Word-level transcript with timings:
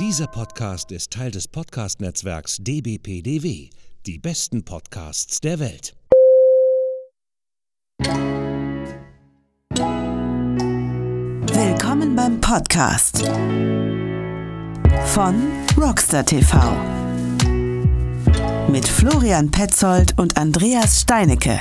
Dieser 0.00 0.26
Podcast 0.26 0.90
ist 0.90 1.12
Teil 1.12 1.30
des 1.30 1.46
Podcast-Netzwerks 1.46 2.56
dbpdw, 2.58 3.70
die 4.04 4.18
besten 4.18 4.64
Podcasts 4.64 5.40
der 5.40 5.60
Welt. 5.60 5.94
Willkommen 11.52 12.16
beim 12.16 12.40
Podcast 12.40 13.24
von 15.04 15.40
Rockstar 15.80 16.26
TV 16.26 16.58
mit 18.68 18.88
Florian 18.88 19.48
Petzold 19.52 20.18
und 20.18 20.36
Andreas 20.36 21.02
Steinecke. 21.02 21.60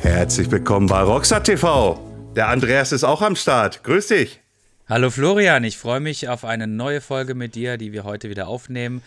Herzlich 0.00 0.50
willkommen 0.50 0.86
bei 0.86 1.02
Rockstar 1.02 1.42
TV. 1.42 2.00
Der 2.34 2.48
Andreas 2.48 2.92
ist 2.92 3.04
auch 3.04 3.20
am 3.20 3.36
Start. 3.36 3.84
Grüß 3.84 4.06
dich. 4.06 4.45
Hallo 4.88 5.10
Florian, 5.10 5.64
ich 5.64 5.78
freue 5.78 5.98
mich 5.98 6.28
auf 6.28 6.44
eine 6.44 6.68
neue 6.68 7.00
Folge 7.00 7.34
mit 7.34 7.56
dir, 7.56 7.76
die 7.76 7.92
wir 7.92 8.04
heute 8.04 8.30
wieder 8.30 8.46
aufnehmen. 8.46 9.02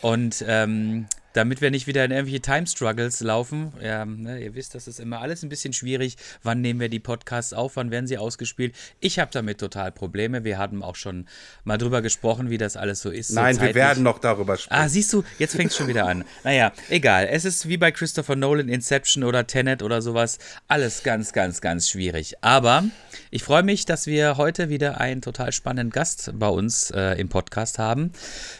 Und 0.00 0.44
ähm, 0.46 1.06
damit 1.34 1.60
wir 1.60 1.70
nicht 1.70 1.86
wieder 1.86 2.04
in 2.04 2.12
irgendwelche 2.12 2.40
Time 2.40 2.66
Struggles 2.66 3.20
laufen. 3.20 3.72
Ja, 3.82 4.04
ne, 4.04 4.40
ihr 4.40 4.54
wisst, 4.54 4.74
das 4.74 4.88
ist 4.88 5.00
immer 5.00 5.20
alles 5.20 5.42
ein 5.42 5.48
bisschen 5.48 5.72
schwierig. 5.72 6.16
Wann 6.42 6.60
nehmen 6.60 6.80
wir 6.80 6.88
die 6.88 7.00
Podcasts 7.00 7.52
auf? 7.52 7.76
Wann 7.76 7.90
werden 7.90 8.06
sie 8.06 8.16
ausgespielt? 8.16 8.74
Ich 9.00 9.18
habe 9.18 9.30
damit 9.32 9.58
total 9.58 9.90
Probleme. 9.90 10.44
Wir 10.44 10.58
hatten 10.58 10.82
auch 10.82 10.94
schon 10.94 11.26
mal 11.64 11.76
drüber 11.76 12.02
gesprochen, 12.02 12.50
wie 12.50 12.58
das 12.58 12.76
alles 12.76 13.02
so 13.02 13.10
ist. 13.10 13.32
Nein, 13.32 13.56
so 13.56 13.62
wir 13.62 13.74
werden 13.74 14.04
noch 14.04 14.20
darüber 14.20 14.56
sprechen. 14.56 14.80
Ah, 14.80 14.88
siehst 14.88 15.12
du, 15.12 15.24
jetzt 15.38 15.56
fängt 15.56 15.72
es 15.72 15.76
schon 15.76 15.88
wieder 15.88 16.06
an. 16.06 16.24
Naja, 16.44 16.72
egal. 16.88 17.28
Es 17.28 17.44
ist 17.44 17.68
wie 17.68 17.78
bei 17.78 17.90
Christopher 17.90 18.36
Nolan, 18.36 18.68
Inception 18.68 19.24
oder 19.24 19.46
Tenet 19.46 19.82
oder 19.82 20.02
sowas. 20.02 20.38
Alles 20.68 21.02
ganz, 21.02 21.32
ganz, 21.32 21.60
ganz 21.60 21.88
schwierig. 21.88 22.36
Aber 22.42 22.84
ich 23.32 23.42
freue 23.42 23.64
mich, 23.64 23.86
dass 23.86 24.06
wir 24.06 24.36
heute 24.36 24.68
wieder 24.68 25.00
einen 25.00 25.20
total 25.20 25.50
spannenden 25.50 25.90
Gast 25.90 26.30
bei 26.34 26.48
uns 26.48 26.92
äh, 26.92 27.20
im 27.20 27.28
Podcast 27.28 27.80
haben. 27.80 28.12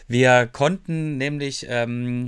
Wir 0.08 0.48
konnten 0.48 1.18
nämlich. 1.18 1.66
Ähm, 1.68 2.26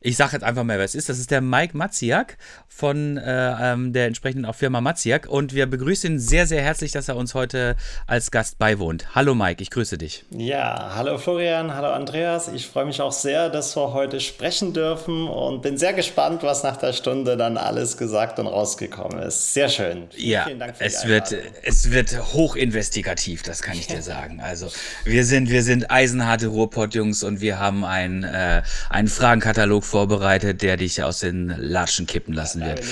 ich 0.00 0.16
sage 0.16 0.32
jetzt 0.32 0.44
einfach 0.44 0.62
mal, 0.62 0.78
wer 0.78 0.84
es 0.84 0.94
ist. 0.94 1.08
Das 1.08 1.18
ist 1.18 1.30
der 1.30 1.40
Mike 1.40 1.76
Matziak 1.76 2.38
von 2.68 3.16
äh, 3.16 3.72
ähm, 3.72 3.92
der 3.92 4.06
entsprechenden 4.06 4.44
auch 4.44 4.54
Firma 4.54 4.80
Matziak. 4.80 5.26
Und 5.26 5.54
wir 5.54 5.66
begrüßen 5.66 6.12
ihn 6.12 6.18
sehr, 6.20 6.46
sehr 6.46 6.62
herzlich, 6.62 6.92
dass 6.92 7.08
er 7.08 7.16
uns 7.16 7.34
heute 7.34 7.74
als 8.06 8.30
Gast 8.30 8.58
beiwohnt. 8.58 9.16
Hallo 9.16 9.34
Mike, 9.34 9.60
ich 9.60 9.70
grüße 9.70 9.98
dich. 9.98 10.24
Ja, 10.30 10.92
hallo 10.94 11.18
Florian, 11.18 11.74
hallo 11.74 11.88
Andreas. 11.88 12.46
Ich 12.46 12.68
freue 12.68 12.86
mich 12.86 13.00
auch 13.00 13.10
sehr, 13.10 13.50
dass 13.50 13.76
wir 13.76 13.92
heute 13.92 14.20
sprechen 14.20 14.72
dürfen 14.72 15.26
und 15.26 15.62
bin 15.62 15.76
sehr 15.76 15.94
gespannt, 15.94 16.44
was 16.44 16.62
nach 16.62 16.76
der 16.76 16.92
Stunde 16.92 17.36
dann 17.36 17.56
alles 17.56 17.96
gesagt 17.96 18.38
und 18.38 18.46
rausgekommen 18.46 19.18
ist. 19.18 19.52
Sehr 19.54 19.68
schön. 19.68 20.06
Vielen, 20.10 20.30
ja, 20.30 20.44
vielen 20.44 20.58
Dank 20.60 20.76
für 20.76 20.84
es 20.84 21.00
die 21.00 21.08
wird, 21.08 21.34
es 21.64 21.90
wird 21.90 22.32
hochinvestigativ, 22.34 23.42
das 23.42 23.62
kann 23.62 23.76
ich 23.76 23.88
dir 23.88 24.02
sagen. 24.08 24.40
Also 24.40 24.68
wir 25.04 25.24
sind, 25.24 25.50
wir 25.50 25.64
sind 25.64 25.90
eisenharte 25.90 26.46
Ruhrpott-Jungs 26.46 27.24
und 27.24 27.40
wir 27.40 27.58
haben 27.58 27.84
einen, 27.84 28.22
äh, 28.22 28.62
einen 28.90 29.08
Fragenkatalog 29.08 29.87
vorbereitet, 29.88 30.62
der 30.62 30.76
dich 30.76 31.02
aus 31.02 31.18
den 31.20 31.54
Latschen 31.58 32.06
kippen 32.06 32.34
lassen 32.34 32.62
wird. 32.64 32.80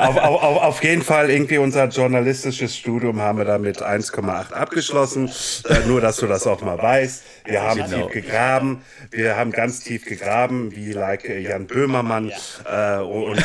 auf, 0.00 0.16
auf, 0.16 0.62
auf, 0.62 0.82
jeden 0.82 1.02
Fall 1.02 1.30
irgendwie 1.30 1.58
unser 1.58 1.86
journalistisches 1.88 2.76
Studium 2.76 3.20
haben 3.20 3.38
wir 3.38 3.44
da 3.44 3.58
mit 3.58 3.82
1,8 3.82 4.52
abgeschlossen. 4.52 5.30
Äh, 5.68 5.86
nur, 5.86 6.00
dass 6.00 6.16
du 6.16 6.26
das 6.26 6.46
auch 6.46 6.62
mal 6.62 6.78
weißt. 6.78 7.22
Wir 7.48 7.62
haben 7.62 7.82
genau. 7.82 8.08
tief 8.08 8.12
gegraben. 8.12 8.82
Wir 9.10 9.36
haben 9.36 9.52
ganz 9.52 9.80
tief 9.80 10.04
gegraben, 10.04 10.76
wie 10.76 10.92
like 10.92 11.26
Jan 11.28 11.66
Böhmermann. 11.66 12.30
Ja. 12.64 13.00
Äh, 13.00 13.02
und. 13.02 13.38
Also 13.38 13.44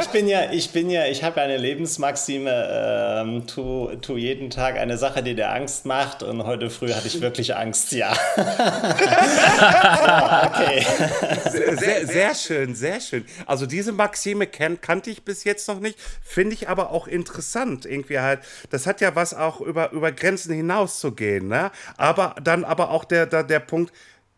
ich 0.00 0.08
bin 0.08 0.28
ja, 0.28 0.52
ich 0.52 0.70
bin 0.70 0.90
ja, 0.90 1.06
ich 1.06 1.24
habe 1.24 1.40
eine 1.40 1.56
Lebensmaxime, 1.56 3.22
ähm, 3.22 3.46
tu, 3.46 3.88
tu 4.02 4.18
jeden 4.18 4.50
Tag 4.50 4.76
eine 4.76 4.98
Sache, 4.98 5.22
die 5.22 5.34
dir 5.34 5.50
Angst 5.50 5.86
macht. 5.86 6.22
Und 6.22 6.44
heute 6.44 6.68
früh 6.68 6.92
hatte 6.92 7.06
ich 7.06 7.22
wirklich 7.22 7.56
Angst, 7.56 7.92
ja. 7.92 8.12
okay. 10.46 10.84
Sehr, 11.50 11.76
sehr, 11.78 12.06
sehr, 12.06 12.34
schön, 12.34 12.74
sehr 12.74 13.00
schön. 13.00 13.24
Also 13.46 13.64
diese 13.64 13.92
Maxime 13.92 14.46
kan 14.46 14.80
kannte 14.80 15.10
ich 15.10 15.22
bis 15.24 15.44
jetzt 15.44 15.68
noch 15.68 15.80
nicht, 15.80 15.98
finde 16.22 16.52
ich 16.54 16.68
aber 16.68 16.90
auch 16.90 17.06
interessant. 17.06 17.86
Irgendwie 17.86 18.18
halt, 18.18 18.40
das 18.68 18.86
hat 18.86 19.00
ja 19.00 19.16
was 19.16 19.32
auch 19.32 19.62
über, 19.62 19.92
über 19.92 20.12
Grenzen 20.12 20.52
hinaus 20.52 21.00
zu 21.00 21.12
gehen, 21.12 21.48
ne? 21.48 21.70
Aber 21.96 22.34
dann 22.42 22.64
aber 22.74 22.90
auch 22.90 23.04
der, 23.04 23.26
der, 23.26 23.44
der 23.44 23.60
Punkt, 23.60 23.92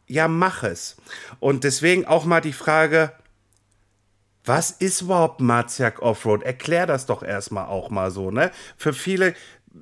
ja, 0.06 0.28
mach 0.28 0.62
es. 0.62 0.96
Und 1.40 1.64
deswegen 1.64 2.04
auch 2.04 2.26
mal 2.26 2.42
die 2.42 2.52
Frage, 2.52 3.12
was 4.44 4.70
ist 4.70 5.00
überhaupt 5.00 5.40
Marziak 5.40 6.02
Offroad? 6.02 6.42
Erklär 6.42 6.86
das 6.86 7.06
doch 7.06 7.22
erstmal 7.22 7.66
auch 7.66 7.88
mal 7.88 8.10
so, 8.10 8.30
ne? 8.30 8.52
Für 8.76 8.92
viele, 8.92 9.34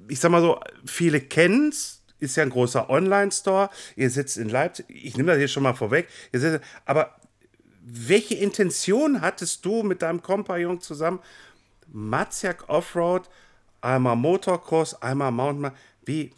ich 0.09 0.21
sag 0.21 0.31
mal 0.31 0.41
so, 0.41 0.61
viele 0.87 1.21
kennen 1.21 1.71
es, 1.71 2.03
ist 2.21 2.37
ja 2.37 2.45
ein 2.45 2.51
großer 2.51 2.89
Online-Store. 2.89 3.69
Ihr 3.97 4.09
sitzt 4.09 4.39
in 4.39 4.49
Leipzig. 4.49 4.87
Ich 4.89 5.17
nehme 5.17 5.33
das 5.33 5.39
hier 5.39 5.49
schon 5.49 5.65
mal 5.65 5.75
vorweg. 5.75 6.09
Sitzt, 6.33 6.65
aber 6.87 7.17
welche 7.83 8.37
Intention 8.37 9.21
hattest 9.21 9.65
du 9.67 9.83
mit 9.83 10.01
deinem 10.01 10.23
Kompagnon 10.23 10.81
zusammen? 10.81 11.21
Maziak 11.89 12.69
Offroad, 12.69 13.29
einmal 13.83 14.17
Motocross, 14.17 15.03
einmal 15.03 15.33
Mountainbike. 15.33 15.75
Wie, 16.07 16.33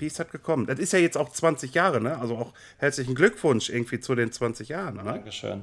ist 0.00 0.18
das 0.18 0.30
gekommen? 0.30 0.66
Das 0.66 0.78
ist 0.78 0.92
ja 0.92 0.98
jetzt 0.98 1.16
auch 1.16 1.30
20 1.30 1.74
Jahre, 1.74 2.00
ne? 2.00 2.18
Also 2.18 2.36
auch 2.36 2.52
herzlichen 2.78 3.14
Glückwunsch 3.14 3.68
irgendwie 3.68 4.00
zu 4.00 4.14
den 4.14 4.32
20 4.32 4.68
Jahren. 4.68 4.96
Ne? 4.96 5.04
Dankeschön. 5.04 5.62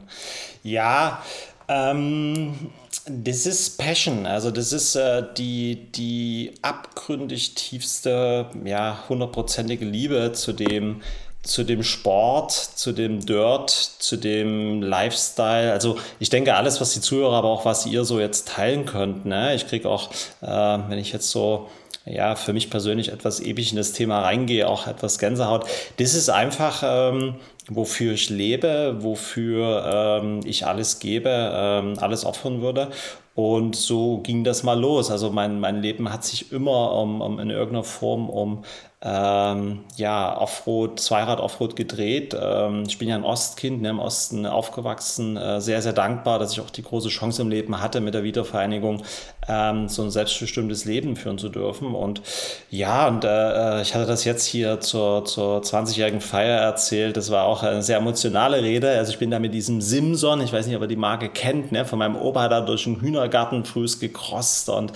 Ja, 0.64 1.24
ähm, 1.68 2.72
das 3.06 3.46
ist 3.46 3.78
Passion, 3.78 4.26
also 4.26 4.52
das 4.52 4.74
ist 4.74 4.96
äh, 4.96 5.24
die, 5.38 5.92
die 5.92 6.54
abgründig 6.62 7.56
tiefste, 7.56 8.48
ja, 8.66 9.04
hundertprozentige 9.08 9.86
Liebe 9.86 10.32
zu 10.34 10.54
dem, 10.54 11.02
zu 11.44 11.64
dem 11.64 11.84
Sport, 11.84 12.52
zu 12.52 12.92
dem 12.92 13.26
Dirt, 13.26 13.70
zu 13.70 14.18
dem 14.18 14.82
Lifestyle. 14.82 15.72
Also 15.72 15.98
ich 16.20 16.30
denke, 16.30 16.56
alles, 16.56 16.82
was 16.82 16.94
die 16.94 17.02
Zuhörer, 17.02 17.36
aber 17.38 17.50
auch 17.50 17.66
was 17.66 17.86
ihr 17.86 18.04
so 18.04 18.20
jetzt 18.20 18.50
teilen 18.50 18.86
könnt. 18.86 19.26
Ne? 19.26 19.56
Ich 19.56 19.68
kriege 19.68 19.88
auch, 19.88 20.12
äh, 20.42 20.48
wenn 20.48 20.98
ich 20.98 21.14
jetzt 21.14 21.30
so 21.30 21.70
ja, 22.10 22.36
für 22.36 22.54
mich 22.54 22.70
persönlich 22.70 23.10
etwas 23.12 23.40
ewig 23.40 23.72
in 23.72 23.78
das 23.78 23.94
Thema 23.94 24.22
reingehe, 24.22 24.68
auch 24.68 24.88
etwas 24.88 25.20
Gänsehaut. 25.20 25.66
Das 25.98 26.16
ist 26.16 26.30
einfach, 26.30 26.84
ähm, 26.84 27.36
wofür 27.68 28.14
ich 28.14 28.30
lebe, 28.30 28.98
wofür 29.00 30.22
ähm, 30.22 30.40
ich 30.44 30.66
alles 30.66 31.00
gebe, 31.00 31.30
ähm, 31.30 31.94
alles 32.00 32.26
opfern 32.26 32.62
würde. 32.62 32.90
Und 33.36 33.76
so 33.76 34.18
ging 34.18 34.44
das 34.44 34.64
mal 34.64 34.78
los. 34.78 35.12
Also 35.12 35.30
mein, 35.30 35.60
mein 35.60 35.82
Leben 35.82 36.12
hat 36.12 36.26
sich 36.26 36.52
immer 36.52 36.92
um, 36.94 37.22
um 37.22 37.40
in 37.40 37.50
irgendeiner 37.50 37.86
Form 37.86 38.30
um 38.30 38.64
ähm, 39.02 39.86
ja, 39.96 40.38
Offroad, 40.38 41.00
Zweirad 41.00 41.40
Offroad 41.40 41.78
gedreht. 41.78 42.36
Ähm, 42.38 42.84
ich 42.86 42.98
bin 42.98 43.08
ja 43.08 43.16
ein 43.16 43.24
Ostkind, 43.24 43.82
ne, 43.82 43.92
im 43.92 44.00
Osten 44.00 44.46
aufgewachsen, 44.46 45.38
äh, 45.38 45.62
sehr, 45.62 45.82
sehr 45.82 45.94
dankbar, 45.94 46.38
dass 46.38 46.52
ich 46.52 46.60
auch 46.60 46.70
die 46.70 46.84
große 46.84 47.08
Chance 47.08 47.42
im 47.42 47.50
Leben 47.50 47.82
hatte, 47.82 48.02
mit 48.02 48.14
der 48.14 48.24
Wiedervereinigung 48.24 49.04
ähm, 49.48 49.88
so 49.88 50.04
ein 50.04 50.12
selbstbestimmtes 50.12 50.84
Leben 50.84 51.16
führen 51.16 51.38
zu 51.38 51.48
dürfen. 51.48 51.96
Und 51.96 52.22
ja, 52.70 53.08
und 53.08 53.24
äh, 53.24 53.82
ich 53.82 53.96
hatte 53.96 54.06
das 54.06 54.26
jetzt 54.26 54.46
hier 54.46 54.82
zur, 54.82 55.24
zur 55.24 55.62
20-jährigen 55.62 56.20
Feier 56.20 56.60
erzählt. 56.60 57.16
Das 57.16 57.32
war 57.32 57.46
auch 57.46 57.64
eine 57.64 57.82
sehr 57.82 58.00
emotionale 58.00 58.62
Rede. 58.62 58.90
Also 58.98 59.14
ich 59.14 59.20
bin 59.20 59.32
da 59.32 59.40
mit 59.40 59.54
diesem 59.54 59.80
Simson, 59.80 60.42
ich 60.42 60.52
weiß 60.52 60.68
nicht, 60.68 60.76
ob 60.76 60.82
ihr 60.82 60.88
die 60.90 60.98
Marke 60.98 61.30
kennt, 61.30 61.72
ne, 61.72 61.86
von 61.86 62.00
meinem 62.00 62.18
Opa 62.18 62.50
da 62.50 62.60
durch 62.60 62.84
den 62.84 63.00
Hühnergarten 63.00 63.64
frühs 63.64 63.98
gekrost 64.02 64.68
und 64.68 64.92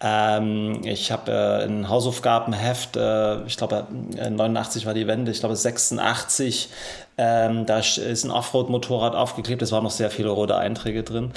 ähm, 0.00 0.80
ich 0.84 1.10
habe 1.10 1.32
äh, 1.32 1.64
ein 1.64 1.88
Hausaufgabenheft, 1.88 2.96
äh, 2.96 3.42
ich 3.46 3.56
glaube, 3.56 3.86
äh, 4.16 4.30
89 4.30 4.86
war 4.86 4.94
die 4.94 5.08
Wende, 5.08 5.32
ich 5.32 5.40
glaube 5.40 5.56
86, 5.56 6.68
ähm, 7.20 7.66
da 7.66 7.80
ist 7.80 8.24
ein 8.24 8.30
Offroad-Motorrad 8.30 9.16
aufgeklebt, 9.16 9.60
es 9.60 9.72
waren 9.72 9.82
noch 9.82 9.90
sehr 9.90 10.12
viele 10.12 10.28
rote 10.28 10.56
Einträge 10.56 11.02
drin, 11.02 11.32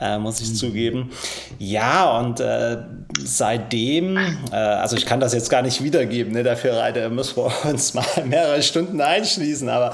äh, 0.00 0.16
muss 0.16 0.40
ich 0.40 0.48
mhm. 0.48 0.54
zugeben. 0.54 1.10
Ja, 1.58 2.18
und 2.18 2.40
äh, 2.40 2.78
seitdem, 3.22 4.16
äh, 4.50 4.56
also 4.56 4.96
ich 4.96 5.04
kann 5.04 5.20
das 5.20 5.34
jetzt 5.34 5.50
gar 5.50 5.60
nicht 5.60 5.82
wiedergeben, 5.82 6.32
ne, 6.32 6.42
dafür 6.42 6.78
Reiter, 6.78 7.10
müssen 7.10 7.36
wir 7.36 7.52
uns 7.70 7.92
mal 7.92 8.06
mehrere 8.24 8.62
Stunden 8.62 9.02
einschließen, 9.02 9.68
aber 9.68 9.92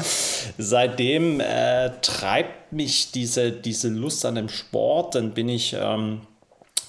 seitdem 0.58 1.40
äh, 1.40 1.90
treibt 2.02 2.72
mich 2.72 3.10
diese, 3.10 3.50
diese 3.50 3.88
Lust 3.88 4.24
an 4.24 4.36
dem 4.36 4.48
Sport, 4.48 5.16
dann 5.16 5.32
bin 5.32 5.48
ich... 5.48 5.74
Ähm, 5.76 6.20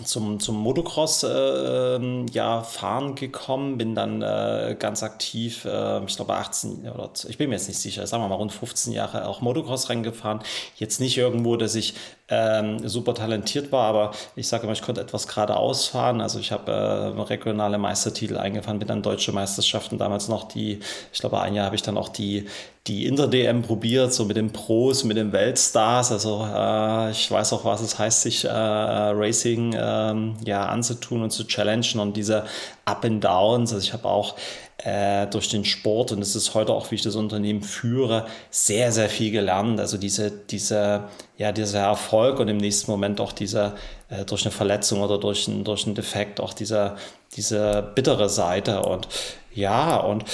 zum, 0.05 0.39
zum 0.39 0.57
Motocross 0.57 1.23
äh, 1.23 1.95
ähm, 1.95 2.25
ja, 2.31 2.61
fahren 2.61 3.15
gekommen, 3.15 3.77
bin 3.77 3.95
dann 3.95 4.21
äh, 4.21 4.75
ganz 4.77 5.03
aktiv, 5.03 5.65
äh, 5.65 6.03
ich 6.05 6.15
glaube 6.15 6.33
18 6.35 6.89
oder 6.89 7.11
ich 7.27 7.37
bin 7.37 7.49
mir 7.49 7.55
jetzt 7.55 7.67
nicht 7.67 7.79
sicher, 7.79 8.05
sagen 8.07 8.23
wir 8.23 8.29
mal 8.29 8.35
rund 8.35 8.51
15 8.51 8.93
Jahre 8.93 9.27
auch 9.27 9.41
Motocross 9.41 9.89
reingefahren. 9.89 10.41
Jetzt 10.77 10.99
nicht 10.99 11.17
irgendwo, 11.17 11.55
dass 11.55 11.75
ich 11.75 11.93
ähm, 12.29 12.87
super 12.87 13.13
talentiert 13.13 13.71
war, 13.71 13.85
aber 13.85 14.11
ich 14.35 14.47
sage 14.47 14.63
immer, 14.63 14.73
ich 14.73 14.81
konnte 14.81 15.01
etwas 15.01 15.27
geradeaus 15.27 15.87
fahren. 15.87 16.21
Also 16.21 16.39
ich 16.39 16.51
habe 16.51 16.71
äh, 16.71 17.21
regionale 17.21 17.77
Meistertitel 17.77 18.37
eingefahren, 18.37 18.79
bin 18.79 18.87
dann 18.87 19.01
deutsche 19.01 19.33
Meisterschaften 19.33 19.97
damals 19.97 20.29
noch 20.29 20.47
die, 20.47 20.79
ich 21.11 21.19
glaube 21.19 21.41
ein 21.41 21.53
Jahr 21.53 21.65
habe 21.65 21.75
ich 21.75 21.81
dann 21.81 21.97
auch 21.97 22.09
die, 22.09 22.45
die 22.87 23.05
Inter-DM 23.05 23.61
probiert, 23.61 24.13
so 24.13 24.25
mit 24.25 24.37
den 24.37 24.51
Pros, 24.51 25.03
mit 25.03 25.17
den 25.17 25.31
Weltstars. 25.33 26.11
Also 26.11 26.45
äh, 26.45 27.11
ich 27.11 27.29
weiß 27.29 27.53
auch, 27.53 27.65
was 27.65 27.81
es 27.81 27.99
heißt, 27.99 28.21
sich 28.21 28.45
äh, 28.45 28.49
Racing 28.49 29.75
ähm, 29.77 30.35
ja 30.45 30.65
anzutun 30.65 31.23
und 31.23 31.31
zu 31.31 31.45
challengen 31.45 31.99
und 31.99 32.15
diese 32.15 32.45
Up 32.85 33.05
and 33.05 33.23
Downs. 33.23 33.73
Also 33.73 33.85
ich 33.85 33.93
habe 33.93 34.07
auch 34.07 34.35
äh, 34.77 35.27
durch 35.27 35.49
den 35.49 35.65
Sport 35.65 36.11
und 36.11 36.21
es 36.21 36.35
ist 36.35 36.53
heute 36.53 36.73
auch, 36.73 36.91
wie 36.91 36.95
ich 36.95 37.01
das 37.01 37.15
Unternehmen 37.15 37.61
führe, 37.61 38.25
sehr, 38.49 38.91
sehr 38.91 39.09
viel 39.09 39.31
gelernt. 39.31 39.79
Also 39.79 39.97
diese, 39.97 40.31
diese, 40.31 41.05
ja, 41.37 41.51
dieser 41.51 41.81
Erfolg 41.81 42.39
und 42.39 42.47
im 42.47 42.57
nächsten 42.57 42.89
Moment 42.91 43.21
auch 43.21 43.31
dieser 43.31 43.75
äh, 44.09 44.25
durch 44.25 44.43
eine 44.43 44.51
Verletzung 44.51 45.01
oder 45.01 45.17
durch, 45.17 45.47
ein, 45.47 45.63
durch 45.63 45.85
einen 45.85 45.95
Defekt 45.95 46.39
auch 46.39 46.53
diese, 46.53 46.95
diese 47.35 47.91
bittere 47.95 48.29
Seite 48.29 48.81
und 48.81 49.07
ja, 49.53 49.97
und 49.97 50.25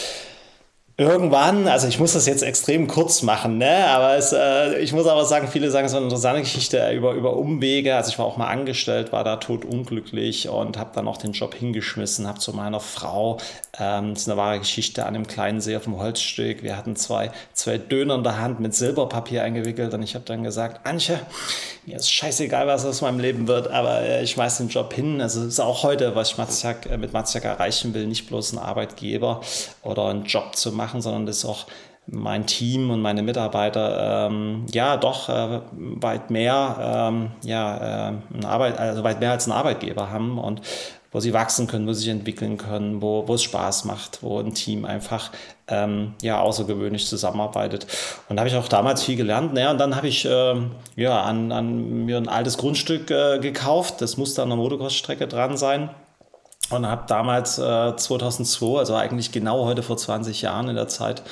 irgendwann, 0.99 1.69
also 1.69 1.87
ich 1.87 1.97
muss 1.97 2.11
das 2.11 2.25
jetzt 2.25 2.43
extrem 2.43 2.87
kurz 2.89 3.21
machen, 3.21 3.57
ne? 3.57 3.87
aber 3.87 4.17
es, 4.17 4.33
äh, 4.33 4.79
ich 4.79 4.91
muss 4.91 5.07
aber 5.07 5.23
sagen, 5.23 5.47
viele 5.47 5.71
sagen, 5.71 5.85
es 5.85 5.93
ist 5.93 5.95
eine 5.95 6.05
interessante 6.05 6.41
Geschichte 6.41 6.91
über, 6.91 7.13
über 7.13 7.37
Umwege. 7.37 7.95
Also 7.95 8.11
ich 8.11 8.19
war 8.19 8.25
auch 8.25 8.35
mal 8.35 8.49
angestellt, 8.49 9.13
war 9.13 9.23
da 9.23 9.37
tot 9.37 9.63
unglücklich 9.63 10.49
und 10.49 10.77
habe 10.77 10.91
dann 10.93 11.07
auch 11.07 11.15
den 11.15 11.31
Job 11.31 11.55
hingeschmissen, 11.55 12.27
habe 12.27 12.39
zu 12.39 12.51
meiner 12.51 12.81
Frau, 12.81 13.37
ähm, 13.79 14.13
das 14.13 14.23
ist 14.23 14.29
eine 14.29 14.37
wahre 14.37 14.59
Geschichte, 14.59 15.05
an 15.05 15.15
einem 15.15 15.25
kleinen 15.25 15.61
See 15.61 15.77
auf 15.77 15.85
dem 15.85 15.97
Holzstück. 15.97 16.63
Wir 16.63 16.75
hatten 16.75 16.97
zwei, 16.97 17.31
zwei 17.53 17.77
Döner 17.77 18.15
in 18.15 18.23
der 18.23 18.39
Hand 18.39 18.59
mit 18.59 18.75
Silberpapier 18.75 19.43
eingewickelt 19.43 19.93
und 19.93 20.03
ich 20.03 20.15
habe 20.15 20.25
dann 20.25 20.43
gesagt, 20.43 20.85
Antje, 20.85 21.17
mir 21.85 21.95
ist 21.97 22.11
scheißegal, 22.11 22.67
was 22.67 22.85
aus 22.85 23.01
meinem 23.01 23.19
Leben 23.19 23.47
wird, 23.47 23.67
aber 23.69 24.01
äh, 24.01 24.23
ich 24.23 24.31
schmeiß 24.31 24.57
den 24.57 24.67
Job 24.67 24.93
hin. 24.93 25.21
Also 25.21 25.41
es 25.41 25.47
ist 25.47 25.59
auch 25.59 25.83
heute, 25.83 26.13
was 26.13 26.31
ich 26.31 26.37
Matzjak, 26.37 26.85
äh, 26.85 26.97
mit 26.97 27.13
Matzjak 27.13 27.45
erreichen 27.45 27.93
will, 27.93 28.05
nicht 28.05 28.27
bloß 28.27 28.51
einen 28.51 28.63
Arbeitgeber 28.63 29.41
oder 29.81 30.07
einen 30.07 30.25
Job 30.25 30.55
zu 30.55 30.71
machen, 30.71 30.88
machen, 30.89 31.01
sondern 31.01 31.25
dass 31.25 31.45
auch 31.45 31.67
mein 32.11 32.47
Team 32.47 32.89
und 32.89 33.01
meine 33.01 33.21
Mitarbeiter 33.21 34.27
ähm, 34.27 34.65
ja 34.73 34.97
doch 34.97 35.29
äh, 35.29 35.61
weit 35.71 36.31
mehr 36.31 36.77
ähm, 36.81 37.31
ja, 37.43 38.09
äh, 38.09 38.45
Arbeit, 38.45 38.79
also 38.79 39.03
weit 39.03 39.19
mehr 39.19 39.31
als 39.31 39.47
ein 39.47 39.51
Arbeitgeber 39.51 40.09
haben 40.09 40.39
und 40.39 40.61
wo 41.11 41.19
sie 41.19 41.33
wachsen 41.33 41.67
können, 41.67 41.87
wo 41.87 41.93
sie 41.93 42.01
sich 42.01 42.09
entwickeln 42.09 42.57
können, 42.57 43.01
wo, 43.01 43.27
wo 43.27 43.33
es 43.35 43.43
Spaß 43.43 43.85
macht, 43.85 44.21
wo 44.21 44.39
ein 44.39 44.53
Team 44.53 44.85
einfach 44.85 45.31
ähm, 45.67 46.13
ja 46.21 46.39
außergewöhnlich 46.39 47.07
zusammenarbeitet. 47.07 47.87
Und 48.27 48.35
da 48.35 48.41
habe 48.41 48.49
ich 48.49 48.55
auch 48.55 48.67
damals 48.67 49.03
viel 49.03 49.15
gelernt. 49.15 49.53
Naja, 49.53 49.71
und 49.71 49.79
dann 49.79 49.95
habe 49.95 50.07
ich 50.07 50.25
äh, 50.25 50.55
ja 50.95 51.21
an, 51.21 51.51
an 51.51 52.05
mir 52.05 52.17
ein 52.17 52.27
altes 52.27 52.57
Grundstück 52.57 53.09
äh, 53.11 53.39
gekauft. 53.39 54.01
Das 54.01 54.17
musste 54.17 54.43
an 54.43 54.49
der 54.49 54.57
Motocross-Strecke 54.57 55.27
dran 55.27 55.57
sein 55.57 55.89
und 56.69 56.85
habe 56.85 57.03
damals 57.07 57.57
äh, 57.57 57.95
2002, 57.95 58.79
also 58.79 58.95
eigentlich 58.95 59.31
genau 59.31 59.65
heute 59.65 59.83
vor 59.83 59.97
20 59.97 60.41
Jahren 60.41 60.69
in 60.69 60.75
der 60.75 60.87
Zeit, 60.87 61.23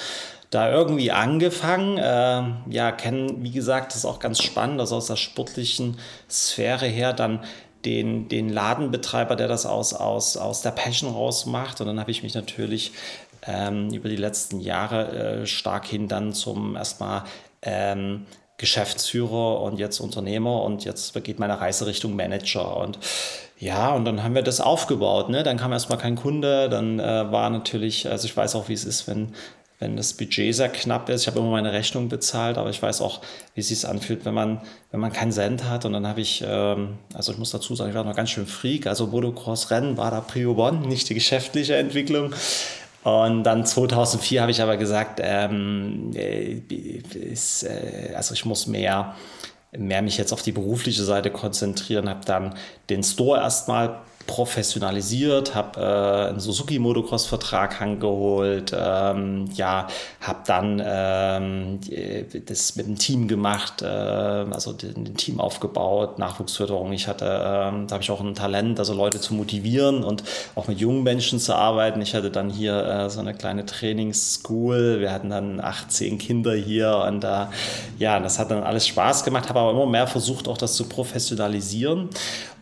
da 0.50 0.72
irgendwie 0.72 1.12
angefangen. 1.12 1.98
Äh, 1.98 2.44
ja, 2.74 2.92
kennen, 2.92 3.44
wie 3.44 3.52
gesagt, 3.52 3.92
das 3.92 4.00
ist 4.00 4.06
auch 4.06 4.20
ganz 4.20 4.42
spannend, 4.42 4.80
also 4.80 4.96
aus 4.96 5.08
der 5.08 5.16
sportlichen 5.16 5.98
Sphäre 6.30 6.88
her 6.88 7.14
dann 7.14 7.44
den, 7.86 8.28
den 8.28 8.50
Ladenbetreiber, 8.50 9.36
der 9.36 9.48
das 9.48 9.66
aus, 9.66 9.94
aus, 9.94 10.38
aus 10.38 10.62
der 10.62 10.72
Passion 10.72 11.12
raus 11.12 11.46
macht. 11.46 11.82
Und 11.82 11.88
dann 11.88 12.00
habe 12.00 12.12
ich 12.12 12.24
mich 12.24 12.34
natürlich 12.34 12.94
ähm, 13.46 13.92
über 13.94 14.10
die 14.10 14.16
letzten 14.16 14.60
Jahre 14.60 15.42
äh, 15.42 15.46
stark 15.46 15.86
hin 15.86 16.08
dann 16.08 16.34
zum 16.34 16.76
erstmal 16.76 17.24
ähm, 17.62 18.26
Geschäftsführer 18.58 19.62
und 19.62 19.78
jetzt 19.78 20.00
Unternehmer 20.00 20.64
und 20.64 20.84
jetzt 20.84 21.14
geht 21.24 21.38
meine 21.38 21.62
Reise 21.62 21.86
Richtung 21.86 22.16
Manager 22.16 22.78
und 22.78 22.98
ja, 23.60 23.92
und 23.94 24.06
dann 24.06 24.24
haben 24.24 24.36
wir 24.36 24.44
das 24.44 24.62
aufgebaut. 24.62 25.30
Ne? 25.30 25.44
Dann 25.44 25.58
kam 25.58 25.72
erstmal 25.72 25.98
kein 25.98 26.16
Kunde, 26.16 26.70
dann 26.70 27.00
äh, 27.00 27.32
war 27.32 27.50
natürlich, 27.50 28.10
also 28.10 28.28
ich 28.28 28.38
weiß 28.38 28.56
auch, 28.56 28.70
wie 28.70 28.74
es 28.74 28.86
ist, 28.86 29.08
wenn, 29.08 29.34
wenn 29.80 29.98
das 29.98 30.14
Budget 30.14 30.54
sehr 30.54 30.70
knapp 30.70 31.10
ist. 31.10 31.22
Ich 31.22 31.28
habe 31.28 31.40
immer 31.40 31.50
meine 31.50 31.74
Rechnung 31.74 32.08
bezahlt, 32.08 32.60
aber 32.60 32.70
ich 32.70 32.82
weiß 32.82 33.02
auch, 33.02 33.22
wie 33.56 33.62
es 33.62 33.70
sich 33.70 33.88
anfühlt, 33.88 34.26
wenn 34.26 34.36
man, 34.36 34.62
wenn 34.92 35.00
man 35.00 35.12
keinen 35.12 35.32
Cent 35.32 35.64
hat. 35.64 35.86
Und 35.86 35.94
dann 35.94 36.06
habe 36.06 36.22
ich, 36.22 36.44
ähm, 36.48 36.98
also 37.16 37.32
ich 37.32 37.40
muss 37.40 37.50
dazu 37.50 37.76
sagen, 37.76 37.90
ich 37.90 37.96
war 37.96 38.04
noch 38.04 38.16
ganz 38.16 38.30
schön 38.30 38.46
Freak. 38.46 38.86
Also 38.86 39.08
Motocross-Rennen 39.08 39.98
war 39.98 40.12
da 40.12 40.22
Prio 40.22 40.54
One, 40.54 40.88
nicht 40.88 41.10
die 41.10 41.16
geschäftliche 41.16 41.78
Entwicklung. 41.78 42.34
Und 43.04 43.44
dann 43.44 43.66
2004 43.66 44.42
habe 44.42 44.52
ich 44.52 44.62
aber 44.62 44.78
gesagt, 44.78 45.20
ähm, 45.24 46.12
äh, 46.14 46.60
ist, 47.14 47.64
äh, 47.64 48.14
also 48.16 48.34
ich 48.34 48.46
muss 48.46 48.68
mehr 48.68 49.16
mehr 49.76 50.02
mich 50.02 50.18
jetzt 50.18 50.34
auf 50.34 50.42
die 50.42 50.52
berufliche 50.52 51.04
Seite 51.04 51.32
konzentrieren, 51.32 52.10
habe 52.10 52.26
dann 52.26 52.56
den 52.90 53.04
Store 53.04 53.40
erstmal 53.40 54.02
professionalisiert, 54.28 55.56
habe 55.56 55.80
äh, 55.80 56.30
einen 56.30 56.40
Suzuki 56.40 56.78
Motocross-Vertrag 56.78 57.82
angeholt, 57.82 58.76
ähm, 58.78 59.50
ja, 59.56 59.88
habe 60.22 60.40
dann 60.46 60.82
ähm, 60.86 61.80
das 62.46 62.76
mit 62.76 62.86
dem 62.86 62.98
Team 62.98 63.28
gemacht, 63.28 63.82
äh, 63.82 63.86
also 63.86 64.72
ein 64.72 65.16
Team 65.16 65.40
aufgebaut, 65.40 66.20
Nachwuchsförderung. 66.20 66.92
Ich 66.92 67.08
hatte, 67.08 67.26
äh, 67.26 67.30
da 67.30 67.88
habe 67.90 68.04
ich 68.04 68.12
auch 68.12 68.20
ein 68.20 68.36
Talent, 68.36 68.80
also 68.80 68.94
Leute 68.94 69.20
zu 69.20 69.34
motivieren 69.34 70.04
und 70.04 70.24
auch 70.56 70.68
mit 70.68 70.80
jungen 70.80 71.04
Menschen 71.04 71.40
zu 71.40 71.56
arbeiten. 71.56 72.02
Ich 72.02 72.14
hatte 72.14 72.30
dann 72.30 72.50
hier 72.50 72.86
äh, 72.86 73.10
so 73.10 73.22
eine 73.22 73.34
kleine 73.34 73.66
Trainingsschool. 73.66 75.00
Wir 75.00 75.12
hatten 75.12 75.30
dann 75.30 75.62
18 75.62 76.18
Kinder 76.18 76.54
hier 76.54 77.04
und 77.08 77.24
äh, 77.24 77.46
ja, 77.98 78.20
das 78.20 78.38
hat 78.38 78.52
dann 78.52 78.64
alles 78.64 78.86
Spaß 78.88 79.24
gemacht, 79.24 79.48
habe 79.50 79.62
aber 79.62 79.72
immer 79.72 79.86
mehr 79.86 80.08
versucht, 80.08 80.48
auch 80.48 80.58
das 80.58 80.74
zu 80.74 80.90
professionalisieren. 80.90 82.10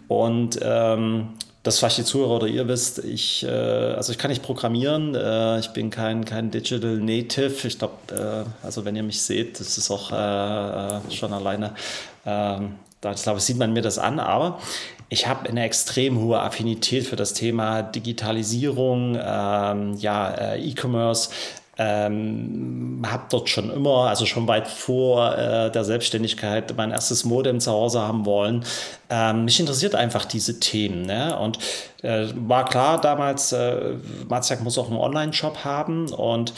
Und 0.07 0.59
ähm, 0.62 1.29
das 1.65 1.79
vielleicht 1.79 1.97
die 1.97 2.03
Zuhörer 2.03 2.35
oder 2.35 2.47
ihr 2.47 2.67
wisst, 2.67 3.00
ich, 3.00 3.44
äh, 3.44 3.50
also 3.50 4.12
ich 4.12 4.19
kann 4.19 4.29
nicht 4.29 4.44
programmieren, 4.44 5.15
äh, 5.15 5.59
ich 5.59 5.69
bin 5.69 5.89
kein, 5.89 6.23
kein 6.23 6.51
Digital 6.51 6.97
Native. 6.97 7.67
Ich 7.67 7.79
glaube, 7.79 7.95
äh, 8.12 8.65
also 8.65 8.85
wenn 8.85 8.95
ihr 8.95 9.01
mich 9.01 9.19
seht, 9.23 9.59
das 9.59 9.79
ist 9.79 9.89
auch 9.89 10.09
schon 10.09 11.33
alleine, 11.33 11.73
ähm, 12.23 12.75
da 13.01 13.12
ich 13.13 13.23
glaube, 13.23 13.39
sieht 13.39 13.57
man 13.57 13.73
mir 13.73 13.81
das 13.81 13.97
an, 13.97 14.19
aber 14.19 14.59
ich 15.09 15.25
habe 15.25 15.50
eine 15.50 15.63
extrem 15.63 16.19
hohe 16.19 16.39
Affinität 16.39 17.07
für 17.07 17.15
das 17.15 17.33
Thema 17.33 17.81
Digitalisierung, 17.81 19.17
ähm, 19.19 19.95
ja, 19.97 20.56
E-Commerce, 20.56 21.29
ähm, 21.77 23.04
habe 23.06 23.24
dort 23.30 23.50
schon 23.50 23.72
immer, 23.72 24.07
also 24.07 24.25
schon 24.25 24.48
weit 24.48 24.68
vor 24.68 25.38
äh, 25.38 25.72
der 25.72 25.83
Selbstständigkeit, 25.83 26.74
mein 26.77 26.92
erstes 26.92 27.25
Modem 27.25 27.60
zu 27.60 27.72
Hause 27.72 28.01
haben 28.01 28.25
wollen. 28.25 28.63
Ähm, 29.10 29.45
mich 29.45 29.60
interessiert 29.60 29.95
einfach 29.95 30.25
diese 30.25 30.60
Themen. 30.60 31.06
Ne? 31.06 31.38
Und 31.38 31.60
äh, 32.01 32.27
war 32.36 32.66
klar 32.66 33.01
damals, 33.01 33.51
äh, 33.51 33.95
Matzak 34.30 34.63
muss 34.63 34.77
auch 34.77 34.89
einen 34.89 35.00
Online-Shop 35.00 35.63
haben 35.63 36.12
und 36.12 36.54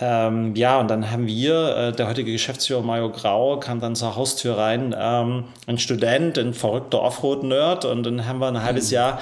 ähm, 0.00 0.54
ja, 0.54 0.78
und 0.78 0.88
dann 0.88 1.10
haben 1.10 1.26
wir, 1.26 1.76
äh, 1.76 1.92
der 1.92 2.06
heutige 2.06 2.30
Geschäftsführer 2.30 2.82
Mario 2.82 3.10
Grau 3.10 3.58
kam 3.58 3.80
dann 3.80 3.96
zur 3.96 4.14
Haustür 4.14 4.56
rein, 4.56 4.94
ähm, 4.96 5.44
ein 5.66 5.78
Student, 5.78 6.38
ein 6.38 6.54
verrückter 6.54 7.02
Offroad-Nerd 7.02 7.84
und 7.84 8.04
dann 8.04 8.24
haben 8.24 8.38
wir 8.38 8.46
ein 8.46 8.62
halbes 8.62 8.90
mhm. 8.90 8.94
Jahr 8.94 9.20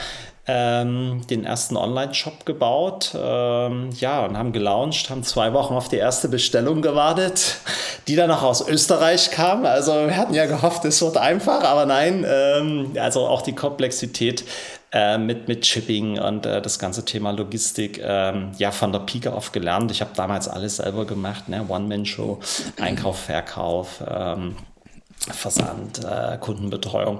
ähm, 0.49 1.23
den 1.29 1.45
ersten 1.45 1.77
Online-Shop 1.77 2.47
gebaut, 2.47 3.17
ähm, 3.21 3.91
ja, 3.99 4.25
und 4.25 4.39
haben 4.39 4.53
gelauncht, 4.53 5.11
haben 5.11 5.25
zwei 5.25 5.53
Wochen 5.53 5.75
auf 5.75 5.89
die 5.89 5.97
erste 5.97 6.29
Bestellung 6.29 6.83
gewartet, 6.83 7.57
die 8.07 8.15
dann 8.15 8.31
auch 8.31 8.43
aus 8.43 8.67
Österreich 8.67 9.33
kam. 9.33 9.67
Also 9.67 9.93
wir 9.93 10.17
hatten 10.17 10.35
ja 10.35 10.47
gehofft, 10.47 10.85
es 10.85 11.03
wird 11.03 11.17
einfach, 11.17 11.65
aber 11.65 11.85
nein, 11.87 12.25
ähm, 12.29 12.93
also 12.97 13.27
auch 13.27 13.43
die 13.43 13.55
Komplexität 13.55 14.45
äh, 14.93 15.19
mit, 15.19 15.49
mit 15.49 15.67
Shipping 15.67 16.21
und 16.21 16.47
äh, 16.47 16.63
das 16.63 16.79
ganze 16.79 17.05
Thema 17.05 17.33
Logistik, 17.33 18.01
ähm, 18.03 18.53
ja, 18.57 18.71
von 18.71 18.93
der 18.93 19.01
Pike 19.01 19.33
auf 19.33 19.51
gelernt. 19.51 19.91
Ich 19.91 20.01
habe 20.01 20.13
damals 20.15 20.47
alles 20.49 20.77
selber 20.77 21.05
gemacht, 21.07 21.49
ne? 21.49 21.65
One-Man-Show, 21.69 22.39
Einkauf, 22.81 23.19
Verkauf, 23.19 24.03
ähm, 24.09 24.55
Versand, 25.33 26.05
äh, 26.05 26.39
Kundenbetreuung. 26.39 27.19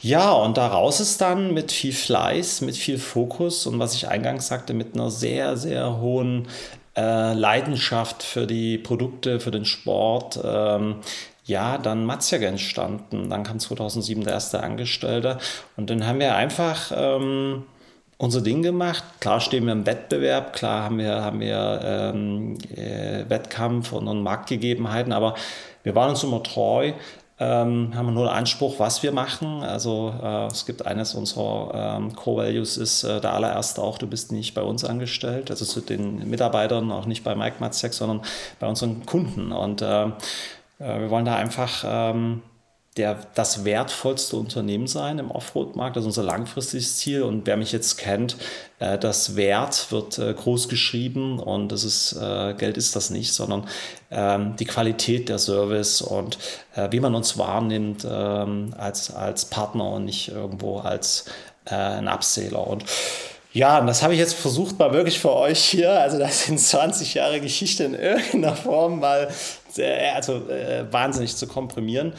Ja, 0.00 0.32
und 0.32 0.56
daraus 0.56 1.00
ist 1.00 1.20
dann 1.20 1.54
mit 1.54 1.72
viel 1.72 1.92
Fleiß, 1.92 2.60
mit 2.60 2.76
viel 2.76 2.98
Fokus 2.98 3.66
und 3.66 3.78
was 3.78 3.94
ich 3.94 4.08
eingangs 4.08 4.48
sagte, 4.48 4.74
mit 4.74 4.94
einer 4.94 5.10
sehr, 5.10 5.56
sehr 5.56 6.00
hohen 6.00 6.48
äh, 6.96 7.32
Leidenschaft 7.32 8.22
für 8.22 8.46
die 8.46 8.78
Produkte, 8.78 9.40
für 9.40 9.50
den 9.50 9.64
Sport, 9.64 10.40
ähm, 10.44 10.96
ja, 11.44 11.78
dann 11.78 12.04
Matzjag 12.04 12.42
entstanden. 12.42 13.30
Dann 13.30 13.42
kam 13.42 13.58
2007 13.58 14.24
der 14.24 14.34
erste 14.34 14.62
Angestellte 14.62 15.38
und 15.76 15.88
dann 15.90 16.06
haben 16.06 16.20
wir 16.20 16.34
einfach 16.34 16.92
ähm, 16.94 17.64
unser 18.18 18.42
Ding 18.42 18.62
gemacht. 18.62 19.02
Klar 19.20 19.40
stehen 19.40 19.64
wir 19.64 19.72
im 19.72 19.86
Wettbewerb, 19.86 20.52
klar 20.52 20.84
haben 20.84 20.98
wir, 20.98 21.22
haben 21.22 21.40
wir 21.40 21.80
ähm, 21.82 22.58
äh, 22.74 23.24
Wettkampf 23.28 23.92
und, 23.92 24.08
und 24.08 24.22
Marktgegebenheiten, 24.22 25.12
aber 25.12 25.34
wir 25.84 25.94
waren 25.94 26.10
uns 26.10 26.22
immer 26.24 26.42
treu, 26.42 26.92
ähm, 27.40 27.92
haben 27.94 28.12
nur 28.14 28.28
einen 28.28 28.40
Anspruch, 28.40 28.78
was 28.78 29.02
wir 29.02 29.12
machen. 29.12 29.62
Also 29.62 30.14
äh, 30.20 30.46
es 30.46 30.66
gibt 30.66 30.86
eines 30.86 31.14
unserer 31.14 31.98
ähm, 31.98 32.14
Core-Values 32.16 32.76
ist 32.76 33.04
äh, 33.04 33.20
der 33.20 33.32
allererste 33.32 33.80
auch, 33.82 33.98
du 33.98 34.06
bist 34.06 34.32
nicht 34.32 34.54
bei 34.54 34.62
uns 34.62 34.84
angestellt, 34.84 35.50
also 35.50 35.64
zu 35.64 35.80
den 35.80 36.28
Mitarbeitern, 36.28 36.90
auch 36.90 37.06
nicht 37.06 37.22
bei 37.22 37.34
Mike 37.34 37.56
Matzek, 37.60 37.94
sondern 37.94 38.22
bei 38.58 38.66
unseren 38.66 39.06
Kunden. 39.06 39.52
Und 39.52 39.82
äh, 39.82 40.04
äh 40.04 40.10
wir 40.78 41.10
wollen 41.10 41.24
da 41.24 41.36
einfach 41.36 41.84
ähm, 41.86 42.42
der, 42.98 43.18
das 43.34 43.64
wertvollste 43.64 44.36
Unternehmen 44.36 44.86
sein 44.86 45.18
im 45.18 45.30
Offroad-Markt. 45.30 45.96
Das 45.96 46.02
ist 46.02 46.08
unser 46.08 46.24
langfristiges 46.24 46.96
Ziel. 46.96 47.22
Und 47.22 47.46
wer 47.46 47.56
mich 47.56 47.72
jetzt 47.72 47.96
kennt, 47.96 48.36
äh, 48.80 48.98
das 48.98 49.36
Wert 49.36 49.90
wird 49.90 50.18
äh, 50.18 50.34
groß 50.34 50.68
geschrieben 50.68 51.38
und 51.38 51.72
das 51.72 51.84
ist, 51.84 52.12
äh, 52.12 52.54
Geld 52.54 52.76
ist 52.76 52.96
das 52.96 53.10
nicht, 53.10 53.32
sondern 53.32 53.66
ähm, 54.10 54.56
die 54.56 54.64
Qualität 54.64 55.28
der 55.28 55.38
Service 55.38 56.02
und 56.02 56.38
wie 56.90 57.00
man 57.00 57.16
uns 57.16 57.36
wahrnimmt 57.36 58.06
ähm, 58.08 58.72
als, 58.78 59.12
als 59.12 59.46
Partner 59.46 59.90
und 59.90 60.04
nicht 60.04 60.28
irgendwo 60.28 60.78
als 60.78 61.24
ein 61.64 62.06
Upseller. 62.06 62.64
Und 62.66 62.84
ja, 63.52 63.80
und 63.80 63.88
das 63.88 64.02
habe 64.02 64.12
ich 64.14 64.20
jetzt 64.20 64.34
versucht, 64.34 64.78
mal 64.78 64.92
wirklich 64.92 65.18
für 65.18 65.34
euch 65.34 65.58
hier, 65.58 65.90
also 65.90 66.18
das 66.18 66.46
sind 66.46 66.60
20 66.60 67.14
Jahre 67.14 67.40
Geschichte 67.40 67.84
in 67.84 67.94
irgendeiner 67.94 68.54
Form 68.54 69.00
mal 69.00 69.28
also, 70.14 70.42
wahnsinnig 70.90 71.36
zu 71.36 71.46
komprimieren. 71.46 72.12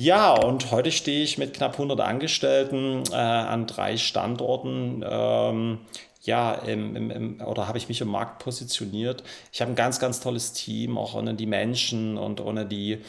Ja, 0.00 0.32
und 0.32 0.70
heute 0.70 0.92
stehe 0.92 1.24
ich 1.24 1.38
mit 1.38 1.54
knapp 1.54 1.72
100 1.72 2.00
Angestellten 2.00 3.02
äh, 3.10 3.16
an 3.16 3.66
drei 3.66 3.96
Standorten. 3.96 5.04
Ähm, 5.04 5.80
ja, 6.22 6.54
im, 6.54 6.94
im, 6.94 7.10
im, 7.10 7.40
oder 7.40 7.66
habe 7.66 7.78
ich 7.78 7.88
mich 7.88 8.00
im 8.00 8.06
Markt 8.06 8.38
positioniert. 8.38 9.24
Ich 9.52 9.60
habe 9.60 9.72
ein 9.72 9.74
ganz, 9.74 9.98
ganz 9.98 10.20
tolles 10.20 10.52
Team, 10.52 10.96
auch 10.98 11.14
ohne 11.14 11.34
die 11.34 11.46
Menschen 11.46 12.16
und 12.16 12.40
ohne 12.40 12.64
die, 12.64 13.00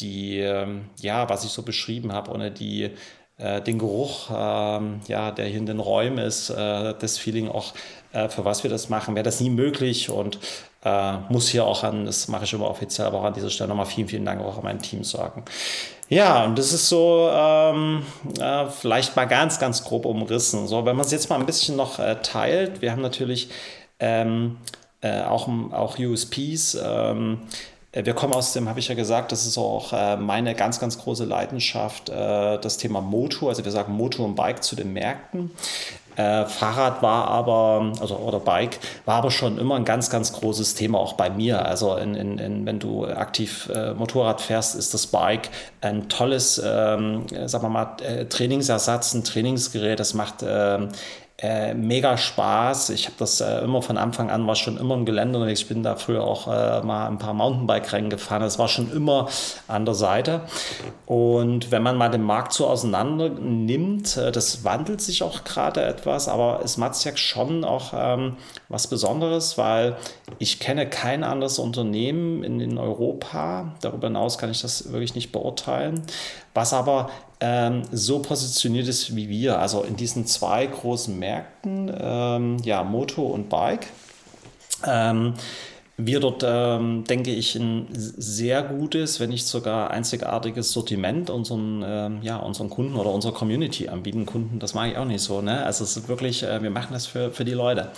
die 0.00 0.38
ähm, 0.38 0.86
ja, 1.02 1.28
was 1.28 1.44
ich 1.44 1.50
so 1.50 1.62
beschrieben 1.62 2.10
habe, 2.14 2.30
ohne 2.30 2.50
die 2.50 2.90
äh, 3.36 3.60
den 3.60 3.78
Geruch, 3.78 4.30
ähm, 4.34 5.00
ja, 5.08 5.32
der 5.32 5.44
hier 5.46 5.58
in 5.58 5.66
den 5.66 5.78
Räumen 5.78 6.18
ist, 6.18 6.48
äh, 6.48 6.94
das 6.98 7.18
Feeling 7.18 7.48
auch, 7.48 7.74
äh, 8.12 8.30
für 8.30 8.46
was 8.46 8.62
wir 8.62 8.70
das 8.70 8.88
machen, 8.88 9.14
wäre 9.14 9.24
das 9.24 9.40
nie 9.42 9.50
möglich 9.50 10.08
und 10.08 10.38
äh, 10.84 11.18
muss 11.28 11.48
hier 11.48 11.66
auch 11.66 11.84
an, 11.84 12.06
das 12.06 12.28
mache 12.28 12.44
ich 12.44 12.52
immer 12.54 12.70
offiziell, 12.70 13.06
aber 13.06 13.20
auch 13.20 13.24
an 13.24 13.34
dieser 13.34 13.50
Stelle 13.50 13.68
nochmal 13.68 13.86
vielen, 13.86 14.08
vielen 14.08 14.24
Dank 14.24 14.40
auch 14.40 14.56
an 14.56 14.64
mein 14.64 14.80
Team 14.80 15.04
sagen. 15.04 15.44
Ja, 16.10 16.44
und 16.44 16.58
das 16.58 16.72
ist 16.72 16.88
so 16.88 17.30
ähm, 17.32 18.04
äh, 18.38 18.66
vielleicht 18.66 19.16
mal 19.16 19.26
ganz, 19.26 19.58
ganz 19.58 19.84
grob 19.84 20.04
umrissen. 20.04 20.66
So, 20.66 20.84
wenn 20.84 20.96
man 20.96 21.06
es 21.06 21.12
jetzt 21.12 21.30
mal 21.30 21.38
ein 21.38 21.46
bisschen 21.46 21.76
noch 21.76 21.98
äh, 21.98 22.16
teilt, 22.16 22.82
wir 22.82 22.90
haben 22.90 23.00
natürlich 23.00 23.48
ähm, 24.00 24.58
auch, 25.02 25.48
auch 25.72 25.98
USPs. 25.98 26.76
Ähm, 26.82 27.40
äh, 27.92 28.04
wir 28.04 28.14
kommen 28.14 28.32
aus 28.32 28.52
dem, 28.52 28.68
habe 28.68 28.78
ich 28.78 28.88
ja 28.88 28.94
gesagt, 28.94 29.32
das 29.32 29.46
ist 29.46 29.58
auch 29.58 29.92
äh, 29.92 30.16
meine 30.16 30.54
ganz, 30.54 30.80
ganz 30.80 30.98
große 30.98 31.24
Leidenschaft, 31.24 32.08
äh, 32.08 32.58
das 32.58 32.76
Thema 32.76 33.00
Moto. 33.00 33.48
Also 33.48 33.64
wir 33.64 33.72
sagen 33.72 33.92
Moto 33.92 34.24
und 34.24 34.34
Bike 34.34 34.62
zu 34.62 34.76
den 34.76 34.92
Märkten. 34.92 35.50
Äh, 36.16 36.44
Fahrrad 36.46 37.02
war 37.02 37.28
aber, 37.28 37.92
also 38.00 38.16
oder 38.16 38.40
Bike, 38.40 38.78
war 39.04 39.16
aber 39.16 39.30
schon 39.30 39.58
immer 39.58 39.76
ein 39.76 39.84
ganz, 39.84 40.10
ganz 40.10 40.32
großes 40.32 40.74
Thema, 40.74 40.98
auch 40.98 41.14
bei 41.14 41.30
mir. 41.30 41.64
Also 41.64 41.96
in, 41.96 42.14
in, 42.14 42.38
in, 42.38 42.66
wenn 42.66 42.78
du 42.78 43.06
aktiv 43.06 43.70
äh, 43.74 43.94
Motorrad 43.94 44.40
fährst, 44.40 44.74
ist 44.74 44.92
das 44.94 45.06
Bike 45.06 45.50
ein 45.80 46.08
tolles, 46.08 46.60
ähm, 46.64 47.26
sagen 47.46 47.64
wir 47.64 47.68
mal, 47.68 47.96
äh, 48.02 48.26
Trainingsersatz, 48.26 49.14
ein 49.14 49.24
Trainingsgerät. 49.24 50.00
Das 50.00 50.14
macht 50.14 50.44
ähm, 50.46 50.88
äh, 51.42 51.72
mega 51.72 52.18
Spaß. 52.18 52.90
Ich 52.90 53.06
habe 53.06 53.16
das 53.18 53.40
äh, 53.40 53.60
immer 53.60 53.80
von 53.80 53.96
Anfang 53.96 54.30
an, 54.30 54.46
war 54.46 54.56
schon 54.56 54.76
immer 54.76 54.94
im 54.94 55.06
Gelände 55.06 55.38
und 55.38 55.48
ich 55.48 55.68
bin 55.68 55.82
da 55.82 55.96
früher 55.96 56.22
auch 56.22 56.46
äh, 56.46 56.82
mal 56.82 57.06
ein 57.06 57.16
paar 57.16 57.32
Mountainbike-Rennen 57.32 58.10
gefahren. 58.10 58.42
Das 58.42 58.58
war 58.58 58.68
schon 58.68 58.92
immer 58.92 59.28
an 59.66 59.86
der 59.86 59.94
Seite. 59.94 60.42
Und 61.06 61.70
wenn 61.70 61.82
man 61.82 61.96
mal 61.96 62.10
den 62.10 62.22
Markt 62.22 62.52
so 62.52 62.66
auseinander 62.66 63.30
nimmt, 63.30 64.18
äh, 64.18 64.32
das 64.32 64.64
wandelt 64.64 65.00
sich 65.00 65.22
auch 65.22 65.44
gerade 65.44 65.82
etwas, 65.82 66.28
aber 66.28 66.60
ist 66.62 66.76
Matzjak 66.76 67.18
schon 67.18 67.64
auch 67.64 67.92
ähm, 67.96 68.36
was 68.68 68.86
Besonderes, 68.86 69.56
weil 69.56 69.96
ich 70.38 70.60
kenne 70.60 70.88
kein 70.88 71.24
anderes 71.24 71.58
Unternehmen 71.58 72.44
in, 72.44 72.60
in 72.60 72.76
Europa, 72.76 73.74
darüber 73.80 74.08
hinaus 74.08 74.36
kann 74.36 74.50
ich 74.50 74.60
das 74.60 74.92
wirklich 74.92 75.14
nicht 75.14 75.32
beurteilen, 75.32 76.02
was 76.52 76.74
aber 76.74 77.08
ähm, 77.40 77.82
so 77.90 78.20
positioniert 78.20 78.88
ist 78.88 79.16
wie 79.16 79.28
wir. 79.28 79.58
Also 79.58 79.82
in 79.82 79.96
diesen 79.96 80.26
zwei 80.26 80.66
großen 80.66 81.18
Märkten, 81.18 81.92
ähm, 81.98 82.56
ja, 82.62 82.84
Moto 82.84 83.22
und 83.22 83.48
Bike. 83.48 83.86
Ähm, 84.86 85.34
wir 86.06 86.20
dort, 86.20 86.42
ähm, 86.46 87.04
denke 87.04 87.30
ich, 87.30 87.56
ein 87.56 87.88
sehr 87.92 88.62
gutes, 88.62 89.20
wenn 89.20 89.30
nicht 89.30 89.46
sogar 89.46 89.90
einzigartiges 89.90 90.72
Sortiment 90.72 91.28
unseren, 91.28 91.84
ähm, 91.86 92.18
ja, 92.22 92.36
unseren 92.36 92.70
Kunden 92.70 92.96
oder 92.96 93.12
unserer 93.12 93.32
Community 93.32 93.88
anbieten. 93.88 94.24
Kunden, 94.24 94.58
das 94.58 94.74
mag 94.74 94.90
ich 94.90 94.96
auch 94.96 95.04
nicht 95.04 95.20
so. 95.20 95.42
Ne? 95.42 95.64
Also 95.64 95.84
es 95.84 95.96
ist 95.96 96.08
wirklich, 96.08 96.42
äh, 96.42 96.62
wir 96.62 96.70
machen 96.70 96.92
das 96.92 97.06
für, 97.06 97.30
für 97.30 97.44
die 97.44 97.52
Leute. 97.52 97.90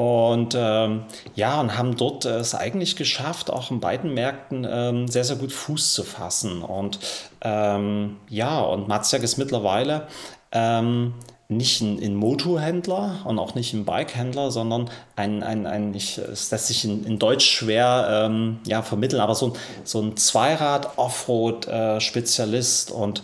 Und 0.00 0.56
ähm, 0.56 1.02
ja, 1.34 1.60
und 1.60 1.76
haben 1.76 1.94
dort 1.94 2.24
äh, 2.24 2.38
es 2.38 2.54
eigentlich 2.54 2.96
geschafft, 2.96 3.50
auch 3.50 3.70
in 3.70 3.80
beiden 3.80 4.14
Märkten 4.14 4.66
ähm, 4.66 5.08
sehr, 5.08 5.24
sehr 5.24 5.36
gut 5.36 5.52
Fuß 5.52 5.92
zu 5.92 6.04
fassen. 6.04 6.62
Und 6.62 6.98
ähm, 7.42 8.16
ja, 8.26 8.60
und 8.60 8.88
Matzjak 8.88 9.22
ist 9.22 9.36
mittlerweile 9.36 10.06
ähm, 10.52 11.12
nicht 11.48 11.82
ein, 11.82 12.02
ein 12.02 12.14
Motorhändler 12.14 13.16
und 13.26 13.38
auch 13.38 13.54
nicht 13.54 13.74
ein 13.74 13.84
Bikehändler, 13.84 14.50
sondern 14.50 14.88
ein, 15.16 15.42
ein, 15.42 15.66
ein 15.66 15.92
ich, 15.92 16.16
es 16.16 16.50
lässt 16.50 16.68
sich 16.68 16.86
in, 16.86 17.04
in 17.04 17.18
Deutsch 17.18 17.50
schwer 17.50 18.24
ähm, 18.24 18.60
ja, 18.66 18.80
vermitteln, 18.80 19.20
aber 19.20 19.34
so 19.34 19.48
ein, 19.48 19.52
so 19.84 20.00
ein 20.00 20.16
Zweirad-Offroad-Spezialist. 20.16 22.90
Äh, 22.90 22.94
und 22.94 23.22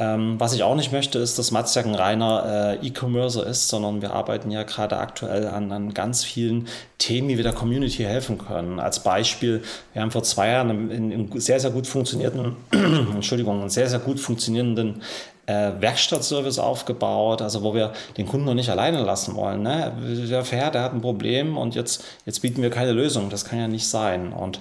ähm, 0.00 0.40
was 0.40 0.52
ich 0.52 0.62
auch 0.62 0.74
nicht 0.74 0.92
möchte, 0.92 1.18
ist, 1.18 1.38
dass 1.38 1.52
Matzjak 1.52 1.86
ein 1.86 1.94
reiner 1.94 2.78
äh, 2.82 2.86
E-Commerce 2.86 3.40
ist, 3.42 3.68
sondern 3.68 4.02
wir 4.02 4.12
arbeiten 4.12 4.50
ja 4.50 4.64
gerade 4.64 4.96
aktuell 4.96 5.46
an, 5.46 5.70
an 5.70 5.94
ganz 5.94 6.24
vielen 6.24 6.66
Themen, 6.98 7.28
wie 7.28 7.36
wir 7.36 7.44
der 7.44 7.52
Community 7.52 8.02
helfen 8.02 8.38
können. 8.38 8.80
Als 8.80 9.00
Beispiel, 9.00 9.62
wir 9.92 10.02
haben 10.02 10.10
vor 10.10 10.24
zwei 10.24 10.48
Jahren 10.48 10.70
einen 10.70 11.30
sehr, 11.40 11.60
sehr 11.60 11.70
gut 11.70 11.86
funktionierenden, 11.86 12.56
Entschuldigung, 13.14 13.60
einen 13.60 13.70
sehr, 13.70 13.88
sehr 13.88 14.00
gut 14.00 14.18
funktionierenden 14.18 15.02
äh, 15.46 15.72
Werkstattservice 15.78 16.58
aufgebaut, 16.58 17.42
also 17.42 17.62
wo 17.62 17.74
wir 17.74 17.92
den 18.16 18.26
Kunden 18.26 18.46
noch 18.46 18.54
nicht 18.54 18.70
alleine 18.70 19.02
lassen 19.02 19.36
wollen. 19.36 19.62
Ne? 19.62 19.92
Der 20.28 20.44
fährt, 20.44 20.74
der 20.74 20.82
hat 20.82 20.92
ein 20.92 21.00
Problem 21.00 21.56
und 21.56 21.74
jetzt, 21.74 22.04
jetzt 22.24 22.40
bieten 22.40 22.62
wir 22.62 22.70
keine 22.70 22.92
Lösung. 22.92 23.30
Das 23.30 23.44
kann 23.44 23.58
ja 23.58 23.68
nicht 23.68 23.88
sein. 23.88 24.32
Und 24.32 24.60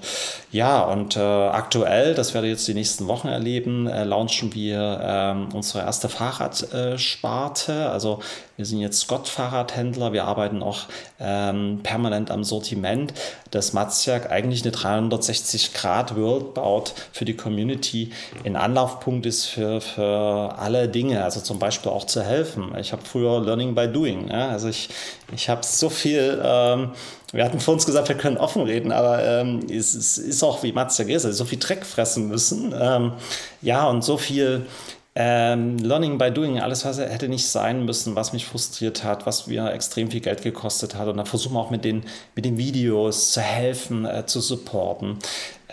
ja, 0.52 0.84
und 0.84 1.16
äh, 1.16 1.20
aktuell, 1.20 2.16
das 2.16 2.34
werdet 2.34 2.48
ihr 2.48 2.54
jetzt 2.54 2.68
die 2.68 2.74
nächsten 2.74 3.08
Wochen 3.08 3.28
erleben, 3.28 3.88
äh, 3.88 4.04
launchen 4.04 4.54
wir 4.54 5.00
ähm, 5.04 5.50
unsere 5.54 5.84
erste 5.86 6.10
Fahrradsparte. 6.10 7.90
also 7.90 8.20
wir 8.56 8.66
sind 8.68 8.82
jetzt 8.82 9.00
Scott-Fahrradhändler. 9.00 10.14
Wir 10.14 10.26
arbeiten 10.26 10.62
auch 10.62 10.82
ähm, 11.20 11.80
permanent 11.82 12.30
am 12.30 12.44
Sortiment, 12.44 13.12
dass 13.50 13.74
Matzjak 13.74 14.30
eigentlich 14.30 14.64
eine 14.64 14.72
360-Grad-World 14.74 16.54
baut 16.54 16.94
für 17.12 17.26
die 17.26 17.36
Community, 17.36 18.12
ein 18.46 18.56
Anlaufpunkt 18.56 19.26
ist 19.26 19.46
für, 19.46 19.82
für 19.82 20.56
alle 20.60 20.73
Dinge, 20.88 21.24
also 21.24 21.40
zum 21.40 21.60
Beispiel 21.60 21.92
auch 21.92 22.06
zu 22.06 22.22
helfen. 22.22 22.74
Ich 22.80 22.92
habe 22.92 23.04
früher 23.04 23.42
Learning 23.42 23.76
by 23.76 23.88
Doing. 23.88 24.30
Ja? 24.30 24.50
Also 24.50 24.68
ich, 24.68 24.90
ich 25.34 25.50
habe 25.50 25.62
so 25.64 25.90
viel. 25.90 26.42
Ähm, 26.44 26.92
wir 27.32 27.44
hatten 27.44 27.60
vor 27.60 27.74
uns 27.74 27.86
gesagt, 27.86 28.10
wir 28.10 28.18
können 28.18 28.38
offen 28.38 28.62
reden, 28.62 28.92
aber 28.92 29.24
ähm, 29.24 29.62
es, 29.68 29.96
es, 29.96 30.20
ist 30.20 30.44
auch 30.44 30.62
wie 30.62 30.72
Matzjak 30.72 31.10
ist, 31.10 31.26
also 31.26 31.36
so 31.36 31.46
viel 31.46 31.58
Dreck 31.58 31.84
fressen 31.84 32.28
müssen. 32.28 32.76
Ähm, 32.80 33.14
ja, 33.62 33.88
und 33.90 34.04
so 34.04 34.18
viel 34.18 34.68
ähm, 35.16 35.78
Learning 35.78 36.18
by 36.18 36.32
Doing, 36.32 36.60
alles, 36.60 36.86
was 36.86 36.98
hätte 36.98 37.28
nicht 37.28 37.48
sein 37.48 37.86
müssen, 37.86 38.16
was 38.16 38.34
mich 38.34 38.46
frustriert 38.46 39.04
hat, 39.04 39.28
was 39.28 39.46
mir 39.46 39.72
extrem 39.72 40.10
viel 40.10 40.22
Geld 40.22 40.42
gekostet 40.42 40.96
hat. 40.96 41.08
Und 41.08 41.18
da 41.18 41.26
versuchen 41.26 41.54
wir 41.54 41.60
auch 41.60 41.70
mit 41.70 41.86
den, 41.86 42.04
mit 42.36 42.46
den 42.46 42.58
Videos 42.58 43.32
zu 43.32 43.42
helfen, 43.42 44.06
äh, 44.06 44.26
zu 44.26 44.42
supporten. 44.42 45.20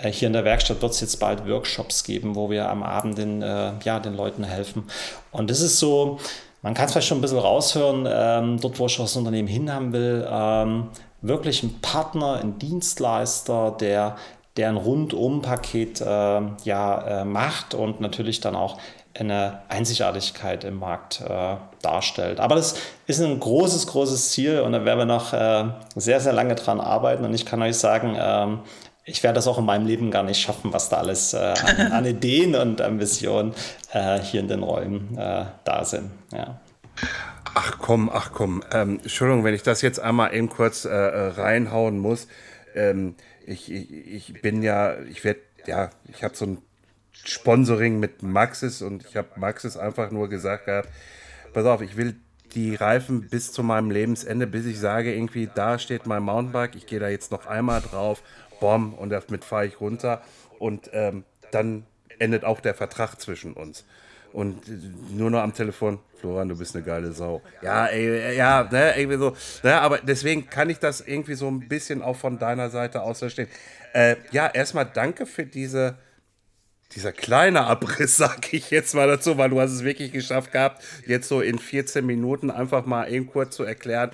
Äh, 0.03 0.13
hier 0.13 0.27
in 0.27 0.33
der 0.33 0.45
Werkstatt 0.45 0.83
wird 0.83 0.93
es 0.93 1.01
jetzt 1.01 1.21
bald 1.21 1.49
Workshops 1.49 2.05
geben, 2.05 2.35
wo 2.35 2.51
wir 2.51 2.69
am 2.69 2.83
Abend 2.83 3.19
den, 3.19 3.43
äh, 3.43 3.73
ja, 3.85 4.01
den 4.01 4.17
Leuten 4.17 4.45
helfen. 4.45 4.85
Und 5.33 5.51
das 5.51 5.61
ist 5.61 5.79
so, 5.79 6.19
man 6.63 6.75
kann 6.75 6.87
es 6.87 6.93
vielleicht 6.93 7.09
schon 7.09 7.19
ein 7.19 7.23
bisschen 7.23 7.39
raushören, 7.39 8.07
ähm, 8.11 8.61
dort, 8.61 8.79
wo 8.79 8.87
ich 8.87 8.97
das 8.97 9.17
Unternehmen 9.17 9.49
hinhaben 9.49 9.93
will, 9.93 10.27
ähm, 10.31 10.89
wirklich 11.23 11.63
ein 11.63 11.81
Partner, 11.81 12.41
ein 12.43 12.59
Dienstleister, 12.59 13.77
der 13.79 14.17
der 14.57 14.69
ein 14.69 14.77
Rundum-Paket 14.77 16.01
äh, 16.01 16.05
ja, 16.65 17.21
äh, 17.21 17.25
macht 17.25 17.75
und 17.75 18.01
natürlich 18.01 18.41
dann 18.41 18.57
auch 18.57 18.79
eine 19.19 19.61
Einzigartigkeit 19.69 20.65
im 20.65 20.79
Markt 20.79 21.21
äh, 21.21 21.57
darstellt. 21.83 22.41
Aber 22.41 22.55
das 22.55 22.75
ist 23.07 23.21
ein 23.21 23.41
großes, 23.41 23.87
großes 23.89 24.31
Ziel 24.31 24.61
und 24.61 24.73
da 24.73 24.85
werden 24.85 24.99
wir 24.99 25.05
noch 25.07 25.33
äh, 25.33 25.65
sehr, 25.97 26.21
sehr 26.21 26.33
lange 26.33 26.55
dran 26.55 26.81
arbeiten. 26.81 27.25
Und 27.25 27.35
ich 27.35 27.45
kann 27.45 27.63
euch 27.63 27.77
sagen, 27.77 28.17
ähm, 28.21 28.61
ich 29.11 29.23
werde 29.23 29.35
das 29.35 29.47
auch 29.47 29.59
in 29.59 29.65
meinem 29.65 29.87
Leben 29.87 30.11
gar 30.11 30.23
nicht 30.23 30.41
schaffen, 30.41 30.73
was 30.73 30.89
da 30.89 30.99
alles 30.99 31.35
äh, 31.35 31.39
an, 31.39 31.93
an, 31.93 32.07
Ideen 32.07 32.55
und 32.55 32.81
Ambitionen 32.81 33.55
äh, 33.93 34.19
hier 34.21 34.41
in 34.41 34.49
den 34.49 34.63
Räumen 34.63 35.17
äh, 35.19 35.47
da 35.65 35.85
sind. 35.85 36.11
Ja. 36.33 36.61
Ach 37.55 37.79
komm, 37.79 38.11
ach 38.13 38.31
komm. 38.33 38.63
Ähm, 38.73 39.01
Entschuldigung, 39.03 39.45
wenn 39.45 39.55
ich 39.55 39.63
das 39.63 39.83
jetzt 39.83 39.99
einmal 39.99 40.33
eben 40.35 40.49
kurz 40.49 40.85
äh, 40.85 40.95
reinhauen 40.95 41.99
muss. 41.99 42.29
Ähm, 42.75 43.17
ich, 43.45 43.71
ich, 43.71 44.33
ich 44.33 44.43
bin 44.43 44.63
ja, 44.63 44.99
ich 45.01 45.25
werde, 45.25 45.41
ja, 45.67 45.91
ich 46.09 46.23
habe 46.23 46.37
so 46.37 46.47
ein 46.47 46.59
Sponsoring 47.13 47.99
mit 47.99 48.23
Maxis 48.23 48.81
und 48.81 49.05
ich 49.05 49.17
habe 49.17 49.29
Maxis 49.37 49.77
einfach 49.77 50.11
nur 50.11 50.29
gesagt 50.29 50.67
gehabt, 50.67 50.89
pass 51.53 51.67
auf, 51.67 51.83
ich 51.83 51.97
will 51.97 52.15
die 52.55 52.75
Reifen 52.75 53.29
bis 53.29 53.53
zu 53.53 53.63
meinem 53.63 53.91
Lebensende, 53.91 54.47
bis 54.47 54.67
ich 54.67 54.79
sage, 54.79 55.15
irgendwie, 55.15 55.49
da 55.53 55.79
steht 55.79 56.07
mein 56.07 56.23
Mountainbike, 56.23 56.77
ich 56.77 56.87
gehe 56.87 57.01
da 57.01 57.09
jetzt 57.09 57.31
noch 57.31 57.47
einmal 57.47 57.81
drauf, 57.81 58.23
bom, 58.61 58.95
und 58.95 59.11
damit 59.11 59.45
fahre 59.45 59.67
ich 59.67 59.81
runter 59.81 60.23
und 60.59 60.91
ähm, 60.93 61.25
dann 61.51 61.85
endet 62.19 62.45
auch 62.45 62.61
der 62.61 62.75
Vertrag 62.75 63.17
zwischen 63.21 63.55
uns. 63.55 63.85
Und 64.33 64.63
nur 65.11 65.31
noch 65.31 65.41
am 65.41 65.55
Telefon, 65.55 65.99
Florian, 66.21 66.49
du 66.49 66.57
bist 66.57 66.77
eine 66.77 66.85
geile 66.85 67.13
Sau. 67.13 67.43
Ja, 67.63 67.87
ey, 67.87 68.37
ja, 68.37 68.69
ne, 68.71 68.97
irgendwie 68.97 69.19
so. 69.19 69.37
Ne, 69.65 69.81
aber 69.81 69.99
deswegen 69.99 70.49
kann 70.49 70.71
ich 70.71 70.79
das 70.79 71.01
irgendwie 71.01 71.35
so 71.35 71.49
ein 71.49 71.69
bisschen 71.69 72.01
auch 72.01 72.17
von 72.17 72.39
deiner 72.39 72.71
Seite 72.71 73.03
aus 73.03 73.19
verstehen. 73.19 73.49
Äh, 73.93 74.17
ja, 74.31 74.47
erstmal 74.47 74.87
danke 74.87 75.27
für 75.27 75.45
diese, 75.45 75.99
dieser 76.95 77.11
kleine 77.13 77.63
Abriss, 77.63 78.17
sag 78.19 78.53
ich 78.53 78.71
jetzt 78.71 78.95
mal 78.95 79.09
dazu, 79.09 79.37
weil 79.37 79.51
du 79.51 79.61
hast 79.61 79.73
es 79.73 79.83
wirklich 79.83 80.13
geschafft 80.13 80.53
gehabt, 80.53 80.83
jetzt 81.07 81.27
so 81.27 81.41
in 81.41 81.59
14 81.59 82.07
Minuten 82.07 82.53
einfach 82.53 82.87
mal 82.87 83.11
eben 83.11 83.27
kurz 83.27 83.57
zu 83.57 83.65
erklären, 83.65 84.13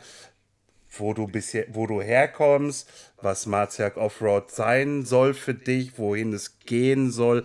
wo 0.98 1.12
du 1.12 1.26
bisher, 1.26 1.66
wo 1.68 1.86
du 1.86 2.00
herkommst, 2.00 2.88
was 3.20 3.46
Marziak 3.46 3.96
Offroad 3.96 4.50
sein 4.50 5.04
soll 5.04 5.34
für 5.34 5.54
dich, 5.54 5.98
wohin 5.98 6.32
es 6.32 6.58
gehen 6.60 7.10
soll. 7.10 7.44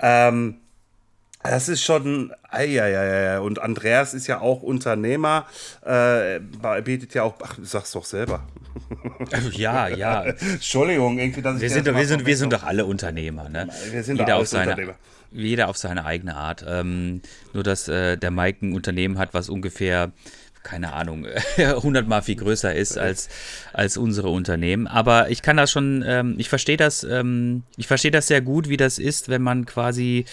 Ähm, 0.00 0.56
das 1.42 1.70
ist 1.70 1.82
schon, 1.82 2.32
ja, 2.52 3.40
und 3.40 3.60
Andreas 3.60 4.12
ist 4.12 4.26
ja 4.26 4.40
auch 4.40 4.62
Unternehmer, 4.62 5.46
äh, 5.82 6.38
bietet 6.82 7.14
ja 7.14 7.22
auch, 7.22 7.36
ach, 7.42 7.56
sag's 7.62 7.92
doch 7.92 8.04
selber. 8.04 8.46
Ja, 9.52 9.88
ja. 9.88 10.22
Entschuldigung, 10.40 11.18
irgendwie, 11.18 11.40
dass 11.40 11.58
wir 11.58 11.66
ich 11.66 11.72
sind, 11.72 11.86
doch, 11.86 11.96
wir, 11.96 12.06
sind, 12.06 12.26
wir 12.26 12.36
sind 12.36 12.52
doch 12.52 12.62
alle 12.62 12.84
Unternehmer, 12.84 13.48
ne? 13.48 13.68
Wir 13.90 14.02
sind 14.02 14.16
jeder 14.16 14.32
doch 14.32 14.40
auf 14.40 14.48
seine, 14.48 14.72
Unternehmer. 14.72 14.94
Jeder 15.32 15.68
auf 15.68 15.78
seine 15.78 16.04
eigene 16.04 16.36
Art. 16.36 16.64
Ähm, 16.68 17.22
nur, 17.54 17.62
dass 17.62 17.88
äh, 17.88 18.18
der 18.18 18.30
Mike 18.30 18.66
ein 18.66 18.72
Unternehmen 18.74 19.18
hat, 19.18 19.32
was 19.32 19.48
ungefähr 19.48 20.12
keine 20.62 20.92
Ahnung, 20.92 21.26
hundertmal 21.58 22.22
viel 22.22 22.36
größer 22.36 22.74
ist 22.74 22.98
als, 22.98 23.28
als 23.72 23.96
unsere 23.96 24.28
Unternehmen. 24.28 24.86
Aber 24.86 25.30
ich 25.30 25.42
kann 25.42 25.56
das 25.56 25.70
schon, 25.70 26.04
ähm, 26.06 26.34
ich 26.38 26.48
verstehe 26.48 26.76
das, 26.76 27.04
ähm, 27.04 27.62
ich 27.76 27.86
verstehe 27.86 28.10
das 28.10 28.26
sehr 28.26 28.40
gut, 28.40 28.68
wie 28.68 28.76
das 28.76 28.98
ist, 28.98 29.28
wenn 29.28 29.42
man 29.42 29.66
quasi 29.66 30.24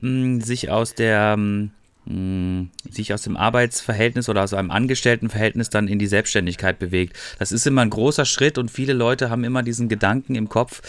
mh, 0.00 0.44
sich 0.44 0.70
aus 0.70 0.94
der 0.94 1.36
mh, 1.36 2.66
sich 2.90 3.12
aus 3.14 3.22
dem 3.22 3.36
Arbeitsverhältnis 3.36 4.28
oder 4.28 4.42
aus 4.42 4.54
einem 4.54 4.70
Angestelltenverhältnis 4.70 5.70
dann 5.70 5.88
in 5.88 5.98
die 5.98 6.06
Selbstständigkeit 6.06 6.78
bewegt. 6.78 7.16
Das 7.38 7.52
ist 7.52 7.66
immer 7.66 7.82
ein 7.82 7.90
großer 7.90 8.24
Schritt 8.24 8.58
und 8.58 8.70
viele 8.70 8.92
Leute 8.92 9.30
haben 9.30 9.44
immer 9.44 9.62
diesen 9.62 9.88
Gedanken 9.88 10.34
im 10.34 10.48
Kopf, 10.48 10.82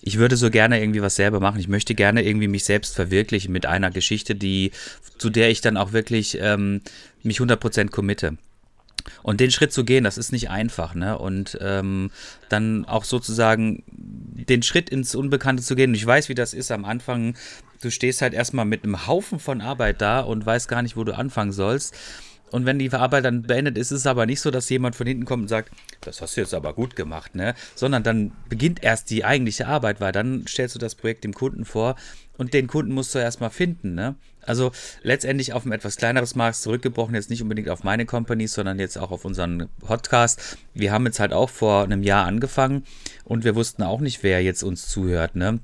ich 0.00 0.18
würde 0.18 0.36
so 0.36 0.50
gerne 0.50 0.80
irgendwie 0.80 1.02
was 1.02 1.16
selber 1.16 1.40
machen. 1.40 1.60
Ich 1.60 1.68
möchte 1.68 1.94
gerne 1.94 2.24
irgendwie 2.24 2.48
mich 2.48 2.64
selbst 2.64 2.94
verwirklichen 2.94 3.52
mit 3.52 3.66
einer 3.66 3.90
Geschichte, 3.90 4.34
die, 4.34 4.70
zu 5.18 5.28
der 5.28 5.50
ich 5.50 5.60
dann 5.60 5.76
auch 5.76 5.92
wirklich 5.92 6.38
ähm, 6.40 6.80
mich 7.22 7.38
100% 7.38 7.90
committe. 7.90 8.36
Und 9.22 9.40
den 9.40 9.50
Schritt 9.50 9.72
zu 9.72 9.84
gehen, 9.84 10.04
das 10.04 10.18
ist 10.18 10.32
nicht 10.32 10.50
einfach, 10.50 10.94
ne? 10.94 11.18
Und 11.18 11.56
ähm, 11.60 12.10
dann 12.48 12.84
auch 12.84 13.04
sozusagen 13.04 13.82
den 13.88 14.62
Schritt 14.62 14.90
ins 14.90 15.14
Unbekannte 15.14 15.62
zu 15.62 15.76
gehen. 15.76 15.90
Und 15.90 15.96
ich 15.96 16.06
weiß, 16.06 16.28
wie 16.28 16.34
das 16.34 16.52
ist 16.54 16.70
am 16.70 16.84
Anfang. 16.84 17.34
Du 17.80 17.90
stehst 17.90 18.22
halt 18.22 18.34
erstmal 18.34 18.64
mit 18.64 18.84
einem 18.84 19.06
Haufen 19.06 19.38
von 19.38 19.60
Arbeit 19.60 20.00
da 20.00 20.20
und 20.20 20.44
weißt 20.44 20.68
gar 20.68 20.82
nicht, 20.82 20.96
wo 20.96 21.04
du 21.04 21.16
anfangen 21.16 21.52
sollst. 21.52 21.94
Und 22.50 22.66
wenn 22.66 22.78
die 22.78 22.92
Arbeit 22.92 23.24
dann 23.24 23.42
beendet 23.42 23.76
ist, 23.76 23.92
ist 23.92 24.00
es 24.00 24.06
aber 24.06 24.26
nicht 24.26 24.40
so, 24.40 24.50
dass 24.50 24.68
jemand 24.68 24.96
von 24.96 25.06
hinten 25.06 25.24
kommt 25.24 25.42
und 25.42 25.48
sagt, 25.48 25.72
das 26.00 26.20
hast 26.20 26.36
du 26.36 26.40
jetzt 26.40 26.54
aber 26.54 26.72
gut 26.72 26.96
gemacht, 26.96 27.34
ne? 27.34 27.54
Sondern 27.74 28.02
dann 28.02 28.32
beginnt 28.48 28.82
erst 28.82 29.10
die 29.10 29.24
eigentliche 29.24 29.66
Arbeit, 29.66 30.00
weil 30.00 30.12
dann 30.12 30.46
stellst 30.46 30.74
du 30.74 30.78
das 30.78 30.94
Projekt 30.94 31.24
dem 31.24 31.34
Kunden 31.34 31.64
vor 31.64 31.96
und 32.36 32.54
den 32.54 32.66
Kunden 32.68 32.92
musst 32.92 33.14
du 33.14 33.18
erstmal 33.18 33.50
finden, 33.50 33.94
ne? 33.94 34.14
Also 34.42 34.72
letztendlich 35.02 35.52
auf 35.52 35.66
ein 35.66 35.72
etwas 35.72 35.96
kleineres 35.96 36.34
Maß 36.34 36.62
zurückgebrochen, 36.62 37.14
jetzt 37.14 37.28
nicht 37.28 37.42
unbedingt 37.42 37.68
auf 37.68 37.84
meine 37.84 38.06
Companies, 38.06 38.54
sondern 38.54 38.78
jetzt 38.78 38.96
auch 38.96 39.10
auf 39.10 39.26
unseren 39.26 39.68
Podcast. 39.80 40.56
Wir 40.72 40.90
haben 40.90 41.04
jetzt 41.04 41.20
halt 41.20 41.34
auch 41.34 41.50
vor 41.50 41.84
einem 41.84 42.02
Jahr 42.02 42.26
angefangen 42.26 42.84
und 43.24 43.44
wir 43.44 43.54
wussten 43.54 43.82
auch 43.82 44.00
nicht, 44.00 44.22
wer 44.22 44.42
jetzt 44.42 44.62
uns 44.62 44.88
zuhört, 44.88 45.36
ne? 45.36 45.60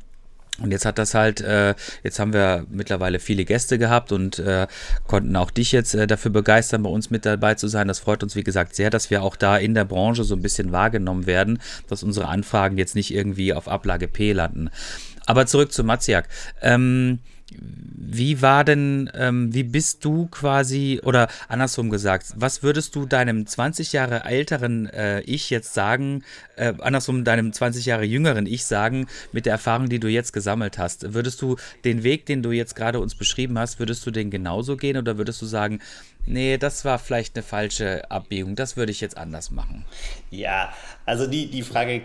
Und 0.61 0.71
jetzt 0.71 0.85
hat 0.85 0.99
das 0.99 1.15
halt, 1.15 1.41
äh, 1.41 1.75
jetzt 2.05 2.21
haben 2.21 2.33
wir 2.33 2.65
mittlerweile 2.71 3.19
viele 3.19 3.45
Gäste 3.45 3.77
gehabt 3.77 4.13
und 4.13 4.39
äh, 4.39 4.69
konnten 5.09 5.35
auch 5.35 5.51
dich 5.51 5.73
jetzt 5.73 5.95
äh, 5.95 6.07
dafür 6.07 6.31
begeistern, 6.31 6.85
bei 6.85 6.91
uns 6.91 7.11
mit 7.11 7.27
dabei 7.27 7.55
zu 7.55 7.67
sein. 7.67 7.89
Das 7.89 7.99
freut 7.99 8.23
uns, 8.23 8.37
wie 8.37 8.45
gesagt, 8.45 8.77
sehr, 8.77 8.91
dass 8.91 9.11
wir 9.11 9.25
auch 9.25 9.35
da 9.35 9.57
in 9.57 9.75
der 9.75 9.85
Branche 9.85 10.23
so 10.23 10.37
ein 10.37 10.43
bisschen 10.43 10.71
wahrgenommen 10.71 11.27
werden, 11.27 11.61
dass 11.89 12.05
unsere 12.05 12.29
Anfragen 12.29 12.79
jetzt 12.79 12.95
nicht 12.95 13.13
irgendwie 13.13 13.53
auf 13.53 13.67
Ablage 13.67 14.07
P 14.07 14.33
landen. 14.33 14.71
Aber 15.27 15.47
zurück 15.47 15.73
zu 15.73 15.83
Matziak. 15.83 16.29
Ähm, 16.63 17.19
wie 17.51 18.43
war 18.43 18.65
denn, 18.65 19.11
ähm, 19.15 19.53
wie 19.53 19.65
bist 19.65 20.05
du 20.05 20.27
quasi, 20.27 21.01
oder 21.03 21.29
andersrum 21.49 21.91
gesagt, 21.91 22.33
was 22.37 22.63
würdest 22.63 22.95
du 22.95 23.07
deinem 23.07 23.47
20 23.47 23.93
Jahre 23.93 24.25
älteren 24.25 24.87
äh, 24.87 25.21
Ich 25.23 25.51
jetzt 25.51 25.75
sagen, 25.75 26.23
äh, 26.57 26.75
andersrum 26.79 27.25
deinem 27.25 27.53
20 27.53 27.87
Jahre 27.87 28.05
jüngeren 28.05 28.47
Ich 28.47 28.65
sagen, 28.65 29.07
mit 29.33 29.47
der 29.47 29.53
Erfahrung, 29.53 29.89
die 29.89 30.01
du 30.01 30.09
jetzt 30.09 30.33
gesammelt 30.33 30.79
hast? 30.79 31.13
Würdest 31.13 31.43
du 31.43 31.57
den 31.85 32.03
Weg, 32.03 32.27
den 32.27 32.43
du 32.43 32.51
jetzt 32.53 32.77
gerade 32.77 33.01
uns 33.01 33.15
beschrieben 33.15 33.59
hast, 33.59 33.79
würdest 33.79 34.07
du 34.07 34.11
den 34.11 34.31
genauso 34.31 34.77
gehen 34.77 34.97
oder 34.97 35.19
würdest 35.19 35.43
du 35.43 35.47
sagen, 35.47 35.81
nee, 36.27 36.57
das 36.57 36.85
war 36.85 36.99
vielleicht 36.99 37.37
eine 37.37 37.43
falsche 37.43 38.11
Abbiegung, 38.11 38.57
das 38.57 38.77
würde 38.77 38.93
ich 38.93 39.01
jetzt 39.01 39.17
anders 39.17 39.51
machen? 39.51 39.85
Ja, 40.31 40.73
also 41.05 41.27
die, 41.27 41.51
die 41.51 41.63
Frage 41.63 42.03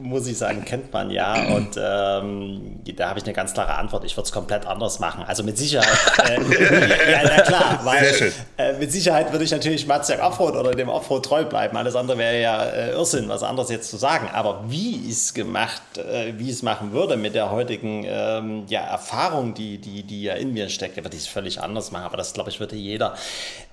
muss 0.00 0.26
ich 0.26 0.38
sagen, 0.38 0.64
kennt 0.64 0.92
man 0.92 1.10
ja. 1.10 1.54
Und 1.54 1.76
ähm, 1.76 2.80
da 2.96 3.08
habe 3.08 3.18
ich 3.18 3.24
eine 3.24 3.34
ganz 3.34 3.52
klare 3.52 3.74
Antwort. 3.74 4.04
Ich 4.04 4.16
würde 4.16 4.26
es 4.26 4.32
komplett 4.32 4.66
anders 4.66 4.98
machen. 4.98 5.24
Also 5.26 5.42
mit 5.42 5.58
Sicherheit. 5.58 5.88
Äh, 6.28 6.32
ja, 7.12 7.20
na 7.24 7.42
klar, 7.42 7.80
weil 7.84 8.32
äh, 8.58 8.72
mit 8.74 8.92
Sicherheit 8.92 9.32
würde 9.32 9.44
ich 9.44 9.50
natürlich 9.50 9.86
Matziak 9.86 10.22
Offroad 10.22 10.56
oder 10.56 10.72
dem 10.72 10.88
Offroad 10.88 11.24
treu 11.24 11.44
bleiben. 11.44 11.76
Alles 11.76 11.96
andere 11.96 12.18
wäre 12.18 12.40
ja 12.40 12.64
äh, 12.64 12.90
Irrsinn, 12.92 13.28
was 13.28 13.42
anderes 13.42 13.70
jetzt 13.70 13.90
zu 13.90 13.96
sagen. 13.96 14.28
Aber 14.32 14.64
wie 14.68 15.06
ich 15.06 15.12
es 15.12 15.34
gemacht, 15.34 15.82
äh, 15.96 16.34
wie 16.36 16.44
ich 16.44 16.56
es 16.56 16.62
machen 16.62 16.92
würde 16.92 17.16
mit 17.16 17.34
der 17.34 17.50
heutigen 17.50 18.04
ähm, 18.06 18.64
ja, 18.68 18.80
Erfahrung, 18.80 19.54
die, 19.54 19.78
die, 19.78 20.02
die 20.02 20.22
ja 20.22 20.34
in 20.34 20.52
mir 20.52 20.68
steckt, 20.68 20.96
würde 20.96 21.16
ich 21.16 21.22
es 21.22 21.28
völlig 21.28 21.60
anders 21.60 21.90
machen. 21.90 22.04
Aber 22.04 22.16
das, 22.16 22.32
glaube 22.32 22.50
ich, 22.50 22.60
würde 22.60 22.76
jeder. 22.76 23.14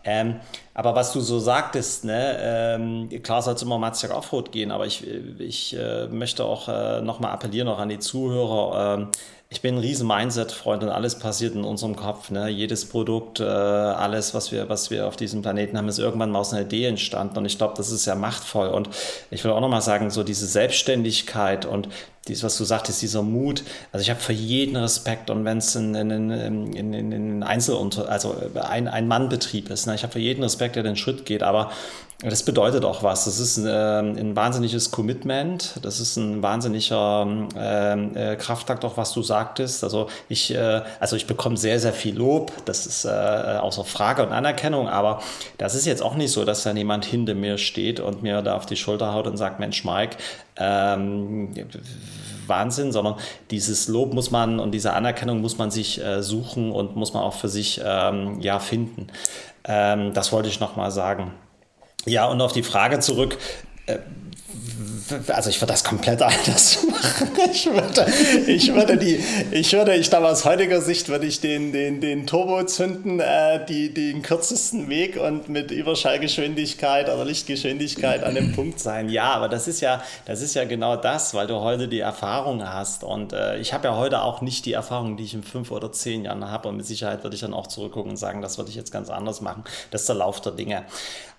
Ähm, 0.03 0.39
aber 0.73 0.95
was 0.95 1.11
du 1.13 1.19
so 1.19 1.39
sagtest, 1.39 2.05
ne, 2.05 2.37
ähm, 2.39 3.09
klar 3.21 3.41
soll 3.41 3.55
es 3.55 3.61
immer 3.61 3.77
Matziak 3.77 4.15
Offroad 4.15 4.51
gehen, 4.51 4.71
aber 4.71 4.85
ich, 4.85 5.05
ich 5.39 5.75
äh, 5.75 6.07
möchte 6.07 6.45
auch 6.45 6.69
äh, 6.69 7.01
nochmal 7.01 7.31
appellieren, 7.31 7.67
auch 7.67 7.79
an 7.79 7.89
die 7.89 7.99
Zuhörer. 7.99 8.97
Ähm, 8.99 9.07
ich 9.51 9.61
bin 9.61 9.75
ein 9.75 9.79
riesen 9.79 10.07
Mindset-Freund 10.07 10.83
und 10.83 10.89
alles 10.89 11.17
passiert 11.17 11.55
in 11.55 11.63
unserem 11.63 11.95
Kopf. 11.95 12.29
Ne? 12.29 12.49
Jedes 12.49 12.87
Produkt, 12.87 13.39
äh, 13.39 13.45
alles, 13.45 14.35
was 14.35 14.51
wir, 14.51 14.69
was 14.69 14.91
wir 14.91 15.07
auf 15.07 15.15
diesem 15.15 15.41
Planeten 15.41 15.75
haben, 15.75 15.89
ist 15.89 15.97
irgendwann 15.97 16.29
mal 16.29 16.37
aus 16.37 16.53
einer 16.53 16.61
Idee 16.61 16.85
entstanden. 16.85 17.39
Und 17.39 17.45
ich 17.45 17.57
glaube, 17.57 17.73
das 17.75 17.89
ist 17.89 18.05
ja 18.05 18.13
machtvoll. 18.13 18.67
Und 18.67 18.89
ich 19.31 19.43
will 19.43 19.49
auch 19.49 19.59
nochmal 19.59 19.81
sagen, 19.81 20.11
so 20.11 20.21
diese 20.21 20.45
Selbstständigkeit 20.45 21.65
und 21.65 21.89
dies, 22.27 22.43
was 22.43 22.59
du 22.59 22.63
sagtest, 22.63 23.01
dieser 23.01 23.23
Mut. 23.23 23.63
Also 23.91 24.03
ich 24.03 24.11
habe 24.11 24.19
für 24.19 24.33
jeden 24.33 24.75
Respekt 24.75 25.31
und 25.31 25.45
wenn 25.45 25.57
es 25.57 25.75
in, 25.75 25.95
in, 25.95 26.11
in, 26.29 26.93
in, 26.93 27.11
in 27.11 27.41
Einzelunter, 27.41 28.07
also 28.07 28.35
ein, 28.53 28.87
ein 28.87 29.07
Mannbetrieb 29.07 29.71
ist, 29.71 29.87
ne? 29.87 29.95
ich 29.95 30.03
habe 30.03 30.13
für 30.13 30.19
jeden 30.19 30.43
Respekt, 30.43 30.75
der 30.75 30.83
den 30.83 30.95
Schritt 30.95 31.25
geht. 31.25 31.41
Aber 31.41 31.71
das 32.21 32.43
bedeutet 32.43 32.83
auch 32.83 33.01
was. 33.01 33.23
Das 33.23 33.39
ist 33.39 33.55
ein, 33.55 33.65
äh, 33.65 34.19
ein 34.19 34.35
wahnsinniges 34.35 34.91
Commitment. 34.91 35.75
Das 35.83 36.01
ist 36.01 36.17
ein 36.17 36.43
wahnsinniger 36.43 37.25
ähm, 37.55 38.15
äh, 38.15 38.35
Kraftakt, 38.35 38.83
auch 38.83 38.97
was 38.97 39.13
du 39.13 39.23
sagtest. 39.23 39.85
Also 39.85 40.09
ich, 40.27 40.53
äh, 40.53 40.81
also 40.99 41.15
ich 41.15 41.27
bekomme 41.27 41.55
sehr, 41.55 41.79
sehr 41.79 41.93
viel 41.93 42.17
Lob. 42.17 42.51
Das 42.65 42.85
ist 42.85 43.05
äh, 43.05 43.09
außer 43.09 43.85
Frage 43.85 44.21
und 44.25 44.33
Anerkennung. 44.33 44.89
Aber 44.89 45.21
das 45.57 45.75
ist 45.75 45.85
jetzt 45.85 46.01
auch 46.01 46.15
nicht 46.15 46.33
so, 46.33 46.43
dass 46.43 46.63
da 46.63 46.73
jemand 46.73 47.05
hinter 47.05 47.35
mir 47.35 47.57
steht 47.57 48.01
und 48.01 48.21
mir 48.21 48.41
da 48.41 48.57
auf 48.57 48.65
die 48.65 48.75
Schulter 48.75 49.13
haut 49.13 49.25
und 49.25 49.37
sagt, 49.37 49.61
Mensch, 49.61 49.85
Mike, 49.85 50.17
ähm, 50.57 51.53
Wahnsinn, 52.47 52.91
sondern 52.91 53.15
dieses 53.49 53.87
Lob 53.87 54.13
muss 54.13 54.29
man 54.29 54.59
und 54.59 54.71
diese 54.71 54.91
Anerkennung 54.91 55.39
muss 55.39 55.57
man 55.57 55.71
sich 55.71 56.03
äh, 56.03 56.21
suchen 56.21 56.73
und 56.73 56.97
muss 56.97 57.13
man 57.13 57.23
auch 57.23 57.35
für 57.35 57.47
sich 57.47 57.79
ähm, 57.81 58.41
ja 58.41 58.59
finden. 58.59 59.07
Ähm, 59.63 60.13
das 60.13 60.33
wollte 60.33 60.49
ich 60.49 60.59
nochmal 60.59 60.91
sagen. 60.91 61.31
Ja, 62.05 62.25
und 62.25 62.41
auf 62.41 62.53
die 62.53 62.63
Frage 62.63 62.99
zurück. 62.99 63.37
Äh, 63.85 63.99
also 65.27 65.49
ich 65.49 65.59
würde 65.59 65.73
das 65.73 65.83
komplett 65.83 66.21
anders 66.21 66.85
machen. 66.89 67.29
Ich 67.51 67.65
würde, 67.65 68.05
ich 68.47 68.73
würde 68.73 68.97
die, 68.97 69.19
ich 69.51 69.73
würde, 69.73 69.95
ich 69.95 70.09
glaube 70.09 70.27
aus 70.27 70.45
heutiger 70.45 70.81
Sicht 70.81 71.09
würde 71.09 71.25
ich 71.25 71.41
den, 71.41 71.71
den, 71.71 72.01
den 72.01 72.27
Turbo 72.27 72.63
zünden, 72.63 73.19
äh, 73.19 73.65
die, 73.65 73.93
den 73.93 74.21
kürzesten 74.21 74.89
Weg 74.89 75.17
und 75.17 75.49
mit 75.49 75.71
Überschallgeschwindigkeit 75.71 77.09
oder 77.09 77.25
Lichtgeschwindigkeit 77.25 78.23
an 78.23 78.35
dem 78.35 78.51
Punkt 78.55 78.79
sein. 78.79 79.09
Ja, 79.09 79.31
aber 79.33 79.49
das 79.49 79.67
ist 79.67 79.81
ja, 79.81 80.03
das 80.25 80.41
ist 80.41 80.53
ja 80.53 80.65
genau 80.65 80.95
das, 80.95 81.33
weil 81.33 81.47
du 81.47 81.55
heute 81.55 81.87
die 81.87 81.99
Erfahrung 81.99 82.67
hast. 82.67 83.03
Und 83.03 83.33
äh, 83.33 83.57
ich 83.57 83.73
habe 83.73 83.87
ja 83.87 83.97
heute 83.97 84.21
auch 84.21 84.41
nicht 84.41 84.65
die 84.65 84.73
Erfahrung, 84.73 85.17
die 85.17 85.23
ich 85.23 85.33
in 85.33 85.43
fünf 85.43 85.71
oder 85.71 85.91
zehn 85.91 86.25
Jahren 86.25 86.49
habe. 86.49 86.69
Und 86.69 86.77
mit 86.77 86.85
Sicherheit 86.85 87.23
würde 87.23 87.35
ich 87.35 87.41
dann 87.41 87.53
auch 87.53 87.67
zurückgucken 87.67 88.11
und 88.11 88.17
sagen, 88.17 88.41
das 88.41 88.57
würde 88.57 88.69
ich 88.69 88.75
jetzt 88.75 88.91
ganz 88.91 89.09
anders 89.09 89.41
machen. 89.41 89.63
Das 89.91 90.01
ist 90.01 90.09
der 90.09 90.17
Lauf 90.17 90.41
der 90.41 90.51
Dinge. 90.51 90.85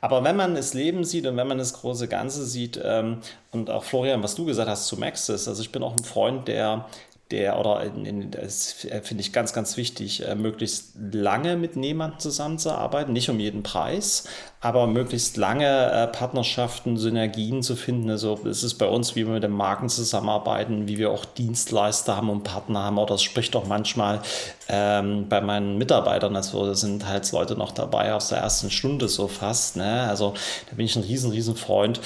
Aber 0.00 0.24
wenn 0.24 0.36
man 0.36 0.54
das 0.54 0.74
Leben 0.74 1.04
sieht 1.04 1.26
und 1.26 1.36
wenn 1.36 1.46
man 1.46 1.58
das 1.58 1.74
große 1.74 2.08
Ganze 2.08 2.44
sieht, 2.44 2.80
ähm, 2.82 3.18
und 3.52 3.70
auch 3.70 3.84
Florian, 3.84 4.22
was 4.22 4.34
du 4.34 4.44
gesagt 4.44 4.68
hast 4.68 4.86
zu 4.86 4.96
Maxis, 4.96 5.46
also 5.46 5.60
ich 5.60 5.72
bin 5.72 5.82
auch 5.82 5.96
ein 5.96 6.04
Freund, 6.04 6.48
der 6.48 6.86
der 7.30 7.58
oder 7.58 7.82
in, 7.82 8.30
das 8.30 8.72
finde 8.72 9.20
ich 9.20 9.32
ganz, 9.32 9.52
ganz 9.52 9.76
wichtig, 9.76 10.26
äh, 10.26 10.34
möglichst 10.34 10.94
lange 11.12 11.56
mit 11.56 11.76
jemandem 11.76 12.18
zusammenzuarbeiten, 12.18 13.12
nicht 13.12 13.28
um 13.30 13.38
jeden 13.38 13.62
Preis, 13.62 14.24
aber 14.60 14.86
möglichst 14.86 15.36
lange 15.36 15.90
äh, 15.90 16.06
Partnerschaften, 16.08 16.96
Synergien 16.96 17.62
zu 17.62 17.76
finden. 17.76 18.10
Also 18.10 18.38
es 18.44 18.62
ist 18.62 18.74
bei 18.74 18.86
uns, 18.86 19.14
wie 19.14 19.26
wir 19.26 19.32
mit 19.32 19.42
den 19.42 19.52
Marken 19.52 19.88
zusammenarbeiten, 19.88 20.88
wie 20.88 20.98
wir 20.98 21.10
auch 21.10 21.24
Dienstleister 21.24 22.16
haben 22.16 22.30
und 22.30 22.42
Partner 22.42 22.84
haben. 22.84 22.98
Oder 22.98 23.14
das 23.14 23.22
spricht 23.22 23.54
auch 23.56 23.66
manchmal 23.66 24.20
ähm, 24.68 25.28
bei 25.28 25.40
meinen 25.40 25.78
Mitarbeitern, 25.78 26.36
also 26.36 26.66
da 26.66 26.74
sind 26.74 27.06
halt 27.06 27.30
Leute 27.32 27.54
noch 27.54 27.72
dabei 27.72 28.12
aus 28.14 28.28
der 28.28 28.38
ersten 28.38 28.70
Stunde 28.70 29.08
so 29.08 29.28
fast. 29.28 29.76
Ne? 29.76 30.06
Also 30.08 30.34
da 30.68 30.76
bin 30.76 30.86
ich 30.86 30.96
ein 30.96 31.04
riesen, 31.04 31.30
riesen 31.30 31.56
Freund. 31.56 32.00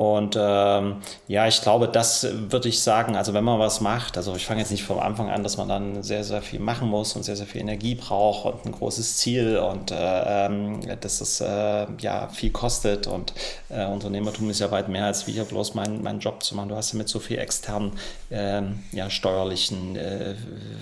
Und 0.00 0.34
ähm, 0.34 1.02
ja, 1.28 1.46
ich 1.46 1.60
glaube, 1.60 1.86
das 1.86 2.26
würde 2.32 2.70
ich 2.70 2.80
sagen, 2.80 3.16
also 3.16 3.34
wenn 3.34 3.44
man 3.44 3.58
was 3.58 3.82
macht, 3.82 4.16
also 4.16 4.34
ich 4.34 4.46
fange 4.46 4.60
jetzt 4.60 4.70
nicht 4.70 4.82
vom 4.82 4.98
Anfang 4.98 5.28
an, 5.28 5.42
dass 5.42 5.58
man 5.58 5.68
dann 5.68 6.02
sehr, 6.02 6.24
sehr 6.24 6.40
viel 6.40 6.58
machen 6.58 6.88
muss 6.88 7.14
und 7.16 7.22
sehr, 7.22 7.36
sehr 7.36 7.44
viel 7.44 7.60
Energie 7.60 7.96
braucht 7.96 8.46
und 8.46 8.64
ein 8.64 8.72
großes 8.72 9.18
Ziel 9.18 9.58
und 9.58 9.90
äh, 9.90 10.46
ähm, 10.46 10.80
dass 11.02 11.20
es 11.20 11.42
äh, 11.42 11.86
ja 12.00 12.28
viel 12.28 12.50
kostet 12.50 13.08
und 13.08 13.34
äh, 13.68 13.84
Unternehmertum 13.84 14.48
ist 14.48 14.60
ja 14.60 14.70
weit 14.70 14.88
mehr 14.88 15.04
als 15.04 15.26
wie 15.26 15.32
hier 15.32 15.44
bloß 15.44 15.74
meinen 15.74 16.02
mein 16.02 16.18
Job 16.18 16.42
zu 16.42 16.54
machen. 16.54 16.70
Du 16.70 16.76
hast 16.76 16.92
ja 16.92 16.96
mit 16.96 17.10
so 17.10 17.18
viel 17.18 17.36
externen, 17.36 17.92
ähm, 18.30 18.82
ja, 18.92 19.10
steuerlichen, 19.10 19.96
äh, 19.96 20.34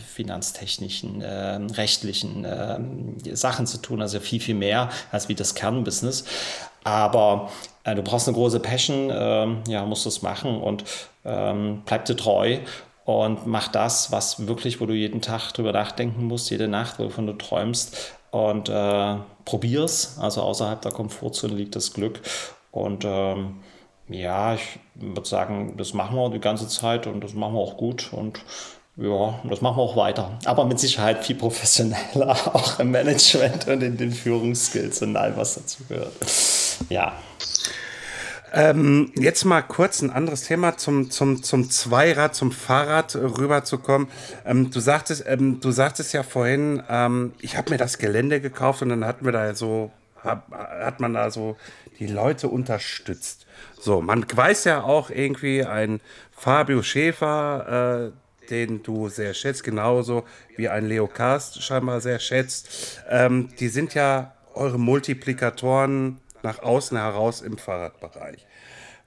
finanztechnischen, 0.06 1.24
ähm, 1.26 1.66
rechtlichen 1.70 2.46
ähm, 2.48 3.16
Sachen 3.32 3.66
zu 3.66 3.78
tun, 3.78 4.00
also 4.00 4.20
viel, 4.20 4.38
viel 4.38 4.54
mehr 4.54 4.90
als 5.10 5.28
wie 5.28 5.34
das 5.34 5.56
Kernbusiness. 5.56 6.24
Aber 6.84 7.50
äh, 7.77 7.77
du 7.94 8.02
brauchst 8.02 8.28
eine 8.28 8.36
große 8.36 8.60
Passion, 8.60 9.10
äh, 9.10 9.70
ja, 9.70 9.84
musst 9.84 10.06
es 10.06 10.22
machen 10.22 10.60
und 10.60 10.84
ähm, 11.24 11.82
bleib 11.84 12.04
dir 12.04 12.16
treu 12.16 12.58
und 13.04 13.46
mach 13.46 13.68
das, 13.68 14.12
was 14.12 14.46
wirklich, 14.46 14.80
wo 14.80 14.86
du 14.86 14.94
jeden 14.94 15.22
Tag 15.22 15.52
drüber 15.52 15.72
nachdenken 15.72 16.24
musst, 16.24 16.50
jede 16.50 16.68
Nacht, 16.68 16.98
wovon 16.98 17.26
du 17.26 17.32
träumst 17.32 18.14
und 18.30 18.68
äh, 18.68 19.16
probier's. 19.44 20.18
Also 20.20 20.42
außerhalb 20.42 20.82
der 20.82 20.92
Komfortzone 20.92 21.54
liegt 21.54 21.76
das 21.76 21.92
Glück 21.92 22.20
und 22.70 23.04
ähm, 23.06 23.60
ja, 24.08 24.54
ich 24.54 24.78
würde 24.94 25.28
sagen, 25.28 25.74
das 25.76 25.92
machen 25.92 26.16
wir 26.16 26.30
die 26.30 26.40
ganze 26.40 26.66
Zeit 26.68 27.06
und 27.06 27.22
das 27.22 27.34
machen 27.34 27.54
wir 27.54 27.60
auch 27.60 27.76
gut 27.76 28.10
und 28.12 28.40
ja, 28.96 29.38
das 29.44 29.60
machen 29.60 29.76
wir 29.76 29.82
auch 29.82 29.96
weiter. 29.96 30.38
Aber 30.44 30.64
mit 30.64 30.80
Sicherheit 30.80 31.24
viel 31.24 31.36
professioneller, 31.36 32.30
auch 32.54 32.80
im 32.80 32.90
Management 32.90 33.68
und 33.68 33.82
in 33.82 33.96
den 33.96 34.10
Führungsskills 34.10 35.02
und 35.02 35.16
all 35.16 35.36
was 35.36 35.54
dazu 35.54 35.84
gehört. 35.88 36.12
Ja. 36.88 37.12
Ähm, 38.52 39.12
jetzt 39.14 39.44
mal 39.44 39.62
kurz 39.62 40.02
ein 40.02 40.10
anderes 40.10 40.44
Thema 40.44 40.76
zum, 40.76 41.10
zum, 41.10 41.42
zum 41.42 41.70
Zweirad, 41.70 42.34
zum 42.34 42.52
Fahrrad 42.52 43.14
rüberzukommen. 43.16 44.08
Ähm, 44.44 44.70
du, 44.70 44.80
sagtest, 44.80 45.24
ähm, 45.26 45.60
du 45.60 45.70
sagtest 45.70 46.12
ja 46.12 46.22
vorhin, 46.22 46.82
ähm, 46.88 47.32
ich 47.40 47.56
habe 47.56 47.70
mir 47.70 47.78
das 47.78 47.98
Gelände 47.98 48.40
gekauft 48.40 48.82
und 48.82 48.88
dann 48.90 49.04
hatten 49.04 49.24
wir 49.24 49.32
da 49.32 49.54
so, 49.54 49.90
hab, 50.22 50.50
hat 50.50 51.00
man 51.00 51.14
da 51.14 51.30
so 51.30 51.56
die 51.98 52.06
Leute 52.06 52.48
unterstützt. 52.48 53.46
So, 53.80 54.00
man 54.00 54.24
weiß 54.30 54.64
ja 54.64 54.82
auch 54.82 55.10
irgendwie 55.10 55.64
ein 55.64 56.00
Fabio 56.30 56.82
Schäfer, 56.82 58.12
äh, 58.12 58.48
den 58.50 58.82
du 58.82 59.08
sehr 59.08 59.34
schätzt, 59.34 59.62
genauso 59.62 60.24
wie 60.56 60.68
ein 60.68 60.86
Leo 60.86 61.06
Cast 61.06 61.62
scheinbar 61.62 62.00
sehr 62.00 62.18
schätzt. 62.18 63.02
Ähm, 63.08 63.50
die 63.58 63.68
sind 63.68 63.94
ja 63.94 64.32
eure 64.54 64.78
Multiplikatoren 64.78 66.18
nach 66.42 66.60
außen 66.60 66.96
heraus 66.96 67.40
im 67.40 67.58
Fahrradbereich. 67.58 68.46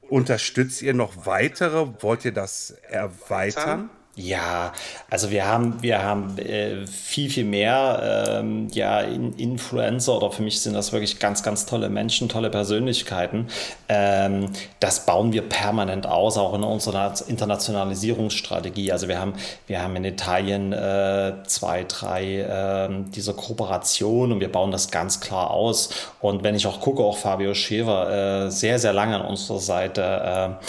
Unterstützt 0.10 0.82
ihr 0.82 0.94
noch 0.94 1.26
weitere? 1.26 2.02
Wollt 2.02 2.26
ihr 2.26 2.34
das 2.34 2.72
erweitern? 2.90 3.90
Ja, 4.16 4.74
also 5.10 5.32
wir 5.32 5.48
haben, 5.48 5.82
wir 5.82 6.04
haben 6.04 6.38
äh, 6.38 6.86
viel, 6.86 7.30
viel 7.30 7.46
mehr 7.46 8.40
ähm, 8.42 8.68
ja, 8.74 9.00
in 9.00 9.32
Influencer 9.38 10.18
oder 10.18 10.32
für 10.32 10.44
mich 10.44 10.60
sind 10.60 10.74
das 10.74 10.92
wirklich 10.92 11.20
ganz, 11.20 11.44
ganz 11.44 11.66
tolle 11.66 11.88
Menschen, 11.88 12.28
tolle 12.28 12.50
Persönlichkeiten. 12.50 13.48
Ähm, 13.88 14.50
das 14.82 15.06
bauen 15.06 15.32
wir 15.32 15.44
permanent 15.44 16.08
aus, 16.08 16.38
auch 16.38 16.54
in 16.54 16.64
unserer 16.64 17.14
Internationalisierungsstrategie. 17.26 18.92
Also 18.92 19.08
wir 19.08 19.18
haben, 19.18 19.34
wir 19.68 19.82
haben 19.82 19.96
in 19.96 20.04
Italien 20.04 20.74
äh, 20.74 21.36
zwei, 21.48 21.86
drei 21.86 22.40
äh, 22.40 22.90
dieser 23.16 23.34
Kooperationen 23.34 24.34
und 24.34 24.40
wir 24.42 24.52
bauen 24.52 24.72
das 24.72 24.92
ganz 24.92 25.22
klar 25.22 25.52
aus. 25.52 25.90
Und 26.20 26.44
wenn 26.44 26.56
ich 26.56 26.68
auch 26.68 26.82
gucke, 26.82 27.02
auch 27.02 27.18
Fabio 27.18 27.54
Schever 27.54 28.48
äh, 28.48 28.52
sehr, 28.52 28.78
sehr 28.78 28.92
lange 28.92 29.16
an 29.16 29.26
unserer 29.26 29.60
Seite, 29.60 30.60
äh, 30.60 30.66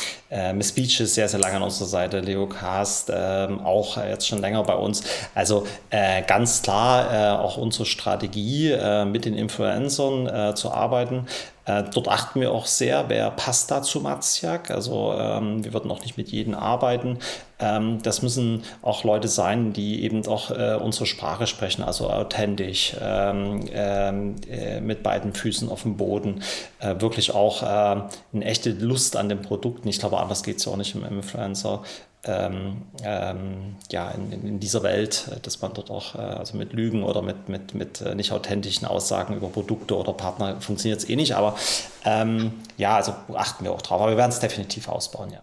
Miss 0.55 0.73
Beach 0.73 1.01
ist 1.01 1.15
sehr, 1.15 1.29
sehr 1.29 1.41
lange 1.41 1.57
an 1.57 1.63
unserer 1.63 1.89
Seite, 1.89 2.21
Leo 2.21 2.47
Cast, 2.47 3.13
ähm, 3.15 3.61
auch 3.61 3.97
jetzt 3.97 4.27
schon 4.27 4.41
länger 4.41 4.63
bei 4.63 4.75
uns. 4.75 5.03
Also 5.35 5.67
äh, 5.91 6.23
ganz 6.23 6.63
klar 6.63 7.13
äh, 7.13 7.39
auch 7.39 7.57
unsere 7.59 7.85
Strategie, 7.85 8.71
äh, 8.71 9.05
mit 9.05 9.25
den 9.25 9.35
Influencern 9.35 10.57
zu 10.57 10.71
arbeiten. 10.71 11.27
Äh, 11.65 11.85
dort 11.93 12.09
achten 12.09 12.41
wir 12.41 12.53
auch 12.53 12.67
sehr, 12.67 13.09
wer 13.09 13.31
passt 13.31 13.71
da 13.71 13.83
zu 13.83 14.01
Matzjak. 14.01 14.71
Also 14.71 15.15
ähm, 15.17 15.65
wir 15.65 15.73
würden 15.73 15.91
auch 15.91 16.01
nicht 16.01 16.17
mit 16.17 16.31
jedem 16.31 16.55
arbeiten. 16.55 17.19
Ähm, 17.61 18.03
das 18.03 18.23
müssen 18.23 18.65
auch 18.83 19.05
Leute 19.05 19.29
sein, 19.29 19.73
die 19.73 20.03
eben 20.03 20.27
auch 20.27 20.51
äh, 20.51 20.75
unsere 20.75 21.07
Sprache 21.07 21.47
sprechen, 21.47 21.83
also 21.83 22.11
authentisch, 22.11 22.97
ähm, 23.01 23.65
ähm 23.73 24.37
äh, 24.51 24.81
mit 24.81 25.03
beiden 25.03 25.33
Füßen 25.35 25.69
auf 25.69 25.83
dem 25.83 25.97
Boden, 25.97 26.43
äh, 26.81 27.01
wirklich 27.01 27.33
auch 27.35 27.63
äh, 27.63 27.67
eine 27.67 28.45
echte 28.45 28.71
Lust 28.71 29.17
an 29.17 29.29
den 29.29 29.43
Produkten. 29.43 29.89
Ich 29.89 30.01
glaube, 30.01 30.19
anders 30.19 30.43
geht 30.43 30.57
es 30.57 30.65
ja 30.65 30.73
auch 30.73 30.77
nicht 30.77 30.95
im 30.95 31.05
Influencer 31.05 31.83
ähm, 32.25 32.83
ähm, 33.03 33.77
ja, 33.91 34.11
in, 34.13 34.31
in, 34.33 34.61
dieser 34.61 34.85
Welt, 34.85 35.29
äh, 35.33 35.41
dass 35.41 35.61
man 35.61 35.75
dort 35.75 35.91
auch 35.91 36.15
äh, 36.15 36.19
also 36.19 36.57
mit 36.57 36.73
Lügen 36.73 37.03
oder 37.03 37.21
mit, 37.21 37.49
mit, 37.49 37.75
mit 37.75 38.01
äh, 38.01 38.15
nicht 38.15 38.31
authentischen 38.31 38.87
Aussagen 38.87 39.37
über 39.37 39.49
Produkte 39.49 39.97
oder 39.97 40.13
Partner 40.13 40.61
funktioniert 40.61 41.01
es 41.01 41.09
eh 41.09 41.17
nicht. 41.17 41.35
Aber 41.35 41.57
ähm, 42.05 42.53
ja, 42.77 42.97
also 42.97 43.15
achten 43.35 43.65
wir 43.65 43.73
auch 43.73 43.83
drauf. 43.83 44.01
Aber 44.01 44.13
wir 44.13 44.17
werden 44.17 44.31
es 44.31 44.39
definitiv 44.39 44.89
ausbauen, 44.89 45.31
ja. 45.31 45.43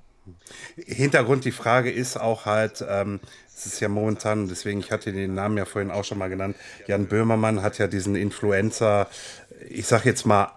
Hintergrund, 0.86 1.44
die 1.44 1.52
Frage 1.52 1.92
ist 1.92 2.18
auch 2.18 2.46
halt, 2.46 2.84
ähm, 2.88 3.20
es 3.56 3.66
ist 3.66 3.80
ja 3.82 3.90
momentan, 3.90 4.48
deswegen, 4.48 4.80
ich 4.80 4.92
hatte 4.92 5.12
den 5.12 5.34
Namen 5.34 5.58
ja 5.58 5.66
vorhin 5.66 5.92
auch 5.92 6.06
schon 6.06 6.18
mal 6.18 6.30
genannt, 6.30 6.56
Jan 6.88 7.08
Böhmermann 7.08 7.62
hat 7.62 7.78
ja 7.78 7.88
diesen 7.88 8.16
Influencer, 8.16 9.08
ich 9.70 9.88
sag 9.88 10.06
jetzt 10.06 10.26
mal, 10.26 10.52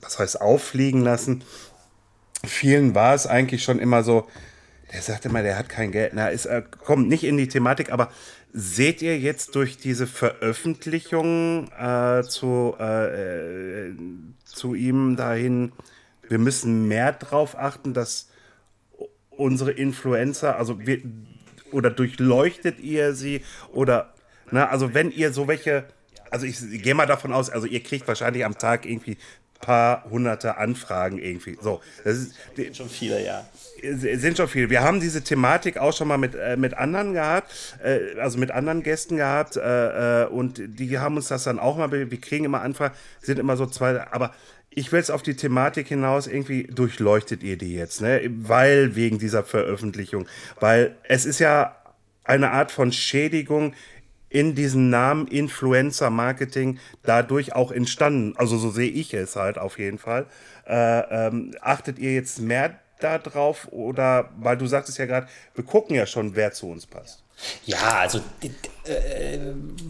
was 0.00 0.18
heißt 0.18 0.40
auffliegen 0.40 1.02
lassen. 1.02 1.42
Vielen 2.44 2.94
war 2.94 3.14
es 3.14 3.26
eigentlich 3.26 3.64
schon 3.64 3.80
immer 3.80 4.04
so, 4.04 4.28
der 4.92 5.02
sagt 5.02 5.26
immer, 5.26 5.42
der 5.42 5.58
hat 5.58 5.68
kein 5.68 5.92
Geld. 5.92 6.12
Na, 6.14 6.28
ist, 6.28 6.46
äh, 6.46 6.62
kommt 6.84 7.08
nicht 7.08 7.24
in 7.24 7.36
die 7.36 7.48
Thematik, 7.48 7.92
aber 7.92 8.10
seht 8.52 9.02
ihr 9.02 9.18
jetzt 9.18 9.54
durch 9.54 9.76
diese 9.76 10.06
Veröffentlichung 10.06 11.70
äh, 11.78 12.22
zu, 12.22 12.74
äh, 12.80 13.88
äh, 13.88 13.94
zu 14.44 14.74
ihm 14.74 15.16
dahin, 15.16 15.72
wir 16.28 16.38
müssen 16.38 16.88
mehr 16.88 17.12
drauf 17.12 17.58
achten, 17.58 17.94
dass 17.94 18.28
unsere 19.30 19.72
Influencer, 19.72 20.56
also 20.56 20.84
wir, 20.86 21.00
oder 21.70 21.90
durchleuchtet 21.90 22.80
ihr 22.80 23.14
sie 23.14 23.42
oder, 23.72 24.14
na, 24.50 24.68
also 24.68 24.94
wenn 24.94 25.10
ihr 25.10 25.32
so 25.32 25.48
welche, 25.48 25.84
also 26.30 26.46
ich 26.46 26.58
gehe 26.82 26.94
mal 26.94 27.06
davon 27.06 27.32
aus, 27.32 27.50
also 27.50 27.66
ihr 27.66 27.82
kriegt 27.82 28.08
wahrscheinlich 28.08 28.44
am 28.44 28.58
Tag 28.58 28.86
irgendwie 28.86 29.16
paar 29.60 30.04
hunderte 30.10 30.56
Anfragen 30.56 31.18
irgendwie. 31.18 31.58
So, 31.60 31.80
das 32.04 32.16
ist 32.16 32.34
die, 32.56 32.72
schon 32.74 32.88
viele, 32.88 33.24
ja. 33.24 33.46
Sind 33.82 34.36
schon 34.36 34.48
viele. 34.48 34.70
Wir 34.70 34.82
haben 34.82 35.00
diese 35.00 35.22
Thematik 35.22 35.78
auch 35.78 35.92
schon 35.92 36.08
mal 36.08 36.18
mit, 36.18 36.34
äh, 36.34 36.56
mit 36.56 36.74
anderen 36.74 37.12
gehabt, 37.12 37.52
äh, 37.82 38.18
also 38.20 38.38
mit 38.38 38.50
anderen 38.50 38.82
Gästen 38.82 39.16
gehabt 39.16 39.56
äh, 39.56 40.22
äh 40.22 40.26
und 40.26 40.60
die 40.66 40.98
haben 40.98 41.16
uns 41.16 41.28
das 41.28 41.44
dann 41.44 41.58
auch 41.58 41.76
mal, 41.76 41.90
wir 41.90 42.20
kriegen 42.20 42.44
immer 42.44 42.62
Anfragen, 42.62 42.94
sind 43.20 43.38
immer 43.38 43.56
so 43.56 43.66
zwei, 43.66 44.00
aber 44.10 44.32
ich 44.70 44.92
will 44.92 45.00
es 45.00 45.10
auf 45.10 45.22
die 45.22 45.34
Thematik 45.34 45.88
hinaus, 45.88 46.26
irgendwie 46.26 46.64
durchleuchtet 46.64 47.42
ihr 47.42 47.56
die 47.56 47.74
jetzt, 47.74 48.00
ne? 48.00 48.20
Weil 48.28 48.94
wegen 48.94 49.18
dieser 49.18 49.42
Veröffentlichung, 49.42 50.26
weil 50.60 50.96
es 51.04 51.24
ist 51.24 51.40
ja 51.40 51.76
eine 52.24 52.50
Art 52.50 52.70
von 52.70 52.92
Schädigung 52.92 53.74
in 54.30 54.54
diesem 54.54 54.90
Namen 54.90 55.26
Influencer 55.26 56.10
Marketing 56.10 56.78
dadurch 57.02 57.54
auch 57.54 57.72
entstanden. 57.72 58.34
Also 58.36 58.58
so 58.58 58.70
sehe 58.70 58.90
ich 58.90 59.14
es 59.14 59.36
halt 59.36 59.58
auf 59.58 59.78
jeden 59.78 59.98
Fall. 59.98 60.26
Äh, 60.66 61.26
ähm, 61.26 61.54
achtet 61.60 61.98
ihr 61.98 62.14
jetzt 62.14 62.40
mehr 62.40 62.78
darauf 63.00 63.68
oder 63.70 64.30
weil 64.38 64.56
du 64.56 64.66
sagtest 64.66 64.98
ja 64.98 65.06
gerade, 65.06 65.28
wir 65.54 65.64
gucken 65.64 65.94
ja 65.94 66.06
schon, 66.06 66.34
wer 66.34 66.52
zu 66.52 66.68
uns 66.68 66.86
passt. 66.86 67.22
Ja, 67.64 68.00
also 68.00 68.20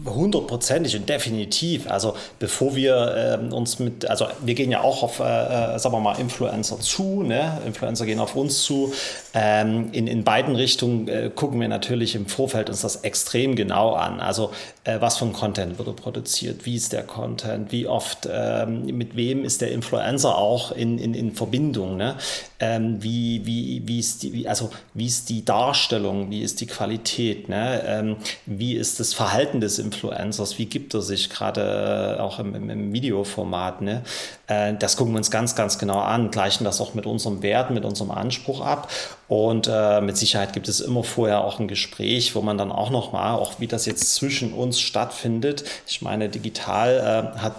hundertprozentig 0.05 0.95
und 0.95 1.07
definitiv. 1.07 1.89
Also 1.89 2.15
bevor 2.39 2.75
wir 2.75 3.39
äh, 3.41 3.53
uns 3.53 3.79
mit, 3.79 4.09
also 4.09 4.27
wir 4.43 4.55
gehen 4.55 4.71
ja 4.71 4.81
auch 4.81 5.03
auf, 5.03 5.19
äh, 5.19 5.23
äh, 5.23 5.79
sagen 5.79 5.93
wir 5.95 5.99
mal, 5.99 6.19
Influencer 6.19 6.79
zu, 6.79 7.23
ne? 7.23 7.61
Influencer 7.65 8.05
gehen 8.05 8.19
auf 8.19 8.35
uns 8.35 8.63
zu. 8.63 8.93
Ähm, 9.33 9.89
in, 9.91 10.07
in 10.07 10.23
beiden 10.23 10.55
Richtungen 10.55 11.07
äh, 11.07 11.31
gucken 11.33 11.59
wir 11.59 11.67
natürlich 11.67 12.15
im 12.15 12.25
Vorfeld 12.25 12.69
uns 12.69 12.81
das 12.81 12.97
extrem 12.97 13.55
genau 13.55 13.93
an. 13.93 14.19
Also 14.19 14.51
äh, 14.83 14.99
was 14.99 15.17
für 15.17 15.25
ein 15.25 15.33
Content 15.33 15.77
wird 15.77 15.95
produziert, 15.95 16.65
wie 16.65 16.75
ist 16.75 16.93
der 16.93 17.03
Content, 17.03 17.71
wie 17.71 17.87
oft, 17.87 18.27
ähm, 18.31 18.85
mit 18.85 19.15
wem 19.15 19.45
ist 19.45 19.61
der 19.61 19.71
Influencer 19.71 20.37
auch 20.37 20.71
in, 20.71 20.97
in, 20.97 21.13
in 21.13 21.33
Verbindung, 21.33 21.97
ne? 21.97 22.15
Ähm, 22.61 23.01
wie, 23.01 23.45
wie, 23.45 23.83
wie 23.85 23.99
ist 23.99 24.23
die, 24.23 24.47
also 24.47 24.69
wie 24.93 25.05
ist 25.05 25.29
die 25.29 25.45
Darstellung, 25.45 26.29
wie 26.29 26.41
ist 26.41 26.59
die 26.59 26.67
Qualität, 26.67 27.47
ne? 27.47 27.81
Ähm, 27.85 28.15
wie 28.45 28.75
ist 28.75 28.88
das 28.95 29.13
Verhalten 29.13 29.59
des 29.59 29.79
Influencers, 29.79 30.57
wie 30.57 30.65
gibt 30.65 30.93
er 30.93 31.01
sich 31.01 31.29
gerade 31.29 32.17
äh, 32.17 32.21
auch 32.21 32.39
im, 32.39 32.69
im, 32.69 32.93
Videoformat, 32.93 33.81
ne? 33.81 34.03
Äh, 34.47 34.75
das 34.79 34.97
gucken 34.97 35.13
wir 35.13 35.17
uns 35.17 35.31
ganz, 35.31 35.55
ganz 35.55 35.77
genau 35.77 35.99
an, 35.99 36.31
gleichen 36.31 36.63
das 36.63 36.79
auch 36.79 36.93
mit 36.93 37.05
unserem 37.05 37.41
Wert, 37.41 37.71
mit 37.71 37.85
unserem 37.85 38.11
Anspruch 38.11 38.61
ab 38.61 38.89
und 39.27 39.69
äh, 39.71 40.01
mit 40.01 40.17
Sicherheit 40.17 40.53
gibt 40.53 40.67
es 40.67 40.79
immer 40.79 41.03
vorher 41.03 41.43
auch 41.43 41.59
ein 41.59 41.67
Gespräch, 41.67 42.35
wo 42.35 42.41
man 42.41 42.57
dann 42.57 42.71
auch 42.71 42.89
nochmal, 42.89 43.35
auch 43.35 43.59
wie 43.59 43.67
das 43.67 43.85
jetzt 43.85 44.15
zwischen 44.15 44.53
uns 44.53 44.79
stattfindet. 44.79 45.63
Ich 45.87 46.01
meine, 46.01 46.29
digital 46.29 47.33
äh, 47.35 47.39
hat 47.39 47.55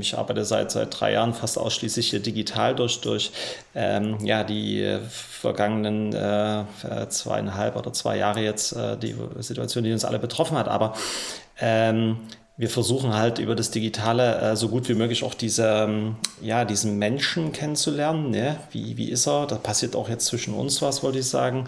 ich 0.00 0.16
arbeite 0.16 0.44
seit, 0.44 0.70
seit 0.70 0.98
drei 0.98 1.12
Jahren 1.12 1.34
fast 1.34 1.58
ausschließlich 1.58 2.10
hier 2.10 2.20
digital 2.20 2.74
durch, 2.74 3.00
durch 3.00 3.32
ähm, 3.74 4.18
ja, 4.24 4.44
die 4.44 4.98
vergangenen 5.08 6.12
äh, 6.12 6.64
zweieinhalb 7.08 7.76
oder 7.76 7.92
zwei 7.92 8.16
Jahre 8.18 8.40
jetzt, 8.40 8.72
äh, 8.72 8.96
die 8.96 9.14
Situation, 9.38 9.84
die 9.84 9.92
uns 9.92 10.04
alle 10.04 10.18
betroffen 10.18 10.56
hat. 10.56 10.68
Aber 10.68 10.94
ähm, 11.60 12.18
wir 12.56 12.70
versuchen 12.70 13.14
halt 13.14 13.40
über 13.40 13.56
das 13.56 13.72
Digitale 13.72 14.36
äh, 14.40 14.56
so 14.56 14.68
gut 14.68 14.88
wie 14.88 14.94
möglich 14.94 15.24
auch 15.24 15.34
diese, 15.34 15.66
ähm, 15.66 16.16
ja, 16.40 16.64
diesen 16.64 16.98
Menschen 16.98 17.52
kennenzulernen. 17.52 18.30
Ne? 18.30 18.56
Wie, 18.70 18.96
wie 18.96 19.10
ist 19.10 19.26
er? 19.26 19.46
Da 19.46 19.56
passiert 19.56 19.96
auch 19.96 20.08
jetzt 20.08 20.26
zwischen 20.26 20.54
uns 20.54 20.80
was, 20.80 21.02
wollte 21.02 21.18
ich 21.18 21.28
sagen. 21.28 21.66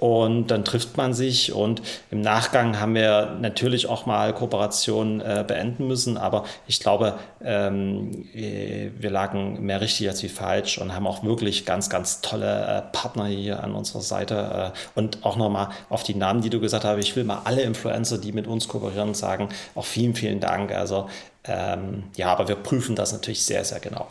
Und 0.00 0.46
dann 0.46 0.64
trifft 0.64 0.96
man 0.96 1.12
sich 1.12 1.52
und 1.52 1.82
im 2.10 2.22
Nachgang 2.22 2.80
haben 2.80 2.94
wir 2.94 3.36
natürlich 3.38 3.86
auch 3.86 4.06
mal 4.06 4.32
Kooperationen 4.32 5.20
äh, 5.20 5.44
beenden 5.46 5.86
müssen. 5.88 6.16
Aber 6.16 6.44
ich 6.66 6.80
glaube, 6.80 7.18
ähm, 7.44 8.26
wir 8.32 9.10
lagen 9.10 9.60
mehr 9.60 9.82
richtig 9.82 10.08
als 10.08 10.22
wie 10.22 10.30
falsch 10.30 10.78
und 10.78 10.94
haben 10.94 11.06
auch 11.06 11.22
wirklich 11.22 11.66
ganz, 11.66 11.90
ganz 11.90 12.22
tolle 12.22 12.46
äh, 12.64 12.96
Partner 12.96 13.26
hier 13.26 13.62
an 13.62 13.74
unserer 13.74 14.00
Seite. 14.00 14.72
Äh, 14.74 14.98
und 14.98 15.18
auch 15.22 15.36
nochmal 15.36 15.68
auf 15.90 16.02
die 16.02 16.14
Namen, 16.14 16.40
die 16.40 16.48
du 16.48 16.60
gesagt 16.60 16.86
hast. 16.86 16.98
Ich 16.98 17.14
will 17.14 17.24
mal 17.24 17.42
alle 17.44 17.60
Influencer, 17.60 18.16
die 18.16 18.32
mit 18.32 18.46
uns 18.46 18.68
kooperieren, 18.68 19.12
sagen, 19.12 19.50
auch 19.74 19.84
vielen, 19.84 20.14
vielen 20.14 20.40
Dank. 20.40 20.72
Also 20.72 21.10
ähm, 21.44 22.04
ja, 22.16 22.32
aber 22.32 22.48
wir 22.48 22.56
prüfen 22.56 22.96
das 22.96 23.12
natürlich 23.12 23.44
sehr, 23.44 23.66
sehr 23.66 23.80
genau. 23.80 24.08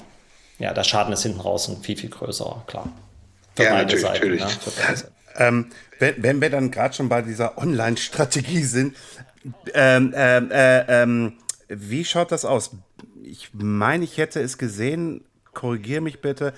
Ja, 0.59 0.71
der 0.71 0.83
Schaden 0.83 1.11
ist 1.13 1.23
hinten 1.23 1.39
raus 1.39 1.67
und 1.67 1.83
viel, 1.83 1.97
viel 1.97 2.11
größer, 2.11 2.61
klar. 2.67 2.89
Für 3.55 3.63
ja, 3.63 3.73
natürlich, 3.73 4.01
Seiten, 4.01 4.13
natürlich. 4.13 4.41
Ne? 4.41 5.09
Ähm, 5.39 5.67
wenn, 5.97 6.21
wenn, 6.21 6.41
wir 6.41 6.49
dann 6.49 6.71
gerade 6.71 6.93
schon 6.93 7.09
bei 7.09 7.21
dieser 7.21 7.57
Online-Strategie 7.57 8.63
sind, 8.63 8.95
ähm, 9.73 10.13
ähm, 10.15 10.51
äh, 10.51 11.01
ähm, 11.01 11.33
wie 11.67 12.05
schaut 12.05 12.31
das 12.31 12.45
aus? 12.45 12.71
Ich 13.23 13.51
meine, 13.53 14.03
ich 14.03 14.17
hätte 14.17 14.41
es 14.41 14.57
gesehen, 14.57 15.23
korrigiere 15.53 16.01
mich 16.01 16.21
bitte. 16.21 16.53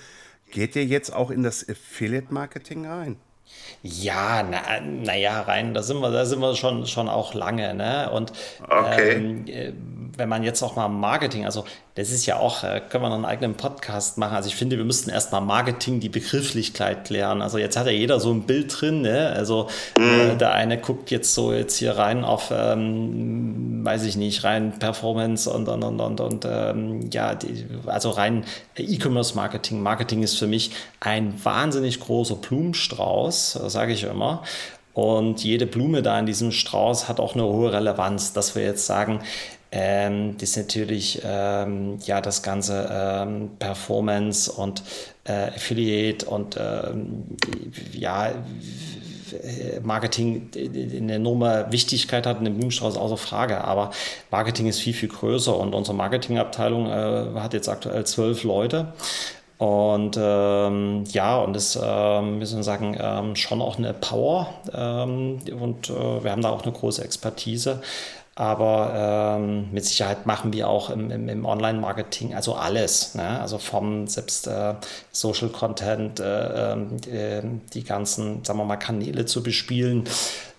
Geht 0.50 0.76
ihr 0.76 0.84
jetzt 0.84 1.12
auch 1.12 1.30
in 1.30 1.42
das 1.42 1.66
Affiliate-Marketing 1.68 2.86
rein? 2.86 3.16
Ja, 3.82 4.42
naja, 4.42 5.32
na 5.32 5.42
rein, 5.42 5.74
da 5.74 5.82
sind 5.82 6.00
wir, 6.00 6.10
da 6.10 6.24
sind 6.24 6.40
wir 6.40 6.54
schon, 6.54 6.86
schon 6.86 7.08
auch 7.08 7.34
lange. 7.34 7.74
Ne? 7.74 8.10
Und 8.10 8.32
okay. 8.62 9.12
ähm, 9.12 9.46
äh, 9.46 9.72
wenn 10.16 10.28
man 10.28 10.42
jetzt 10.42 10.62
auch 10.62 10.76
mal 10.76 10.88
Marketing, 10.88 11.44
also 11.44 11.64
das 11.94 12.10
ist 12.10 12.24
ja 12.24 12.38
auch, 12.38 12.64
äh, 12.64 12.80
können 12.88 13.04
wir 13.04 13.10
noch 13.10 13.16
einen 13.16 13.26
eigenen 13.26 13.54
Podcast 13.54 14.16
machen. 14.16 14.34
Also 14.34 14.48
ich 14.48 14.56
finde, 14.56 14.78
wir 14.78 14.84
müssten 14.84 15.10
erstmal 15.10 15.42
Marketing 15.42 16.00
die 16.00 16.08
Begrifflichkeit 16.08 17.04
klären. 17.04 17.42
Also 17.42 17.58
jetzt 17.58 17.76
hat 17.76 17.84
ja 17.84 17.92
jeder 17.92 18.18
so 18.18 18.32
ein 18.32 18.44
Bild 18.44 18.80
drin. 18.80 19.02
Ne? 19.02 19.30
Also 19.36 19.68
mhm. 19.98 20.30
äh, 20.32 20.36
der 20.36 20.52
eine 20.52 20.78
guckt 20.78 21.10
jetzt 21.10 21.34
so 21.34 21.52
jetzt 21.52 21.76
hier 21.76 21.98
rein 21.98 22.24
auf, 22.24 22.50
ähm, 22.50 23.84
weiß 23.84 24.04
ich 24.04 24.16
nicht, 24.16 24.42
rein 24.42 24.78
Performance 24.78 25.50
und, 25.50 25.68
und, 25.68 25.82
und, 25.82 26.00
und, 26.00 26.20
und 26.20 26.46
ähm, 26.48 27.10
ja, 27.12 27.34
die, 27.34 27.66
also 27.84 28.08
rein 28.08 28.44
E-Commerce 28.78 29.36
Marketing. 29.36 29.82
Marketing 29.82 30.22
ist 30.22 30.38
für 30.38 30.46
mich 30.46 30.70
ein 31.00 31.34
wahnsinnig 31.44 32.00
großer 32.00 32.36
Blumenstrauß, 32.36 33.52
sage 33.66 33.92
ich 33.92 34.04
immer. 34.04 34.42
Und 34.94 35.42
jede 35.44 35.66
Blume 35.66 36.02
da 36.02 36.18
in 36.18 36.26
diesem 36.26 36.52
Strauß 36.52 37.08
hat 37.08 37.20
auch 37.20 37.34
eine 37.34 37.44
hohe 37.44 37.72
Relevanz, 37.72 38.32
dass 38.32 38.54
wir 38.54 38.62
jetzt 38.62 38.86
sagen, 38.86 39.20
ähm, 39.72 40.36
das 40.38 40.50
ist 40.50 40.56
natürlich 40.58 41.22
ähm, 41.24 41.98
ja 42.04 42.20
das 42.20 42.42
ganze 42.42 42.88
ähm, 42.92 43.50
Performance 43.58 44.52
und 44.52 44.82
äh, 45.24 45.48
Affiliate 45.48 46.26
und 46.26 46.58
ähm, 46.60 47.24
ja 47.92 48.32
Marketing 49.82 50.50
eine 50.54 51.14
enorme 51.14 51.66
Wichtigkeit 51.70 52.26
hat 52.26 52.38
in 52.38 52.44
dem 52.44 52.54
Blumenstrauß 52.56 52.98
außer 52.98 53.16
Frage. 53.16 53.64
Aber 53.64 53.90
Marketing 54.30 54.66
ist 54.66 54.80
viel, 54.80 54.92
viel 54.92 55.08
größer 55.08 55.56
und 55.56 55.74
unsere 55.74 55.96
Marketingabteilung 55.96 56.86
äh, 56.86 57.40
hat 57.40 57.54
jetzt 57.54 57.70
aktuell 57.70 58.04
zwölf 58.04 58.44
Leute. 58.44 58.92
Und 59.58 60.18
ähm, 60.20 61.04
ja, 61.12 61.38
und 61.38 61.54
das, 61.54 61.78
ähm, 61.80 62.40
wir 62.40 62.46
sollen 62.46 62.64
sagen, 62.64 62.96
ähm, 63.00 63.36
schon 63.36 63.62
auch 63.62 63.78
eine 63.78 63.94
Power. 63.94 64.48
Ähm, 64.74 65.38
und 65.60 65.88
äh, 65.88 66.24
wir 66.24 66.32
haben 66.32 66.42
da 66.42 66.50
auch 66.50 66.64
eine 66.64 66.72
große 66.72 67.04
Expertise. 67.04 67.80
Aber 68.34 69.38
ähm, 69.38 69.70
mit 69.72 69.84
Sicherheit 69.84 70.24
machen 70.24 70.54
wir 70.54 70.66
auch 70.68 70.88
im, 70.88 71.10
im, 71.10 71.28
im 71.28 71.44
Online-Marketing 71.44 72.34
also 72.34 72.54
alles. 72.54 73.14
Ne? 73.14 73.40
Also 73.40 73.58
vom 73.58 74.06
selbst 74.06 74.46
äh, 74.46 74.74
Social 75.10 75.50
Content, 75.50 76.18
äh, 76.18 76.72
äh, 76.72 77.42
die 77.74 77.84
ganzen, 77.84 78.42
sagen 78.42 78.58
wir 78.58 78.64
mal, 78.64 78.76
Kanäle 78.76 79.26
zu 79.26 79.42
bespielen, 79.42 80.04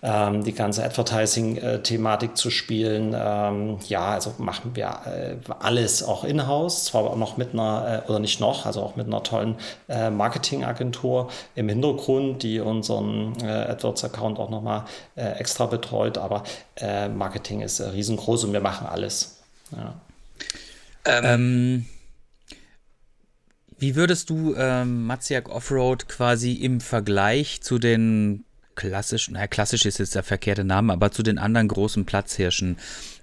ähm, 0.03 0.43
die 0.43 0.53
ganze 0.53 0.83
Advertising-Thematik 0.83 2.35
zu 2.35 2.49
spielen. 2.49 3.15
Ähm, 3.17 3.77
ja, 3.87 4.09
also 4.09 4.35
machen 4.37 4.75
wir 4.75 4.99
äh, 5.05 5.35
alles 5.59 6.03
auch 6.03 6.25
in-house, 6.25 6.85
zwar 6.85 7.03
auch 7.03 7.15
noch 7.15 7.37
mit 7.37 7.53
einer, 7.53 8.03
äh, 8.05 8.09
oder 8.09 8.19
nicht 8.19 8.41
noch, 8.41 8.65
also 8.65 8.81
auch 8.81 8.97
mit 8.97 9.07
einer 9.07 9.23
tollen 9.23 9.55
äh, 9.87 10.09
Marketingagentur 10.09 11.29
im 11.55 11.69
Hintergrund, 11.69 12.43
die 12.43 12.59
unseren 12.59 13.33
äh, 13.41 13.47
AdWords-Account 13.47 14.39
auch 14.39 14.49
nochmal 14.49 14.83
äh, 15.15 15.31
extra 15.39 15.67
betreut, 15.67 16.17
aber 16.17 16.43
äh, 16.75 17.07
Marketing 17.07 17.61
ist 17.61 17.79
riesengroß 17.79 18.43
und 18.43 18.53
wir 18.53 18.61
machen 18.61 18.87
alles. 18.87 19.41
Ja. 19.71 19.95
Ähm, 21.05 21.23
ähm 21.25 21.85
wie 23.79 23.95
würdest 23.95 24.29
du 24.29 24.55
ähm, 24.55 25.05
Maziak 25.07 25.49
Offroad 25.49 26.07
quasi 26.07 26.53
im 26.53 26.79
Vergleich 26.79 27.61
zu 27.61 27.79
den 27.79 28.45
klassisch, 28.75 29.29
naja, 29.29 29.47
klassisch 29.47 29.85
ist 29.85 29.99
jetzt 29.99 30.15
der 30.15 30.23
verkehrte 30.23 30.63
Name, 30.63 30.93
aber 30.93 31.11
zu 31.11 31.23
den 31.23 31.37
anderen 31.37 31.67
großen 31.67 32.05
Platzhirschen 32.05 32.77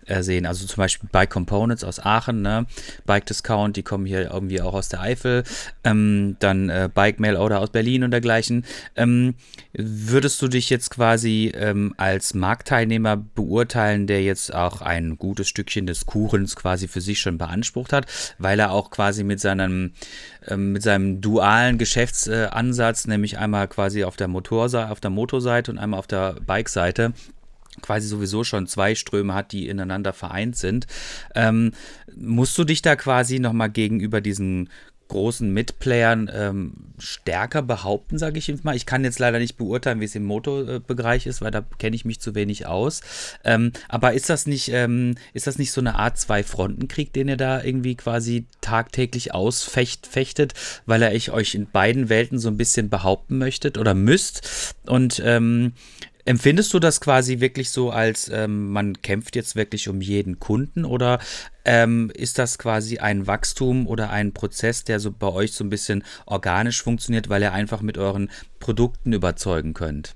äh, 0.06 0.22
sehen. 0.22 0.46
Also 0.46 0.66
zum 0.66 0.76
Beispiel 0.76 1.08
Bike 1.10 1.30
Components 1.30 1.84
aus 1.84 2.00
Aachen, 2.00 2.42
ne? 2.42 2.66
Bike 3.06 3.26
Discount, 3.26 3.76
die 3.76 3.82
kommen 3.82 4.06
hier 4.06 4.30
irgendwie 4.30 4.60
auch 4.60 4.74
aus 4.74 4.88
der 4.88 5.00
Eifel, 5.00 5.44
ähm, 5.84 6.36
dann 6.40 6.68
äh, 6.68 6.88
Bike 6.92 7.20
Mail 7.20 7.36
Order 7.36 7.60
aus 7.60 7.70
Berlin 7.70 8.04
und 8.04 8.10
dergleichen. 8.10 8.64
Ähm, 8.96 9.34
würdest 9.72 10.40
du 10.42 10.48
dich 10.48 10.70
jetzt 10.70 10.90
quasi 10.90 11.52
ähm, 11.54 11.94
als 11.96 12.34
Marktteilnehmer 12.34 13.16
beurteilen, 13.16 14.06
der 14.06 14.22
jetzt 14.22 14.54
auch 14.54 14.80
ein 14.80 15.16
gutes 15.16 15.48
Stückchen 15.48 15.86
des 15.86 16.06
Kuchens 16.06 16.56
quasi 16.56 16.88
für 16.88 17.00
sich 17.00 17.20
schon 17.20 17.38
beansprucht 17.38 17.92
hat, 17.92 18.06
weil 18.38 18.58
er 18.58 18.72
auch 18.72 18.90
quasi 18.90 19.24
mit 19.24 19.40
seinem 19.40 19.92
ähm, 20.48 20.72
mit 20.72 20.82
seinem 20.82 21.20
dualen 21.20 21.78
Geschäftsansatz, 21.78 23.06
nämlich 23.06 23.38
einmal 23.38 23.68
quasi 23.68 24.04
auf 24.04 24.16
der 24.16 24.28
Motorseite, 24.28 24.90
auf 24.90 25.00
der 25.00 25.10
Motorseite 25.10 25.70
und 25.70 25.78
einmal 25.78 25.98
auf 25.98 26.06
der 26.06 26.34
Bike-Seite, 26.46 27.12
quasi 27.82 28.08
sowieso 28.08 28.44
schon 28.44 28.66
zwei 28.66 28.94
Ströme 28.94 29.34
hat, 29.34 29.52
die 29.52 29.68
ineinander 29.68 30.12
vereint 30.12 30.56
sind. 30.56 30.86
Ähm, 31.34 31.72
musst 32.16 32.56
du 32.58 32.64
dich 32.64 32.82
da 32.82 32.96
quasi 32.96 33.38
nochmal 33.38 33.70
gegenüber 33.70 34.20
diesen 34.20 34.68
großen 35.10 35.52
Mitplayern 35.52 36.30
ähm, 36.32 36.72
stärker 36.98 37.62
behaupten, 37.62 38.16
sage 38.16 38.38
ich 38.38 38.46
jetzt 38.46 38.64
mal. 38.64 38.76
Ich 38.76 38.86
kann 38.86 39.04
jetzt 39.04 39.18
leider 39.18 39.38
nicht 39.38 39.56
beurteilen, 39.56 40.00
wie 40.00 40.04
es 40.04 40.14
im 40.14 40.24
Motobereich 40.24 41.26
ist, 41.26 41.42
weil 41.42 41.50
da 41.50 41.64
kenne 41.78 41.96
ich 41.96 42.04
mich 42.04 42.20
zu 42.20 42.34
wenig 42.34 42.66
aus. 42.66 43.02
Ähm, 43.44 43.72
aber 43.88 44.14
ist 44.14 44.30
das 44.30 44.46
nicht, 44.46 44.70
ähm, 44.72 45.16
ist 45.34 45.48
das 45.48 45.58
nicht 45.58 45.72
so 45.72 45.80
eine 45.80 45.96
Art 45.96 46.18
Zwei-Fronten-Krieg, 46.18 47.12
den 47.12 47.28
ihr 47.28 47.36
da 47.36 47.62
irgendwie 47.62 47.96
quasi 47.96 48.46
tagtäglich 48.60 49.34
ausfechtet, 49.34 50.54
weil 50.86 51.02
er 51.02 51.10
euch 51.10 51.54
in 51.54 51.68
beiden 51.68 52.08
Welten 52.08 52.38
so 52.38 52.48
ein 52.48 52.56
bisschen 52.56 52.88
behaupten 52.88 53.36
möchtet 53.36 53.78
oder 53.78 53.94
müsst? 53.94 54.74
Und 54.86 55.20
ähm, 55.24 55.72
Empfindest 56.24 56.72
du 56.74 56.78
das 56.78 57.00
quasi 57.00 57.40
wirklich 57.40 57.70
so, 57.70 57.90
als 57.90 58.28
ähm, 58.28 58.70
man 58.70 59.00
kämpft 59.02 59.37
jetzt 59.37 59.56
wirklich 59.56 59.88
um 59.88 60.00
jeden 60.00 60.38
Kunden 60.38 60.85
oder 60.85 61.18
ähm, 61.64 62.11
ist 62.14 62.38
das 62.38 62.59
quasi 62.59 62.98
ein 62.98 63.26
Wachstum 63.26 63.87
oder 63.87 64.11
ein 64.11 64.33
Prozess, 64.33 64.85
der 64.85 65.00
so 65.00 65.12
bei 65.12 65.28
euch 65.28 65.52
so 65.52 65.64
ein 65.64 65.70
bisschen 65.70 66.04
organisch 66.26 66.83
funktioniert, 66.83 67.28
weil 67.28 67.42
ihr 67.42 67.52
einfach 67.52 67.83
mit 67.83 67.98
euren 67.98 68.30
Produkten 68.59 69.12
überzeugen 69.12 69.74
könnt? 69.74 70.14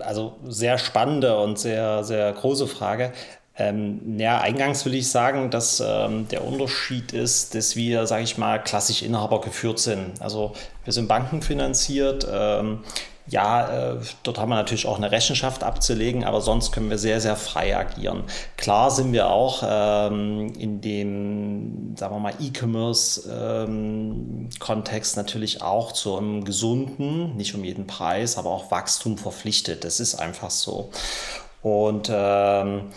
also 0.00 0.36
sehr 0.48 0.78
spannende 0.78 1.38
und 1.38 1.58
sehr, 1.58 2.04
sehr 2.04 2.32
große 2.32 2.66
Frage. 2.66 3.12
Ähm, 3.56 4.18
ja, 4.18 4.40
eingangs 4.40 4.84
will 4.86 4.94
ich 4.94 5.10
sagen, 5.10 5.50
dass 5.50 5.82
ähm, 5.86 6.26
der 6.28 6.44
Unterschied 6.44 7.12
ist, 7.12 7.54
dass 7.54 7.76
wir, 7.76 8.06
sage 8.06 8.22
ich 8.22 8.38
mal, 8.38 8.62
klassisch 8.62 9.02
Inhaber 9.02 9.42
geführt 9.42 9.78
sind. 9.78 10.20
Also 10.20 10.54
wir 10.84 10.92
sind 10.92 11.06
bankenfinanziert. 11.06 12.26
Ähm, 12.30 12.80
ja, 13.26 13.92
äh, 13.92 13.98
dort 14.24 14.38
haben 14.38 14.48
wir 14.48 14.56
natürlich 14.56 14.86
auch 14.86 14.96
eine 14.96 15.12
Rechenschaft 15.12 15.62
abzulegen, 15.62 16.24
aber 16.24 16.40
sonst 16.40 16.72
können 16.72 16.90
wir 16.90 16.98
sehr, 16.98 17.20
sehr 17.20 17.36
frei 17.36 17.76
agieren. 17.76 18.24
Klar 18.56 18.90
sind 18.90 19.12
wir 19.12 19.30
auch 19.30 19.62
ähm, 19.64 20.52
in 20.58 20.80
dem, 20.80 21.94
sagen 21.96 22.16
wir 22.16 22.20
mal, 22.20 22.34
E-Commerce-Kontext 22.40 25.16
ähm, 25.16 25.22
natürlich 25.22 25.62
auch 25.62 25.92
zu 25.92 26.16
einem 26.16 26.44
gesunden, 26.44 27.36
nicht 27.36 27.54
um 27.54 27.62
jeden 27.62 27.86
Preis, 27.86 28.36
aber 28.38 28.50
auch 28.50 28.72
Wachstum 28.72 29.18
verpflichtet. 29.18 29.84
Das 29.84 30.00
ist 30.00 30.16
einfach 30.16 30.50
so. 30.50 30.90
Und 31.62 32.10
ähm, 32.12 32.90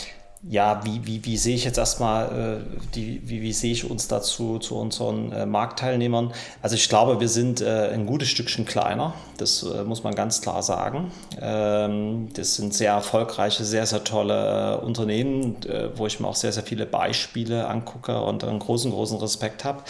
ja, 0.47 0.81
wie, 0.85 1.05
wie, 1.07 1.25
wie 1.25 1.37
sehe 1.37 1.55
ich 1.55 1.63
jetzt 1.63 1.79
erstmal, 1.79 2.61
äh, 2.61 2.79
die, 2.93 3.21
wie, 3.25 3.41
wie 3.41 3.53
sehe 3.53 3.71
ich 3.71 3.89
uns 3.89 4.07
dazu 4.07 4.59
zu 4.59 4.75
unseren 4.77 5.31
äh, 5.31 5.45
Marktteilnehmern? 5.45 6.33
Also 6.61 6.75
ich 6.75 6.87
glaube, 6.87 7.19
wir 7.19 7.29
sind 7.29 7.61
äh, 7.61 7.89
ein 7.89 8.05
gutes 8.05 8.29
Stückchen 8.29 8.65
kleiner, 8.65 9.15
das 9.37 9.63
äh, 9.63 9.83
muss 9.83 10.03
man 10.03 10.13
ganz 10.13 10.41
klar 10.41 10.61
sagen. 10.61 11.11
Ähm, 11.41 12.29
das 12.33 12.55
sind 12.55 12.75
sehr 12.75 12.91
erfolgreiche, 12.91 13.63
sehr, 13.63 13.87
sehr 13.87 14.03
tolle 14.03 14.75
äh, 14.81 14.85
Unternehmen, 14.85 15.63
äh, 15.65 15.89
wo 15.97 16.05
ich 16.05 16.19
mir 16.19 16.27
auch 16.27 16.35
sehr, 16.35 16.51
sehr 16.51 16.63
viele 16.63 16.85
Beispiele 16.85 17.67
angucke 17.67 18.21
und 18.21 18.43
einen 18.43 18.59
großen, 18.59 18.91
großen 18.91 19.17
Respekt 19.17 19.63
habe. 19.63 19.83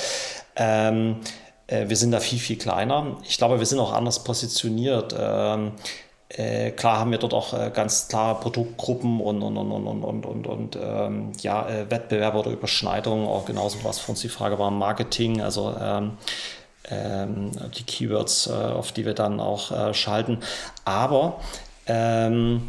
Ähm, 0.56 1.18
wir 1.68 1.98
sind 1.98 2.12
da 2.12 2.20
viel, 2.20 2.38
viel 2.38 2.60
kleiner. 2.60 3.18
Ich 3.28 3.40
glaube, 3.40 3.58
wir 3.58 3.66
sind 3.66 3.80
auch 3.80 3.92
anders 3.92 4.24
positioniert. 4.24 5.16
Ähm, 5.18 5.72
äh, 6.30 6.72
klar 6.72 7.00
haben 7.00 7.12
wir 7.12 7.18
dort 7.20 7.34
auch 7.34 7.54
äh, 7.54 7.72
ganz 7.74 8.08
klar 8.08 8.40
Produktgruppen 8.40 9.22
und, 9.22 9.42
und, 9.42 9.58
und, 9.58 9.72
und, 9.72 10.04
und, 10.04 10.26
und, 10.26 10.48
und 10.48 10.76
ähm, 10.82 11.32
ja, 11.42 11.68
äh, 11.68 11.90
Wettbewerbe 11.90 12.40
oder 12.40 12.52
Überschneidungen, 12.52 13.28
auch 13.28 13.46
genauso 13.46 13.84
was 13.84 14.00
für 14.00 14.12
uns 14.12 14.22
die 14.22 14.30
Frage 14.30 14.58
war, 14.58 14.72
Marketing, 14.72 15.42
also 15.42 15.76
ähm, 15.80 16.18
ähm, 16.90 17.52
die 17.78 17.84
Keywords, 17.84 18.48
äh, 18.48 18.54
auf 18.54 18.92
die 18.92 19.06
wir 19.06 19.14
dann 19.14 19.40
auch 19.40 19.72
äh, 19.72 19.94
schalten. 19.94 20.40
Aber 20.84 21.40
ähm, 21.88 22.64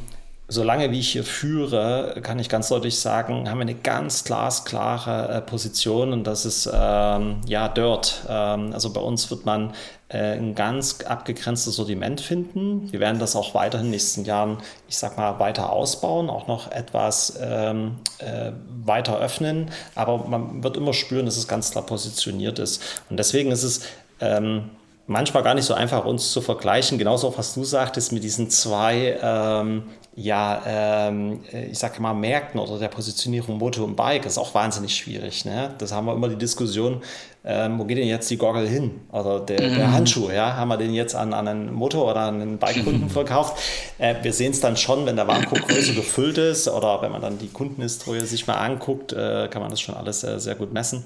solange 0.48 0.90
wie 0.92 1.00
ich 1.00 1.10
hier 1.10 1.24
führe, 1.24 2.20
kann 2.22 2.38
ich 2.38 2.48
ganz 2.48 2.68
deutlich 2.68 2.98
sagen, 2.98 3.50
haben 3.50 3.58
wir 3.58 3.62
eine 3.62 3.74
ganz 3.74 4.24
glasklare 4.24 5.28
äh, 5.28 5.40
Position 5.40 6.12
und 6.12 6.24
das 6.24 6.46
ist 6.46 6.70
ähm, 6.72 7.40
ja 7.46 7.68
Dirt. 7.68 8.22
Ähm, 8.28 8.72
also 8.72 8.92
bei 8.92 9.00
uns 9.00 9.28
wird 9.30 9.44
man 9.44 9.72
äh, 10.08 10.36
ein 10.36 10.54
ganz 10.54 11.00
abgegrenztes 11.00 11.74
Sortiment 11.74 12.20
finden. 12.20 12.92
Wir 12.92 13.00
werden 13.00 13.18
das 13.18 13.34
auch 13.34 13.54
weiterhin 13.54 13.86
in 13.86 13.90
den 13.90 13.96
nächsten 13.96 14.24
Jahren, 14.24 14.58
ich 14.88 14.98
sag 14.98 15.18
mal, 15.18 15.40
weiter 15.40 15.72
ausbauen, 15.72 16.30
auch 16.30 16.46
noch 16.46 16.70
etwas 16.70 17.38
ähm, 17.42 17.96
äh, 18.18 18.52
weiter 18.84 19.18
öffnen. 19.18 19.70
Aber 19.96 20.28
man 20.28 20.62
wird 20.62 20.76
immer 20.76 20.92
spüren, 20.92 21.26
dass 21.26 21.36
es 21.36 21.48
ganz 21.48 21.72
klar 21.72 21.84
positioniert 21.84 22.60
ist. 22.60 23.02
Und 23.10 23.18
deswegen 23.18 23.50
ist 23.50 23.64
es 23.64 23.80
ähm, 24.20 24.70
manchmal 25.06 25.42
gar 25.42 25.54
nicht 25.54 25.64
so 25.64 25.74
einfach, 25.74 26.04
uns 26.04 26.32
zu 26.32 26.40
vergleichen. 26.40 26.98
Genauso 26.98 27.28
auch, 27.28 27.38
was 27.38 27.54
du 27.54 27.64
sagtest, 27.64 28.12
mit 28.12 28.24
diesen 28.24 28.50
zwei 28.50 29.18
ähm, 29.22 29.84
ja, 30.18 30.62
ähm, 30.66 31.40
äh, 31.52 31.66
ich 31.66 31.78
sage 31.78 32.00
mal, 32.00 32.14
Märkten 32.14 32.58
oder 32.58 32.78
der 32.78 32.88
Positionierung 32.88 33.58
Moto 33.58 33.84
und 33.84 33.96
Bike 33.96 34.24
ist 34.24 34.38
auch 34.38 34.54
wahnsinnig 34.54 34.96
schwierig. 34.96 35.44
Ne? 35.44 35.74
Das 35.76 35.92
haben 35.92 36.06
wir 36.06 36.14
immer 36.14 36.30
die 36.30 36.36
Diskussion, 36.36 37.02
ähm, 37.44 37.78
wo 37.78 37.84
geht 37.84 37.98
denn 37.98 38.08
jetzt 38.08 38.30
die 38.30 38.38
Goggle 38.38 38.66
hin? 38.66 39.02
Oder 39.12 39.40
der, 39.40 39.60
mhm. 39.60 39.74
der 39.76 39.92
Handschuh, 39.92 40.30
ja? 40.30 40.56
Haben 40.56 40.68
wir 40.68 40.78
den 40.78 40.94
jetzt 40.94 41.14
an, 41.14 41.34
an 41.34 41.46
einen 41.46 41.72
Motor 41.72 42.10
oder 42.10 42.20
an 42.20 42.40
einen 42.40 42.56
Bike-Kunden 42.56 43.10
verkauft? 43.10 43.58
Äh, 43.98 44.14
wir 44.22 44.32
sehen 44.32 44.52
es 44.52 44.60
dann 44.60 44.78
schon, 44.78 45.04
wenn 45.04 45.16
der 45.16 45.28
Warenkorb 45.28 45.68
größer 45.68 45.92
gefüllt 45.92 46.38
ist 46.38 46.66
oder 46.66 47.02
wenn 47.02 47.12
man 47.12 47.20
dann 47.20 47.38
die 47.38 47.48
Kundenhistorie 47.48 48.20
sich 48.20 48.46
mal 48.46 48.54
anguckt, 48.54 49.12
äh, 49.12 49.48
kann 49.48 49.60
man 49.60 49.70
das 49.70 49.82
schon 49.82 49.94
alles 49.94 50.22
sehr, 50.22 50.40
sehr 50.40 50.54
gut 50.54 50.72
messen. 50.72 51.04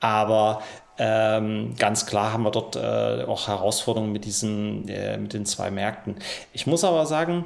Aber 0.00 0.62
ähm, 0.98 1.74
ganz 1.78 2.06
klar 2.06 2.32
haben 2.32 2.42
wir 2.42 2.50
dort 2.50 2.76
äh, 2.76 3.24
auch 3.26 3.48
Herausforderungen 3.48 4.12
mit, 4.12 4.24
diesen, 4.24 4.88
äh, 4.88 5.16
mit 5.16 5.32
den 5.32 5.46
zwei 5.46 5.70
Märkten. 5.70 6.16
Ich 6.52 6.66
muss 6.66 6.84
aber 6.84 7.06
sagen, 7.06 7.44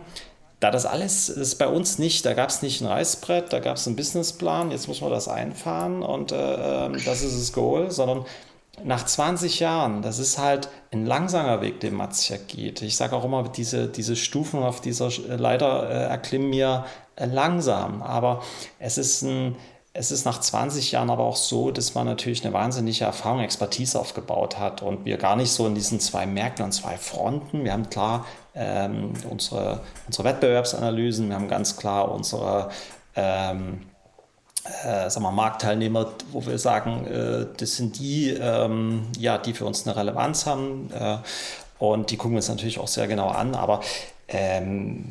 da 0.60 0.70
das 0.70 0.86
alles 0.86 1.28
ist 1.28 1.56
bei 1.56 1.66
uns 1.66 1.98
nicht, 1.98 2.24
da 2.24 2.34
gab 2.34 2.48
es 2.48 2.62
nicht 2.62 2.80
ein 2.80 2.86
Reißbrett, 2.86 3.52
da 3.52 3.58
gab 3.58 3.76
es 3.76 3.86
einen 3.86 3.96
Businessplan, 3.96 4.70
jetzt 4.70 4.86
muss 4.86 5.00
man 5.00 5.10
das 5.10 5.26
einfahren 5.26 6.02
und 6.02 6.30
äh, 6.30 6.36
ähm, 6.86 6.96
das 7.04 7.22
ist 7.22 7.38
das 7.38 7.52
Goal, 7.52 7.90
sondern 7.90 8.24
nach 8.84 9.04
20 9.04 9.60
Jahren, 9.60 10.02
das 10.02 10.18
ist 10.18 10.38
halt 10.38 10.68
ein 10.92 11.04
langsamer 11.04 11.60
Weg, 11.60 11.80
den 11.80 11.94
Matzjak 11.94 12.48
geht. 12.48 12.80
Ich 12.82 12.96
sage 12.96 13.14
auch 13.14 13.24
immer, 13.24 13.42
diese, 13.48 13.88
diese 13.88 14.16
Stufen 14.16 14.62
auf 14.62 14.80
dieser 14.80 15.10
Leiter 15.28 15.90
äh, 15.90 16.04
erklimmen 16.04 16.50
mir 16.50 16.84
äh, 17.16 17.26
langsam, 17.26 18.02
aber 18.02 18.42
es 18.78 18.98
ist 18.98 19.22
ein, 19.22 19.56
es 19.94 20.10
ist 20.10 20.24
nach 20.24 20.40
20 20.40 20.92
Jahren 20.92 21.10
aber 21.10 21.24
auch 21.24 21.36
so, 21.36 21.70
dass 21.70 21.94
man 21.94 22.06
natürlich 22.06 22.44
eine 22.44 22.54
wahnsinnige 22.54 23.04
Erfahrung, 23.04 23.40
Expertise 23.40 24.00
aufgebaut 24.00 24.58
hat 24.58 24.80
und 24.82 25.04
wir 25.04 25.18
gar 25.18 25.36
nicht 25.36 25.50
so 25.50 25.66
in 25.66 25.74
diesen 25.74 26.00
zwei 26.00 26.24
Märkten 26.26 26.64
und 26.64 26.72
zwei 26.72 26.96
Fronten. 26.96 27.64
Wir 27.64 27.72
haben 27.72 27.90
klar 27.90 28.24
ähm, 28.54 29.12
unsere, 29.28 29.80
unsere 30.06 30.24
Wettbewerbsanalysen, 30.28 31.28
wir 31.28 31.36
haben 31.36 31.48
ganz 31.48 31.76
klar 31.76 32.10
unsere 32.10 32.70
ähm, 33.16 33.82
äh, 34.64 35.10
sagen 35.10 35.24
wir, 35.24 35.32
Marktteilnehmer, 35.32 36.12
wo 36.30 36.46
wir 36.46 36.58
sagen, 36.58 37.06
äh, 37.06 37.46
das 37.56 37.76
sind 37.76 37.98
die, 37.98 38.30
ähm, 38.30 39.08
ja, 39.18 39.36
die 39.36 39.52
für 39.52 39.66
uns 39.66 39.86
eine 39.86 39.96
Relevanz 39.96 40.46
haben. 40.46 40.90
Äh, 40.92 41.18
und 41.78 42.10
die 42.10 42.16
gucken 42.16 42.32
wir 42.32 42.38
uns 42.38 42.48
natürlich 42.48 42.78
auch 42.78 42.88
sehr 42.88 43.08
genau 43.08 43.28
an. 43.28 43.56
Aber 43.56 43.80
ähm, 44.28 45.10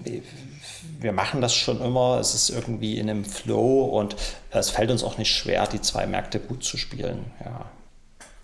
wir 1.00 1.12
machen 1.12 1.42
das 1.42 1.54
schon 1.54 1.82
immer. 1.82 2.20
Es 2.20 2.34
ist 2.34 2.50
irgendwie 2.50 2.98
in 2.98 3.10
einem 3.10 3.26
Flow 3.26 3.84
und 3.84 4.16
es 4.60 4.70
fällt 4.70 4.92
uns 4.92 5.04
auch 5.04 5.18
nicht 5.18 5.34
schwer, 5.34 5.68
die 5.68 5.82
zwei 5.82 6.06
Märkte 6.06 6.40
gut 6.40 6.64
zu 6.64 6.78
spielen. 6.78 7.32
Ja, 7.44 7.66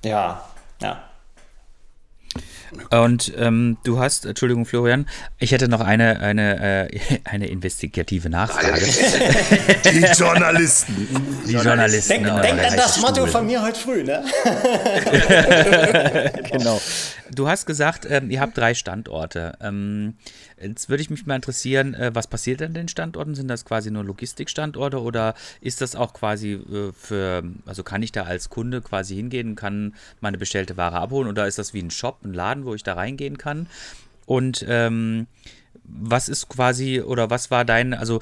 ja, 0.04 0.50
ja. 0.82 1.04
Und 2.92 3.34
ähm, 3.38 3.78
du 3.84 4.00
hast, 4.00 4.26
Entschuldigung, 4.26 4.66
Florian, 4.66 5.08
ich 5.40 5.52
hätte 5.52 5.68
noch 5.70 5.80
eine, 5.80 6.20
eine, 6.20 6.90
äh, 6.92 7.00
eine 7.24 7.48
investigative 7.48 8.30
Nachfrage. 8.30 8.82
Die 9.86 10.06
Journalisten. 10.18 11.08
Die 11.48 11.54
Journalisten. 11.54 12.10
Denk, 12.10 12.26
genau, 12.26 12.42
denk 12.42 12.64
an 12.64 12.76
das 12.76 13.00
Motto 13.00 13.26
von 13.26 13.46
mir 13.46 13.62
heute 13.62 13.80
früh, 13.80 14.04
ne? 14.04 14.24
genau. 16.52 16.82
Du 17.34 17.48
hast 17.48 17.66
gesagt, 17.66 18.06
ähm, 18.10 18.30
ihr 18.30 18.42
habt 18.42 18.58
drei 18.58 18.74
Standorte. 18.74 19.54
Ähm, 19.62 20.16
Jetzt 20.60 20.90
würde 20.90 21.02
ich 21.02 21.10
mich 21.10 21.26
mal 21.26 21.36
interessieren, 21.36 21.94
äh, 21.94 22.16
was 22.16 22.28
passiert 22.28 22.62
an 22.62 22.74
den 22.74 22.88
Standorten? 22.88 23.36
Sind 23.36 23.48
das 23.48 23.64
quasi 23.64 23.92
nur 23.92 24.04
Logistikstandorte 24.04 25.02
oder 25.02 25.36
ist 25.62 25.82
das 25.82 25.96
auch 25.96 26.14
quasi 26.14 26.54
äh, 26.54 26.92
für, 26.94 27.44
also 27.66 27.84
kann 27.84 28.02
ich 28.02 28.12
da 28.12 28.24
als 28.24 28.50
Kunde 28.50 28.82
quasi 28.82 29.16
hingehen, 29.16 29.56
kann 29.56 29.94
meine 30.20 30.38
bestellte 30.38 30.76
Ware 30.76 30.98
abholen 30.98 31.30
oder 31.30 31.48
ist 31.48 31.60
das 31.60 31.74
wie 31.74 31.82
ein 31.82 31.92
Shop, 31.92 32.20
ein 32.24 32.34
Laden, 32.34 32.66
wo 32.66 32.74
ich 32.74 32.84
da 32.84 32.94
reingehen 32.94 33.38
kann? 33.38 33.68
Und 34.26 34.66
ähm, 34.68 35.28
was 35.84 36.28
ist 36.28 36.50
quasi 36.50 37.02
oder 37.02 37.30
was 37.30 37.52
war 37.52 37.64
dein, 37.64 37.94
also 37.94 38.20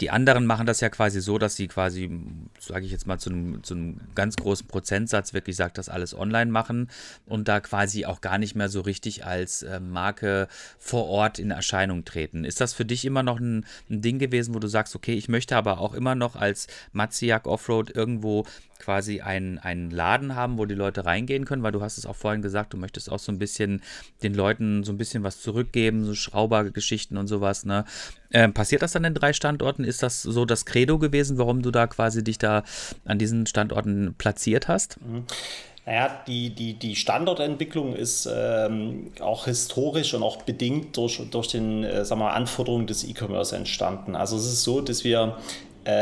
die 0.00 0.10
anderen 0.10 0.46
machen 0.46 0.66
das 0.66 0.80
ja 0.80 0.88
quasi 0.88 1.20
so, 1.20 1.38
dass 1.38 1.56
sie 1.56 1.68
quasi, 1.68 2.10
sage 2.58 2.86
ich 2.86 2.92
jetzt 2.92 3.06
mal, 3.06 3.18
zu 3.18 3.30
einem, 3.30 3.62
zu 3.62 3.74
einem 3.74 4.00
ganz 4.14 4.36
großen 4.36 4.66
Prozentsatz 4.66 5.34
wirklich 5.34 5.56
sagt, 5.56 5.78
das 5.78 5.88
alles 5.88 6.16
online 6.16 6.50
machen 6.50 6.88
und 7.26 7.48
da 7.48 7.60
quasi 7.60 8.06
auch 8.06 8.20
gar 8.20 8.38
nicht 8.38 8.54
mehr 8.54 8.68
so 8.68 8.80
richtig 8.80 9.26
als 9.26 9.62
äh, 9.62 9.80
Marke 9.80 10.48
vor 10.78 11.06
Ort 11.08 11.38
in 11.38 11.50
Erscheinung 11.50 12.04
treten. 12.04 12.44
Ist 12.44 12.60
das 12.60 12.72
für 12.72 12.84
dich 12.84 13.04
immer 13.04 13.22
noch 13.22 13.38
ein, 13.38 13.66
ein 13.90 14.00
Ding 14.00 14.18
gewesen, 14.18 14.54
wo 14.54 14.58
du 14.58 14.68
sagst, 14.68 14.96
okay, 14.96 15.14
ich 15.14 15.28
möchte 15.28 15.56
aber 15.56 15.80
auch 15.80 15.94
immer 15.94 16.14
noch 16.14 16.36
als 16.36 16.66
Matziak 16.92 17.46
Offroad 17.46 17.90
irgendwo 17.90 18.46
quasi 18.80 19.20
einen, 19.20 19.58
einen 19.58 19.90
Laden 19.90 20.34
haben, 20.34 20.58
wo 20.58 20.64
die 20.64 20.74
Leute 20.74 21.04
reingehen 21.04 21.44
können, 21.44 21.62
weil 21.62 21.72
du 21.72 21.82
hast 21.82 21.98
es 21.98 22.06
auch 22.06 22.16
vorhin 22.16 22.42
gesagt, 22.42 22.72
du 22.72 22.76
möchtest 22.76 23.10
auch 23.12 23.18
so 23.18 23.30
ein 23.30 23.38
bisschen 23.38 23.82
den 24.22 24.34
Leuten 24.34 24.82
so 24.82 24.92
ein 24.92 24.98
bisschen 24.98 25.22
was 25.22 25.40
zurückgeben, 25.40 26.04
so 26.04 26.14
Schraubergeschichten 26.14 27.16
und 27.16 27.28
sowas, 27.28 27.64
ne? 27.64 27.84
Äh, 28.32 28.48
passiert 28.48 28.82
das 28.82 28.94
an 28.96 29.02
den 29.02 29.14
drei 29.14 29.32
Standorten? 29.32 29.84
Ist 29.84 30.02
das 30.02 30.22
so 30.22 30.44
das 30.44 30.64
Credo 30.64 30.98
gewesen, 30.98 31.36
warum 31.38 31.62
du 31.62 31.70
da 31.70 31.86
quasi 31.86 32.22
dich 32.22 32.38
da 32.38 32.62
an 33.04 33.18
diesen 33.18 33.46
Standorten 33.46 34.14
platziert 34.16 34.68
hast? 34.68 34.98
Mhm. 35.00 35.24
Naja, 35.86 36.22
die, 36.26 36.50
die, 36.50 36.74
die 36.74 36.94
Standortentwicklung 36.94 37.96
ist 37.96 38.28
ähm, 38.32 39.12
auch 39.20 39.46
historisch 39.46 40.14
und 40.14 40.22
auch 40.22 40.42
bedingt 40.42 40.96
durch, 40.96 41.20
durch 41.30 41.48
den 41.48 41.82
äh, 41.82 42.04
sagen 42.04 42.20
wir, 42.20 42.32
Anforderungen 42.32 42.86
des 42.86 43.02
E-Commerce 43.02 43.56
entstanden. 43.56 44.14
Also 44.14 44.36
es 44.36 44.44
ist 44.44 44.62
so, 44.62 44.82
dass 44.82 45.04
wir 45.04 45.38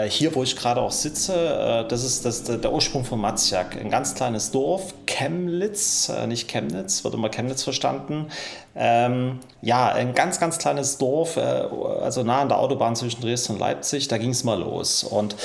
hier, 0.09 0.35
wo 0.35 0.43
ich 0.43 0.57
gerade 0.57 0.81
auch 0.81 0.91
sitze, 0.91 1.35
äh, 1.35 1.89
das 1.89 2.03
ist 2.03 2.25
das, 2.25 2.43
der 2.43 2.73
Ursprung 2.73 3.05
von 3.05 3.21
Matzjak. 3.21 3.77
Ein 3.77 3.91
ganz 3.91 4.15
kleines 4.15 4.51
Dorf, 4.51 4.93
Chemnitz, 5.07 6.09
äh, 6.09 6.27
nicht 6.27 6.49
Chemnitz, 6.49 7.05
wird 7.05 7.15
immer 7.15 7.29
Chemnitz 7.29 7.63
verstanden. 7.63 8.27
Ähm, 8.75 9.41
ja, 9.63 9.89
ein 9.89 10.15
ganz, 10.15 10.41
ganz 10.41 10.59
kleines 10.59 10.99
Dorf, 10.99 11.37
äh, 11.37 11.41
also 11.41 12.23
nah 12.23 12.41
an 12.41 12.49
der 12.49 12.59
Autobahn 12.59 12.97
zwischen 12.97 13.21
Dresden 13.21 13.55
und 13.55 13.59
Leipzig, 13.61 14.09
da 14.09 14.19
ging 14.19 14.31
es 14.31 14.45
mal 14.45 14.59
los. 14.59 15.05
Und 15.05 15.37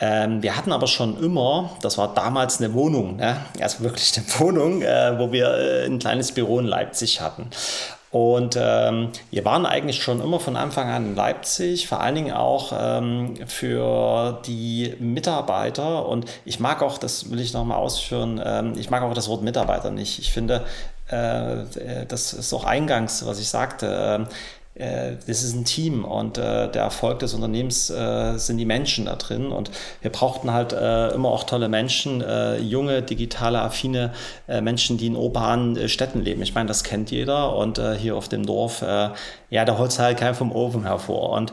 ähm, 0.00 0.42
wir 0.42 0.56
hatten 0.56 0.72
aber 0.72 0.86
schon 0.86 1.22
immer, 1.22 1.70
das 1.82 1.98
war 1.98 2.14
damals 2.14 2.58
eine 2.60 2.72
Wohnung, 2.74 3.16
ne? 3.16 3.36
also 3.60 3.80
wirklich 3.80 4.12
eine 4.16 4.26
Wohnung, 4.38 4.82
äh, 4.82 5.18
wo 5.18 5.32
wir 5.32 5.84
ein 5.86 5.98
kleines 5.98 6.32
Büro 6.32 6.58
in 6.58 6.66
Leipzig 6.66 7.20
hatten. 7.20 7.50
Und 8.10 8.58
ähm, 8.60 9.10
wir 9.30 9.44
waren 9.44 9.64
eigentlich 9.66 10.02
schon 10.02 10.20
immer 10.20 10.40
von 10.40 10.56
Anfang 10.56 10.88
an 10.90 11.06
in 11.06 11.14
Leipzig, 11.14 11.86
vor 11.86 12.00
allen 12.00 12.16
Dingen 12.16 12.32
auch 12.32 12.72
ähm, 12.76 13.36
für 13.46 14.40
die 14.46 14.96
Mitarbeiter. 14.98 16.06
Und 16.06 16.26
ich 16.44 16.58
mag 16.58 16.82
auch, 16.82 16.98
das 16.98 17.30
will 17.30 17.38
ich 17.38 17.52
nochmal 17.52 17.78
ausführen, 17.78 18.42
ähm, 18.44 18.72
ich 18.76 18.90
mag 18.90 19.04
auch 19.04 19.14
das 19.14 19.28
Wort 19.28 19.42
Mitarbeiter 19.42 19.92
nicht. 19.92 20.18
Ich 20.18 20.32
finde, 20.32 20.64
äh, 21.06 22.06
das 22.08 22.32
ist 22.32 22.52
auch 22.52 22.64
eingangs, 22.64 23.24
was 23.26 23.38
ich 23.38 23.48
sagte. 23.48 23.86
Äh, 23.86 24.22
äh, 24.22 24.26
das 24.80 25.42
ist 25.42 25.54
ein 25.54 25.64
Team 25.64 26.04
und 26.04 26.38
äh, 26.38 26.70
der 26.70 26.82
Erfolg 26.82 27.18
des 27.18 27.34
Unternehmens 27.34 27.90
äh, 27.90 28.38
sind 28.38 28.56
die 28.56 28.64
Menschen 28.64 29.04
da 29.04 29.16
drin 29.16 29.52
und 29.52 29.70
wir 30.00 30.10
brauchten 30.10 30.52
halt 30.52 30.72
äh, 30.72 31.08
immer 31.08 31.28
auch 31.28 31.44
tolle 31.44 31.68
Menschen, 31.68 32.22
äh, 32.22 32.58
junge, 32.58 33.02
digitale, 33.02 33.60
affine 33.60 34.12
äh, 34.48 34.60
Menschen, 34.60 34.96
die 34.96 35.06
in 35.08 35.16
urbanen 35.16 35.88
Städten 35.88 36.22
leben. 36.22 36.42
Ich 36.42 36.54
meine, 36.54 36.68
das 36.68 36.82
kennt 36.84 37.10
jeder 37.10 37.56
und 37.56 37.80
hier 37.98 38.16
auf 38.16 38.28
dem 38.28 38.46
Dorf, 38.46 38.82
ja, 38.82 39.64
da 39.64 39.78
holt 39.78 39.98
halt 39.98 40.18
kein 40.18 40.34
vom 40.34 40.52
Ofen 40.52 40.84
hervor 40.84 41.30
und 41.30 41.52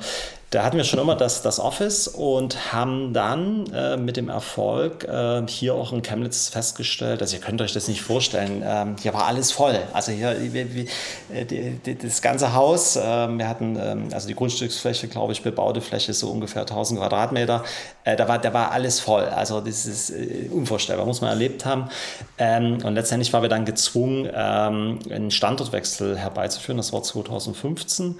da 0.50 0.64
hatten 0.64 0.78
wir 0.78 0.86
schon 0.86 1.00
immer 1.00 1.16
das, 1.16 1.42
das 1.42 1.60
Office 1.60 2.08
und 2.08 2.72
haben 2.72 3.12
dann 3.12 3.66
äh, 3.74 3.98
mit 3.98 4.16
dem 4.16 4.30
Erfolg 4.30 5.04
äh, 5.04 5.46
hier 5.48 5.76
auch 5.76 5.92
in 5.92 6.02
Chemnitz 6.02 6.48
festgestellt, 6.48 7.22
also 7.22 7.36
ihr 7.36 7.42
könnt 7.42 7.62
euch 7.62 7.74
das 7.74 7.90
nicht 7.90 8.02
vorstellen, 8.02 8.64
ähm, 8.66 8.96
hier 9.02 9.14
war 9.14 9.26
alles 9.26 9.52
voll. 9.52 9.78
Also 9.92 10.14
hier 10.14 10.38
wie, 10.40 10.74
wie, 10.74 10.88
äh, 11.34 11.44
die, 11.44 11.72
die, 11.72 11.98
das 11.98 12.22
ganze 12.22 12.54
Haus, 12.54 12.96
äh, 12.96 13.02
wir 13.02 13.48
hatten 13.50 13.78
ähm, 13.78 14.10
also 14.14 14.30
die 14.30 14.36
Grundstücksfläche, 14.36 15.10
glaube 15.10 15.34
ich, 15.34 15.44
bebaute 15.44 15.82
Fläche 15.82 16.14
so 16.14 16.30
ungefähr 16.30 16.62
1000 16.62 17.02
Quadratmeter, 17.02 17.66
äh, 18.06 18.16
da, 18.16 18.30
war, 18.30 18.40
da 18.40 18.54
war 18.54 18.72
alles 18.72 19.02
voll. 19.02 19.26
Also 19.26 19.60
das 19.60 19.86
ist 19.86 20.12
äh, 20.12 20.50
unvorstellbar, 20.50 21.06
muss 21.06 21.20
man 21.20 21.30
erlebt 21.30 21.66
haben. 21.66 21.90
Ähm, 22.38 22.78
und 22.86 22.94
letztendlich 22.94 23.34
waren 23.34 23.42
wir 23.42 23.50
dann 23.50 23.66
gezwungen, 23.66 24.30
ähm, 24.34 25.00
einen 25.12 25.30
Standortwechsel 25.30 26.18
herbeizuführen, 26.18 26.78
das 26.78 26.94
war 26.94 27.04
2015. 27.04 28.16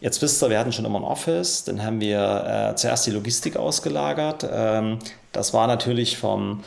Jetzt 0.00 0.20
wisst 0.22 0.42
ihr, 0.42 0.50
wir 0.50 0.58
hatten 0.58 0.72
schon 0.72 0.84
immer 0.84 0.98
ein 1.00 1.04
Office, 1.04 1.64
dann 1.64 1.82
haben 1.82 2.00
wir 2.00 2.72
äh, 2.72 2.76
zuerst 2.76 3.06
die 3.06 3.10
Logistik 3.10 3.56
ausgelagert. 3.56 4.46
Ähm, 4.50 4.98
das 5.32 5.54
war 5.54 5.66
natürlich 5.66 6.16
vom, 6.18 6.62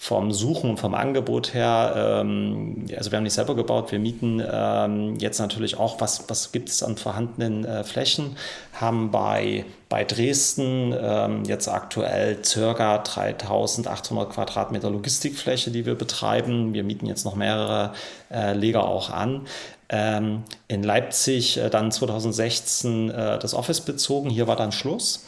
vom 0.00 0.30
Suchen 0.30 0.70
und 0.70 0.76
vom 0.78 0.94
Angebot 0.94 1.54
her, 1.54 2.20
ähm, 2.20 2.86
also 2.96 3.10
wir 3.10 3.16
haben 3.16 3.24
nicht 3.24 3.32
selber 3.32 3.56
gebaut, 3.56 3.90
wir 3.90 3.98
mieten 3.98 4.40
ähm, 4.48 5.16
jetzt 5.16 5.40
natürlich 5.40 5.76
auch, 5.76 6.00
was, 6.00 6.28
was 6.28 6.52
gibt 6.52 6.68
es 6.68 6.84
an 6.84 6.96
vorhandenen 6.96 7.64
äh, 7.64 7.82
Flächen, 7.82 8.36
haben 8.74 9.10
bei, 9.10 9.64
bei 9.88 10.04
Dresden 10.04 10.94
ähm, 10.96 11.44
jetzt 11.46 11.66
aktuell 11.66 12.44
circa 12.44 12.98
3800 12.98 14.30
Quadratmeter 14.30 14.88
Logistikfläche, 14.88 15.72
die 15.72 15.84
wir 15.84 15.96
betreiben. 15.96 16.74
Wir 16.74 16.84
mieten 16.84 17.06
jetzt 17.06 17.24
noch 17.24 17.34
mehrere 17.34 17.92
äh, 18.30 18.52
Leger 18.52 18.84
auch 18.84 19.10
an 19.10 19.48
ähm, 19.88 20.44
in 20.68 20.82
Leipzig 20.82 21.58
äh, 21.58 21.70
dann 21.70 21.90
2016 21.90 23.10
äh, 23.10 23.38
das 23.38 23.52
Office 23.52 23.80
bezogen. 23.80 24.30
Hier 24.30 24.46
war 24.46 24.56
dann 24.56 24.70
Schluss. 24.70 25.26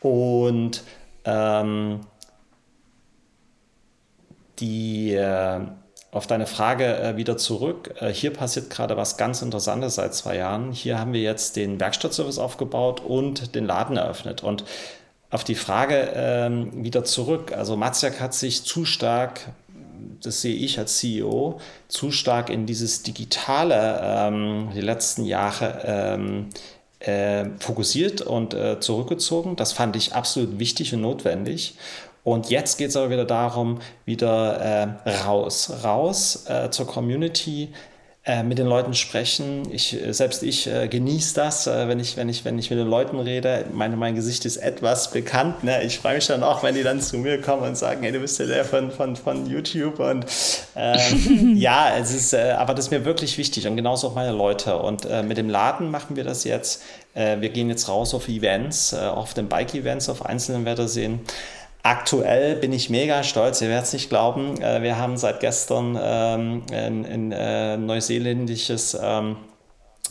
Und 0.00 0.82
ähm, 1.24 2.00
die, 4.60 5.14
äh, 5.14 5.60
auf 6.12 6.26
deine 6.26 6.46
Frage 6.46 6.96
äh, 6.98 7.16
wieder 7.16 7.36
zurück. 7.36 7.94
Äh, 8.00 8.12
hier 8.12 8.32
passiert 8.32 8.70
gerade 8.70 8.96
was 8.96 9.16
ganz 9.16 9.42
Interessantes 9.42 9.96
seit 9.96 10.14
zwei 10.14 10.36
Jahren. 10.36 10.72
Hier 10.72 10.98
haben 10.98 11.12
wir 11.12 11.22
jetzt 11.22 11.56
den 11.56 11.80
Werkstattservice 11.80 12.38
aufgebaut 12.38 13.00
und 13.00 13.54
den 13.54 13.66
Laden 13.66 13.96
eröffnet. 13.96 14.42
Und 14.42 14.64
auf 15.30 15.44
die 15.44 15.54
Frage 15.54 16.12
ähm, 16.14 16.84
wieder 16.84 17.04
zurück. 17.04 17.52
Also 17.52 17.76
Matzak 17.76 18.20
hat 18.20 18.34
sich 18.34 18.64
zu 18.64 18.84
stark 18.84 19.40
das 20.22 20.42
sehe 20.42 20.54
ich 20.54 20.78
als 20.78 20.98
CEO, 20.98 21.60
zu 21.88 22.10
stark 22.10 22.50
in 22.50 22.66
dieses 22.66 23.02
Digitale 23.02 24.00
ähm, 24.02 24.70
die 24.74 24.80
letzten 24.80 25.24
Jahre 25.24 25.82
ähm, 25.84 26.48
äh, 27.00 27.46
fokussiert 27.58 28.20
und 28.20 28.54
äh, 28.54 28.80
zurückgezogen. 28.80 29.56
Das 29.56 29.72
fand 29.72 29.96
ich 29.96 30.14
absolut 30.14 30.58
wichtig 30.58 30.94
und 30.94 31.00
notwendig. 31.00 31.74
Und 32.24 32.50
jetzt 32.50 32.76
geht 32.76 32.90
es 32.90 32.96
aber 32.96 33.10
wieder 33.10 33.24
darum, 33.24 33.80
wieder 34.04 34.96
äh, 35.04 35.10
raus, 35.24 35.72
raus 35.82 36.44
äh, 36.48 36.70
zur 36.70 36.86
Community, 36.86 37.70
äh, 38.22 38.42
mit 38.42 38.58
den 38.58 38.66
Leuten 38.66 38.92
sprechen. 38.92 39.62
Ich, 39.72 39.94
äh, 39.94 40.12
selbst 40.12 40.42
ich 40.42 40.66
äh, 40.66 40.88
genieße 40.88 41.34
das, 41.34 41.66
äh, 41.66 41.88
wenn, 41.88 41.98
ich, 41.98 42.18
wenn, 42.18 42.28
ich, 42.28 42.44
wenn 42.44 42.58
ich 42.58 42.68
mit 42.68 42.78
den 42.78 42.86
Leuten 42.86 43.18
rede. 43.18 43.64
Meine, 43.72 43.96
mein 43.96 44.14
Gesicht 44.14 44.44
ist 44.44 44.58
etwas 44.58 45.10
bekannt. 45.10 45.64
Ne? 45.64 45.82
Ich 45.84 46.00
freue 46.00 46.16
mich 46.16 46.26
dann 46.26 46.42
auch, 46.42 46.62
wenn 46.62 46.74
die 46.74 46.82
dann 46.82 47.00
zu 47.00 47.16
mir 47.16 47.40
kommen 47.40 47.62
und 47.62 47.78
sagen, 47.78 48.02
hey, 48.02 48.12
du 48.12 48.20
bist 48.20 48.38
ja 48.38 48.44
der 48.44 48.66
von, 48.66 48.90
von, 48.90 49.16
von 49.16 49.46
YouTube. 49.46 50.00
Und 50.00 50.26
ähm, 50.76 51.56
ja, 51.56 51.96
es 51.98 52.12
ist, 52.12 52.34
aber 52.34 52.74
das 52.74 52.86
ist 52.86 52.90
mir 52.90 53.06
wirklich 53.06 53.38
wichtig 53.38 53.66
und 53.66 53.76
genauso 53.76 54.08
auch 54.08 54.14
meine 54.14 54.32
Leute. 54.32 54.76
Und 54.76 55.08
mit 55.24 55.38
dem 55.38 55.48
Laden 55.48 55.90
machen 55.90 56.14
wir 56.16 56.24
das 56.24 56.44
jetzt. 56.44 56.82
wir 57.14 57.48
gehen 57.48 57.68
jetzt 57.70 57.88
raus 57.88 58.14
auf 58.14 58.28
Events, 58.28 58.92
auf 58.94 59.34
den 59.34 59.48
Bike-Events, 59.48 60.08
auf 60.08 60.26
einzelnen 60.26 60.64
Wetterseen. 60.66 61.20
Aktuell 61.82 62.56
bin 62.56 62.72
ich 62.72 62.90
mega 62.90 63.22
stolz, 63.22 63.62
ihr 63.62 63.68
werdet 63.68 63.86
es 63.86 63.92
nicht 63.92 64.10
glauben. 64.10 64.60
Äh, 64.60 64.82
wir 64.82 64.98
haben 64.98 65.16
seit 65.16 65.40
gestern 65.40 65.98
ähm, 66.00 66.62
ein, 66.70 67.06
ein 67.06 67.32
äh, 67.32 67.76
neuseeländisches 67.78 68.98
ähm, 69.00 69.36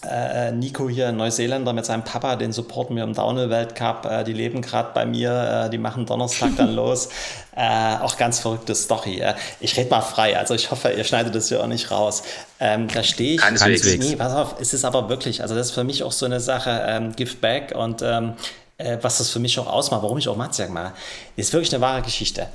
äh, 0.03 0.51
Nico 0.51 0.89
hier, 0.89 1.09
ein 1.09 1.17
Neuseeländer 1.17 1.73
mit 1.73 1.85
seinem 1.85 2.03
Papa, 2.03 2.37
den 2.37 2.51
supporten 2.53 2.95
wir 2.95 3.03
im 3.03 3.13
Downhill-Weltcup. 3.13 4.05
Äh, 4.05 4.23
die 4.23 4.33
leben 4.33 4.61
gerade 4.61 4.91
bei 4.93 5.05
mir, 5.05 5.65
äh, 5.65 5.69
die 5.69 5.77
machen 5.77 6.05
Donnerstag 6.05 6.51
dann 6.57 6.73
los. 6.75 7.09
Äh, 7.55 7.97
auch 8.01 8.17
ganz 8.17 8.39
verrückte 8.39 8.73
Story. 8.73 9.21
ich 9.59 9.77
rede 9.77 9.89
mal 9.89 10.01
frei, 10.01 10.37
also 10.37 10.55
ich 10.55 10.71
hoffe, 10.71 10.89
ihr 10.89 11.03
schneidet 11.03 11.35
das 11.35 11.49
hier 11.49 11.61
auch 11.61 11.67
nicht 11.67 11.91
raus. 11.91 12.23
Ähm, 12.59 12.87
da 12.87 13.03
stehe 13.03 13.35
ich. 13.35 13.41
Keineswegs. 13.41 14.07
Nee, 14.07 14.15
pass 14.15 14.33
auf, 14.33 14.55
es 14.59 14.73
ist 14.73 14.85
aber 14.85 15.09
wirklich, 15.09 15.41
also 15.41 15.55
das 15.55 15.67
ist 15.67 15.73
für 15.73 15.83
mich 15.83 16.03
auch 16.03 16.13
so 16.13 16.25
eine 16.25 16.39
Sache, 16.39 16.83
ähm, 16.87 17.15
Give 17.15 17.35
Back 17.35 17.73
und 17.75 18.01
ähm, 18.01 18.33
äh, 18.79 18.97
was 19.01 19.19
das 19.19 19.29
für 19.29 19.39
mich 19.39 19.59
auch 19.59 19.67
ausmacht, 19.67 20.01
warum 20.01 20.17
ich 20.17 20.27
auch 20.27 20.35
Matzjagd 20.35 20.73
mache, 20.73 20.93
ist 21.35 21.53
wirklich 21.53 21.71
eine 21.73 21.81
wahre 21.81 22.01
Geschichte. 22.01 22.47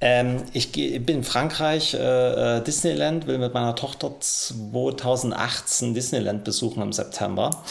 Ähm, 0.00 0.42
ich 0.52 0.72
bin 0.72 1.08
in 1.08 1.24
Frankreich, 1.24 1.94
äh, 1.94 2.58
äh, 2.58 2.62
Disneyland, 2.62 3.26
will 3.26 3.38
mit 3.38 3.54
meiner 3.54 3.74
Tochter 3.74 4.12
2018 4.18 5.94
Disneyland 5.94 6.44
besuchen 6.44 6.82
im 6.82 6.92
September 6.92 7.62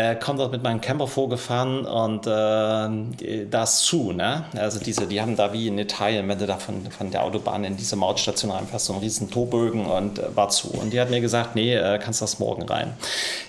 äh, 0.00 0.16
komme 0.16 0.38
dort 0.38 0.52
mit 0.52 0.62
meinem 0.62 0.80
Camper 0.80 1.06
vorgefahren 1.06 1.84
und 1.84 2.26
äh, 2.26 3.46
da 3.46 3.62
ist 3.62 3.80
zu, 3.80 4.12
ne? 4.12 4.44
Also 4.56 4.78
diese, 4.78 5.06
die 5.06 5.20
haben 5.20 5.36
da 5.36 5.52
wie 5.52 5.68
in 5.68 5.78
Italien, 5.78 6.26
wenn 6.28 6.38
du 6.38 6.46
da 6.46 6.56
von, 6.56 6.90
von 6.90 7.10
der 7.10 7.22
Autobahn 7.22 7.64
in 7.64 7.76
diese 7.76 7.96
Mautstation 7.96 8.50
reinfährst, 8.50 8.86
so 8.86 8.94
einen 8.94 9.02
riesen 9.02 9.30
Torbögen 9.30 9.86
und 9.86 10.18
äh, 10.18 10.34
war 10.34 10.48
zu. 10.48 10.68
Und 10.68 10.92
die 10.92 11.00
hat 11.00 11.10
mir 11.10 11.20
gesagt, 11.20 11.54
nee, 11.54 11.74
äh, 11.74 11.98
kannst 11.98 12.22
das 12.22 12.38
morgen 12.38 12.62
rein. 12.62 12.94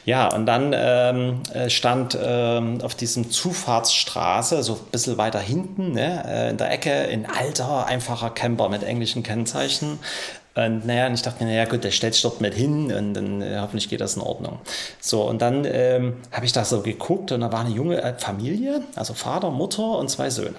Ja, 0.06 0.34
und 0.34 0.46
dann 0.46 0.74
ähm, 0.76 1.42
äh, 1.54 1.70
stand 1.70 2.18
ähm, 2.22 2.80
auf 2.82 2.96
diesem 2.96 3.32
Zufahrtsstraße, 3.32 4.62
so 4.64 4.74
ein 4.74 4.92
bisschen 4.92 5.18
weiter 5.18 5.40
hinten, 5.40 5.94
ne, 5.94 6.24
äh, 6.28 6.50
in 6.50 6.58
der 6.58 6.72
Ecke, 6.72 6.92
ein 6.92 7.28
alter, 7.28 7.86
einfacher 7.86 8.30
Camper 8.30 8.68
mit 8.68 8.84
englischen 8.84 9.24
Kennzeichen, 9.24 10.00
und 10.54 10.86
naja, 10.86 11.08
und 11.08 11.14
ich 11.14 11.22
dachte 11.22 11.44
mir, 11.44 11.50
naja 11.50 11.66
gut, 11.66 11.84
der 11.84 11.92
stellt 11.92 12.14
sich 12.14 12.24
dort 12.24 12.42
mit 12.42 12.54
hin 12.54 12.92
und 12.92 13.14
dann 13.14 13.42
äh, 13.42 13.58
hoffentlich 13.62 13.88
geht 13.88 14.02
das 14.02 14.18
in 14.18 14.22
Ordnung. 14.22 14.60
So, 15.00 15.24
und 15.24 15.42
dann 15.42 15.66
ähm, 15.66 16.18
habe 16.32 16.46
ich 16.46 16.52
da 16.52 16.66
so 16.66 16.82
geguckt 16.82 17.32
und 17.32 17.40
da 17.40 17.52
war 17.54 17.62
eine 17.62 17.70
junge 17.70 18.02
äh, 18.02 18.14
Familie, 18.18 18.82
also 18.96 19.14
Vater, 19.14 19.50
Mutter 19.50 19.98
und 19.98 20.10
zwei 20.10 20.30
Söhne. 20.30 20.56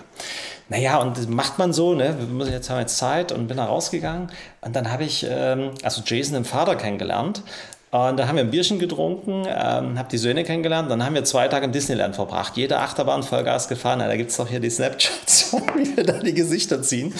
Naja, 0.70 0.99
und 0.99 1.18
das 1.18 1.28
macht 1.28 1.59
man 1.59 1.74
so, 1.74 1.93
ne? 1.95 2.14
Wir 2.18 2.26
müssen 2.26 2.53
jetzt 2.53 2.70
haben 2.70 2.78
jetzt 2.78 2.97
Zeit 2.97 3.32
und 3.32 3.49
bin 3.49 3.59
da 3.59 3.66
rausgegangen. 3.66 4.30
Und 4.62 4.74
dann 4.74 4.90
habe 4.90 5.05
ich 5.05 5.26
ähm, 5.28 5.72
also 5.82 6.01
Jason, 6.03 6.34
den 6.34 6.45
Vater, 6.47 6.76
kennengelernt. 6.76 7.43
Und 7.90 8.16
da 8.16 8.26
haben 8.26 8.36
wir 8.36 8.45
ein 8.45 8.51
Bierchen 8.51 8.78
getrunken, 8.78 9.45
ähm, 9.47 9.99
habe 9.99 10.09
die 10.11 10.16
Söhne 10.16 10.45
kennengelernt. 10.45 10.90
Dann 10.90 11.05
haben 11.05 11.14
wir 11.14 11.24
zwei 11.24 11.49
Tage 11.49 11.66
in 11.66 11.72
Disneyland 11.72 12.14
verbracht. 12.14 12.57
Jede 12.57 12.78
Achterbahn 12.78 13.22
Vollgas 13.22 13.68
gefahren. 13.68 14.01
Ja, 14.01 14.07
da 14.07 14.16
gibt 14.16 14.30
es 14.30 14.38
doch 14.38 14.49
hier 14.49 14.61
die 14.61 14.70
Snapchats, 14.70 15.55
wie 15.76 15.95
wir 15.95 16.05
da 16.05 16.14
die 16.14 16.32
Gesichter 16.32 16.80
ziehen. 16.80 17.12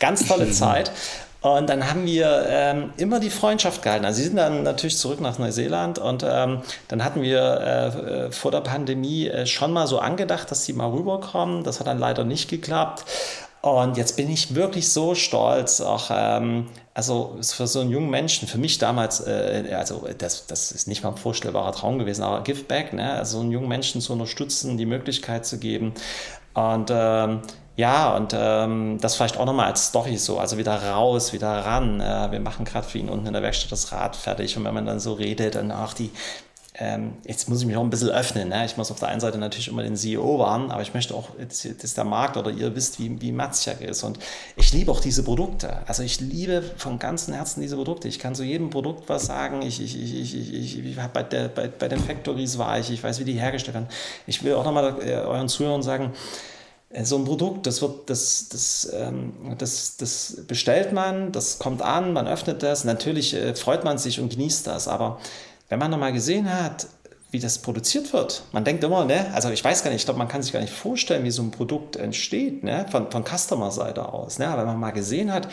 Ganz 0.00 0.26
tolle 0.26 0.50
Zeit. 0.50 0.90
Und 1.46 1.70
dann 1.70 1.88
haben 1.88 2.06
wir 2.06 2.44
ähm, 2.48 2.90
immer 2.96 3.20
die 3.20 3.30
Freundschaft 3.30 3.80
gehalten. 3.80 4.04
Also 4.04 4.18
sie 4.18 4.24
sind 4.24 4.36
dann 4.36 4.64
natürlich 4.64 4.98
zurück 4.98 5.20
nach 5.20 5.38
Neuseeland 5.38 6.00
und 6.00 6.24
ähm, 6.28 6.62
dann 6.88 7.04
hatten 7.04 7.22
wir 7.22 7.40
äh, 7.40 7.86
äh, 7.86 8.32
vor 8.32 8.50
der 8.50 8.62
Pandemie 8.62 9.28
äh, 9.28 9.46
schon 9.46 9.72
mal 9.72 9.86
so 9.86 10.00
angedacht, 10.00 10.50
dass 10.50 10.64
sie 10.64 10.72
mal 10.72 10.90
rüberkommen. 10.90 11.62
Das 11.62 11.78
hat 11.78 11.86
dann 11.86 12.00
leider 12.00 12.24
nicht 12.24 12.50
geklappt. 12.50 13.04
Und 13.62 13.96
jetzt 13.96 14.16
bin 14.16 14.28
ich 14.28 14.56
wirklich 14.56 14.92
so 14.92 15.14
stolz, 15.14 15.80
auch 15.80 16.10
ähm, 16.10 16.66
also 16.94 17.38
für 17.40 17.68
so 17.68 17.80
einen 17.80 17.90
jungen 17.90 18.10
Menschen, 18.10 18.48
für 18.48 18.58
mich 18.58 18.78
damals, 18.78 19.20
äh, 19.20 19.72
also 19.76 20.04
das, 20.18 20.48
das 20.48 20.72
ist 20.72 20.88
nicht 20.88 21.04
mal 21.04 21.10
ein 21.10 21.16
vorstellbarer 21.16 21.72
Traum 21.72 22.00
gewesen, 22.00 22.24
aber 22.24 22.42
Give 22.42 22.64
Back, 22.64 22.92
ne? 22.92 23.12
also 23.12 23.38
einen 23.38 23.52
jungen 23.52 23.68
Menschen 23.68 24.00
zu 24.00 24.12
unterstützen, 24.12 24.78
die 24.78 24.86
Möglichkeit 24.86 25.46
zu 25.46 25.58
geben. 25.58 25.94
Und 26.54 26.90
ähm, 26.92 27.42
ja, 27.76 28.16
und 28.16 28.34
ähm, 28.34 28.98
das 29.02 29.16
vielleicht 29.16 29.36
auch 29.36 29.44
nochmal 29.44 29.66
als 29.66 29.88
Story 29.88 30.16
so, 30.16 30.38
also 30.38 30.56
wieder 30.56 30.82
raus, 30.82 31.34
wieder 31.34 31.48
ran. 31.48 32.00
Äh, 32.00 32.32
wir 32.32 32.40
machen 32.40 32.64
gerade 32.64 32.88
für 32.88 32.98
ihn 32.98 33.10
unten 33.10 33.26
in 33.26 33.34
der 33.34 33.42
Werkstatt 33.42 33.70
das 33.70 33.92
Rad 33.92 34.16
fertig 34.16 34.56
und 34.56 34.64
wenn 34.64 34.72
man 34.72 34.86
dann 34.86 34.98
so 34.98 35.12
redet 35.12 35.56
und 35.56 35.70
auch 35.70 35.92
die, 35.92 36.10
ähm, 36.78 37.18
jetzt 37.24 37.50
muss 37.50 37.60
ich 37.60 37.66
mich 37.66 37.74
noch 37.74 37.82
ein 37.82 37.90
bisschen 37.90 38.08
öffnen. 38.08 38.48
Ne? 38.48 38.64
Ich 38.64 38.78
muss 38.78 38.90
auf 38.90 38.98
der 38.98 39.08
einen 39.08 39.20
Seite 39.20 39.36
natürlich 39.36 39.68
immer 39.68 39.82
den 39.82 39.94
CEO 39.94 40.38
warnen, 40.38 40.70
aber 40.70 40.80
ich 40.80 40.94
möchte 40.94 41.14
auch, 41.14 41.30
dass 41.38 41.94
der 41.94 42.04
Markt 42.04 42.38
oder 42.38 42.50
ihr 42.50 42.74
wisst, 42.74 42.98
wie, 42.98 43.20
wie 43.20 43.30
Matzjak 43.30 43.82
ist. 43.82 44.02
Und 44.02 44.18
ich 44.56 44.72
liebe 44.72 44.90
auch 44.90 45.00
diese 45.00 45.22
Produkte. 45.22 45.86
Also 45.86 46.02
ich 46.02 46.20
liebe 46.20 46.62
von 46.78 46.98
ganzem 46.98 47.34
Herzen 47.34 47.60
diese 47.60 47.76
Produkte. 47.76 48.08
Ich 48.08 48.18
kann 48.18 48.34
zu 48.34 48.42
jedem 48.42 48.70
Produkt 48.70 49.08
was 49.10 49.26
sagen. 49.26 49.60
Ich, 49.60 49.82
ich, 49.82 50.00
ich, 50.00 50.14
ich, 50.14 50.54
ich, 50.54 50.78
ich 50.78 50.96
bei, 51.12 51.22
der, 51.22 51.48
bei, 51.48 51.68
bei 51.68 51.88
den 51.88 51.98
Factories 51.98 52.56
war 52.56 52.78
ich, 52.78 52.90
ich 52.90 53.02
weiß, 53.02 53.20
wie 53.20 53.24
die 53.24 53.34
hergestellt 53.34 53.74
werden. 53.74 53.88
Ich 54.26 54.42
will 54.44 54.54
auch 54.54 54.64
nochmal 54.64 54.96
äh, 55.02 55.16
euren 55.16 55.48
Zuhörern 55.48 55.82
sagen, 55.82 56.12
so 57.04 57.16
ein 57.16 57.24
Produkt, 57.24 57.66
das 57.66 57.82
wird, 57.82 58.08
das, 58.08 58.48
das, 58.48 58.90
ähm, 58.94 59.32
das, 59.58 59.96
das 59.96 60.38
bestellt 60.46 60.92
man, 60.92 61.32
das 61.32 61.58
kommt 61.58 61.82
an, 61.82 62.12
man 62.12 62.26
öffnet 62.26 62.62
das, 62.62 62.84
natürlich 62.84 63.34
äh, 63.34 63.54
freut 63.54 63.84
man 63.84 63.98
sich 63.98 64.20
und 64.20 64.30
genießt 64.30 64.66
das, 64.66 64.88
aber 64.88 65.18
wenn 65.68 65.78
man 65.78 65.90
nochmal 65.90 66.12
gesehen 66.12 66.52
hat, 66.52 66.86
wie 67.30 67.40
das 67.40 67.58
produziert 67.58 68.12
wird. 68.12 68.44
Man 68.52 68.64
denkt 68.64 68.84
immer, 68.84 69.04
ne, 69.04 69.30
also 69.34 69.50
ich 69.50 69.62
weiß 69.62 69.82
gar 69.82 69.90
nicht, 69.90 70.00
ich 70.00 70.04
glaube, 70.06 70.18
man 70.18 70.28
kann 70.28 70.42
sich 70.42 70.52
gar 70.52 70.60
nicht 70.60 70.72
vorstellen, 70.72 71.24
wie 71.24 71.30
so 71.30 71.42
ein 71.42 71.50
Produkt 71.50 71.96
entsteht, 71.96 72.62
ne, 72.62 72.86
von, 72.90 73.10
von 73.10 73.24
Customer-Seite 73.24 74.08
aus. 74.08 74.38
Ne, 74.38 74.48
aber 74.48 74.62
wenn 74.62 74.68
man 74.68 74.80
mal 74.80 74.92
gesehen 74.92 75.32
hat, 75.32 75.48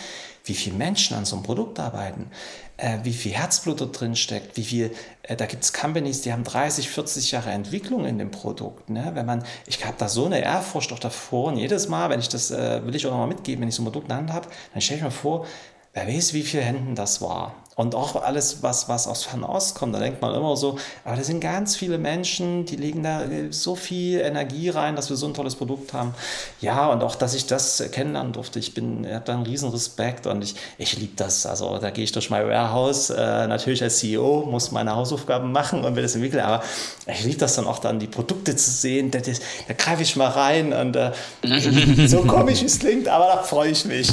wie 0.46 0.54
viele 0.54 0.78
Menschen 0.78 1.18
an 1.18 1.26
so 1.26 1.36
einem 1.36 1.44
Produkt 1.44 1.80
arbeiten, 1.80 2.30
äh, 2.78 3.00
wie 3.04 3.14
viel 3.14 3.34
Herzblut 3.34 3.82
da 3.82 3.86
drin 3.86 4.16
steckt, 4.16 4.58
wie 4.58 4.64
viel, 4.64 4.92
äh, 5.24 5.36
da 5.36 5.46
gibt 5.46 5.64
es 5.64 5.74
Companies, 5.74 6.22
die 6.22 6.34
haben 6.34 6.44
30, 6.44 6.90
40 6.90 7.32
Jahre 7.32 7.52
Entwicklung 7.52 8.06
in 8.06 8.18
dem 8.18 8.32
Produkt. 8.32 8.90
Ne? 8.90 9.12
Wenn 9.14 9.26
man, 9.26 9.44
ich 9.68 9.84
habe 9.86 9.96
da 9.98 10.10
so 10.10 10.26
eine 10.26 10.42
Ehrfurcht 10.42 10.92
auch 10.92 11.00
davor 11.00 11.50
und 11.50 11.58
jedes 11.58 11.88
Mal, 11.88 12.10
wenn 12.10 12.20
ich 12.20 12.30
das, 12.30 12.52
äh, 12.52 12.86
will 12.86 12.96
ich 12.96 13.06
auch 13.06 13.12
nochmal 13.12 13.28
mitgeben, 13.28 13.62
wenn 13.62 13.70
ich 13.70 13.76
so 13.76 13.82
ein 13.82 13.86
Produkt 13.86 14.06
in 14.06 14.10
der 14.10 14.18
Hand 14.18 14.34
habe, 14.34 14.48
dann 14.74 14.82
stelle 14.82 15.00
ich 15.00 15.04
mir 15.04 15.12
vor, 15.12 15.46
wer 15.94 16.08
weiß, 16.08 16.34
wie 16.34 16.44
viele 16.44 16.64
Händen 16.64 16.96
das 16.96 17.22
war. 17.22 17.63
Und 17.76 17.96
auch 17.96 18.22
alles, 18.22 18.62
was, 18.62 18.88
was 18.88 19.08
aus 19.08 19.24
Fernost 19.24 19.76
kommt, 19.76 19.96
da 19.96 20.00
denkt 20.00 20.22
man 20.22 20.36
immer 20.36 20.56
so, 20.56 20.78
aber 21.04 21.16
da 21.16 21.24
sind 21.24 21.40
ganz 21.40 21.76
viele 21.76 21.98
Menschen, 21.98 22.66
die 22.66 22.76
legen 22.76 23.02
da 23.02 23.24
äh, 23.24 23.52
so 23.52 23.76
viel 23.76 24.20
Energie 24.20 24.70
rein, 24.70 24.96
dass 24.96 25.10
wir 25.10 25.18
so 25.18 25.26
ein 25.26 25.34
tolles 25.34 25.56
Produkt 25.56 25.92
haben. 25.94 26.14
Ja, 26.62 26.92
und 26.92 27.02
auch, 27.04 27.16
dass 27.16 27.34
ich 27.34 27.48
das 27.48 27.84
kennenlernen 27.92 28.32
durfte. 28.32 28.60
Ich 28.60 28.76
bin, 28.76 29.06
ich 29.06 29.14
habe 29.14 29.26
da 29.26 29.34
einen 29.34 29.44
riesen 29.44 29.70
Respekt 29.70 30.28
und 30.28 30.44
ich, 30.44 30.56
ich 30.78 30.98
liebe 31.00 31.14
das. 31.16 31.48
Also 31.48 31.80
da 31.80 31.90
gehe 31.90 32.04
ich 32.04 32.12
durch 32.12 32.30
mein 32.30 32.48
Warehouse. 32.48 33.10
Äh, 33.10 33.48
natürlich 33.48 33.82
als 33.82 33.98
CEO 33.98 34.46
muss 34.46 34.72
meine 34.72 34.96
Hausaufgaben 34.96 35.52
machen 35.52 35.84
und 35.84 35.96
will 35.96 36.04
das 36.04 36.14
entwickeln, 36.14 36.44
aber 36.44 36.64
ich 37.08 37.24
liebe 37.24 37.40
das 37.40 37.56
dann 37.56 37.66
auch 37.66 37.80
dann, 37.80 38.00
die 38.00 38.08
Produkte 38.08 38.56
zu 38.56 38.70
sehen. 38.70 39.10
Da, 39.10 39.20
da 39.20 39.74
greife 39.74 40.04
ich 40.04 40.16
mal 40.16 40.30
rein 40.30 40.74
und 40.74 40.96
äh, 40.96 41.12
so 42.08 42.22
komisch 42.22 42.62
es 42.62 42.78
klingt, 42.78 43.08
aber 43.08 43.26
da 43.26 43.38
freue 43.42 43.72
ich 43.72 43.84
mich. 43.86 44.12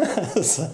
so. 0.40 0.66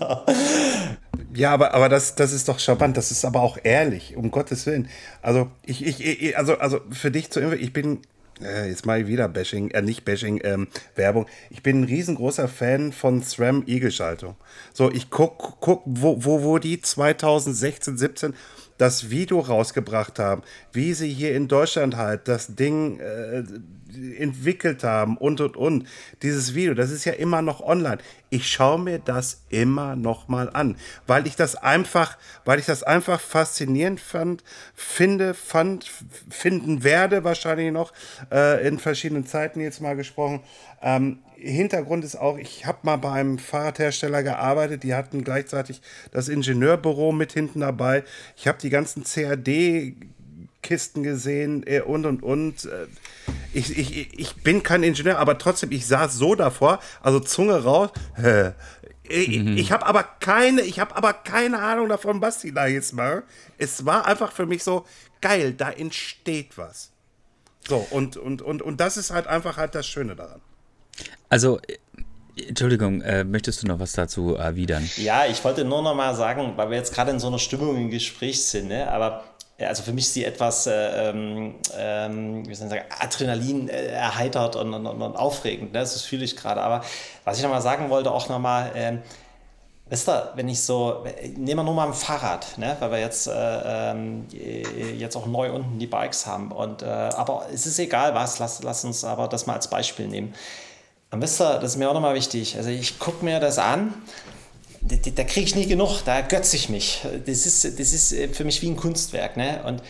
Ja, 1.35 1.53
aber, 1.53 1.74
aber 1.74 1.89
das, 1.89 2.14
das 2.14 2.33
ist 2.33 2.49
doch 2.49 2.59
charmant, 2.59 2.97
das 2.97 3.11
ist 3.11 3.24
aber 3.24 3.41
auch 3.41 3.59
ehrlich, 3.62 4.16
um 4.16 4.31
Gottes 4.31 4.66
Willen. 4.66 4.89
Also, 5.20 5.51
ich, 5.64 5.85
ich, 5.85 6.39
also, 6.39 6.59
also 6.59 6.81
für 6.91 7.11
dich 7.11 7.31
zu 7.31 7.55
ich 7.55 7.72
bin, 7.72 8.01
äh, 8.43 8.68
jetzt 8.68 8.87
mal 8.87 9.07
wieder 9.07 9.29
Bashing, 9.29 9.70
äh, 9.70 9.83
nicht 9.83 10.05
Bashing, 10.05 10.41
ähm, 10.45 10.68
Werbung. 10.95 11.26
Ich 11.51 11.62
bin 11.62 11.81
ein 11.83 11.85
riesengroßer 11.85 12.49
Fan 12.49 12.93
von 12.93 13.22
SRAM 13.22 13.64
Egelschaltung. 13.66 14.37
So, 14.72 14.91
ich 14.91 15.11
guck, 15.11 15.61
guck, 15.61 15.83
wo, 15.85 16.24
wo, 16.24 16.43
wo 16.43 16.59
die 16.59 16.81
2016, 16.81 17.99
17 17.99 18.35
das 18.79 19.11
Video 19.11 19.41
rausgebracht 19.41 20.18
haben, 20.18 20.43
wie 20.72 20.95
sie 20.95 21.12
hier 21.12 21.35
in 21.35 21.49
Deutschland 21.49 21.97
halt 21.97 22.29
das 22.29 22.55
Ding 22.55 23.01
äh, 23.01 23.43
entwickelt 24.18 24.84
haben 24.84 25.16
und 25.16 25.40
und 25.40 25.57
und. 25.57 25.86
Dieses 26.22 26.55
Video, 26.55 26.74
das 26.74 26.90
ist 26.90 27.05
ja 27.05 27.12
immer 27.12 27.42
noch 27.42 27.61
online. 27.61 27.99
Ich 28.30 28.49
schaue 28.49 28.78
mir 28.78 28.99
das 28.99 29.42
immer 29.49 29.96
noch 29.96 30.28
mal 30.28 30.51
an, 30.51 30.76
weil 31.07 31.26
ich 31.26 31.36
das 31.36 31.57
einfach, 31.57 32.18
weil 32.44 32.59
ich 32.59 32.66
das 32.66 32.82
einfach 32.82 33.20
faszinierend 33.20 34.01
fand, 34.01 34.44
finde, 34.74 35.34
fand, 35.34 35.90
finden 36.30 36.84
werde 36.84 37.24
wahrscheinlich 37.24 37.72
noch 37.72 37.92
äh, 38.30 38.66
in 38.66 38.78
verschiedenen 38.78 39.26
Zeiten 39.26 39.61
jetzt 39.61 39.80
mal 39.80 39.96
gesprochen. 39.96 40.40
Ähm, 40.82 41.18
Hintergrund 41.36 42.05
ist 42.05 42.16
auch, 42.16 42.36
ich 42.36 42.66
habe 42.66 42.78
mal 42.82 42.96
bei 42.96 43.12
einem 43.12 43.38
Fahrradhersteller 43.38 44.22
gearbeitet, 44.22 44.82
die 44.82 44.94
hatten 44.94 45.22
gleichzeitig 45.22 45.80
das 46.11 46.28
Ingenieurbüro 46.28 47.12
mit 47.12 47.32
hinten 47.32 47.61
dabei. 47.61 48.03
Ich 48.36 48.49
habe 48.49 48.59
die 48.59 48.70
ganzen 48.70 49.05
CAD 49.05 49.94
Kisten 50.68 51.02
gesehen 51.02 51.64
äh, 51.66 51.80
und 51.80 52.04
und 52.04 52.22
und. 52.22 52.66
Äh, 52.66 52.86
ich, 53.54 53.76
ich, 53.76 54.18
ich 54.18 54.36
bin 54.42 54.62
kein 54.62 54.82
Ingenieur, 54.82 55.18
aber 55.18 55.38
trotzdem, 55.38 55.72
ich 55.72 55.86
saß 55.86 56.14
so 56.14 56.34
davor, 56.34 56.80
also 57.00 57.18
Zunge 57.18 57.64
raus. 57.64 57.90
Ich, 59.08 59.38
mhm. 59.38 59.56
ich 59.56 59.72
habe 59.72 59.86
aber 59.86 60.02
keine, 60.20 60.60
ich 60.60 60.78
habe 60.78 60.94
aber 60.94 61.14
keine 61.14 61.58
Ahnung 61.60 61.88
davon, 61.88 62.20
was 62.20 62.40
die 62.40 62.52
da 62.52 62.66
jetzt 62.66 62.92
machen. 62.92 63.22
Es 63.56 63.86
war 63.86 64.06
einfach 64.06 64.32
für 64.32 64.44
mich 64.44 64.62
so 64.62 64.84
geil, 65.22 65.54
da 65.54 65.70
entsteht 65.70 66.58
was. 66.58 66.90
So, 67.66 67.86
und, 67.90 68.18
und, 68.18 68.42
und, 68.42 68.60
und 68.60 68.80
das 68.80 68.98
ist 68.98 69.10
halt 69.10 69.26
einfach 69.26 69.56
halt 69.56 69.74
das 69.74 69.86
Schöne 69.86 70.14
daran. 70.14 70.42
Also, 71.30 71.58
Entschuldigung, 72.36 73.00
äh, 73.00 73.24
möchtest 73.24 73.62
du 73.62 73.66
noch 73.66 73.80
was 73.80 73.92
dazu 73.92 74.34
erwidern? 74.34 74.88
Ja, 74.96 75.24
ich 75.26 75.42
wollte 75.42 75.64
nur 75.64 75.82
noch 75.82 75.94
mal 75.94 76.14
sagen, 76.14 76.52
weil 76.56 76.70
wir 76.70 76.76
jetzt 76.76 76.94
gerade 76.94 77.10
in 77.10 77.18
so 77.18 77.28
einer 77.28 77.38
Stimmung 77.38 77.76
im 77.76 77.90
Gespräch 77.90 78.44
sind, 78.44 78.68
ne? 78.68 78.90
aber 78.90 79.24
also 79.66 79.82
für 79.82 79.92
mich 79.92 80.04
ist 80.04 80.14
sie 80.14 80.24
etwas, 80.24 80.66
äh, 80.66 81.11
ähm, 81.11 81.56
ähm, 81.76 82.48
wie 82.48 82.54
soll 82.54 82.68
ich 82.68 82.72
sagen, 82.72 82.84
Adrenalin 83.00 83.68
äh, 83.68 83.86
erheitert 83.88 84.54
und, 84.54 84.72
und, 84.72 84.86
und, 84.86 85.16
aufregend. 85.16 85.72
Ne? 85.72 85.80
Das 85.80 86.00
fühle 86.02 86.24
ich 86.24 86.36
gerade. 86.36 86.62
Aber 86.62 86.84
was 87.24 87.38
ich 87.38 87.42
nochmal 87.42 87.61
sagen 87.61 87.90
wollte, 87.90 88.12
auch 88.12 88.28
nochmal, 88.28 88.70
ähm, 88.76 89.02
wisst 89.86 90.09
ihr, 90.09 90.30
wenn 90.36 90.48
ich 90.48 90.62
so, 90.62 91.04
nehmen 91.36 91.56
wir 91.59 91.64
nur 91.64 91.74
mal 91.74 91.88
ein 91.88 91.94
Fahrrad, 91.94 92.56
ne? 92.56 92.76
weil 92.78 92.90
wir 92.92 93.00
jetzt, 93.00 93.26
äh, 93.26 93.32
ähm, 93.90 94.26
jetzt 94.96 95.16
auch 95.16 95.26
neu 95.26 95.52
unten 95.52 95.80
die 95.80 95.88
Bikes 95.88 96.26
haben. 96.26 96.52
Und, 96.52 96.82
äh, 96.82 96.86
aber 96.86 97.46
es 97.52 97.66
ist 97.66 97.80
egal 97.80 98.14
was, 98.14 98.38
lass, 98.38 98.62
lass 98.62 98.84
uns 98.84 99.02
aber 99.02 99.26
das 99.26 99.46
mal 99.46 99.54
als 99.54 99.68
Beispiel 99.68 100.06
nehmen. 100.06 100.34
Und 101.11 101.20
wisst 101.20 101.40
ihr, 101.40 101.54
das 101.54 101.72
ist 101.72 101.76
mir 101.78 101.90
auch 101.90 101.94
nochmal 101.94 102.14
wichtig. 102.14 102.56
Also 102.56 102.70
ich 102.70 103.00
gucke 103.00 103.24
mir 103.24 103.40
das 103.40 103.59
an 103.59 103.94
da, 104.89 105.11
da 105.11 105.24
kriege 105.24 105.47
ich 105.47 105.55
nie 105.55 105.66
genug, 105.66 106.03
da 106.05 106.16
ergötze 106.16 106.57
ich 106.57 106.68
mich. 106.68 107.03
Das 107.26 107.47
ist, 107.47 107.64
das 107.64 107.93
ist 107.93 108.12
äh, 108.12 108.28
für 108.28 108.45
mich 108.45 108.62
wie 108.62 108.68
ein 108.68 108.76
Kunstwerk. 108.76 109.36
Ne? 109.36 109.62
Und 109.64 109.82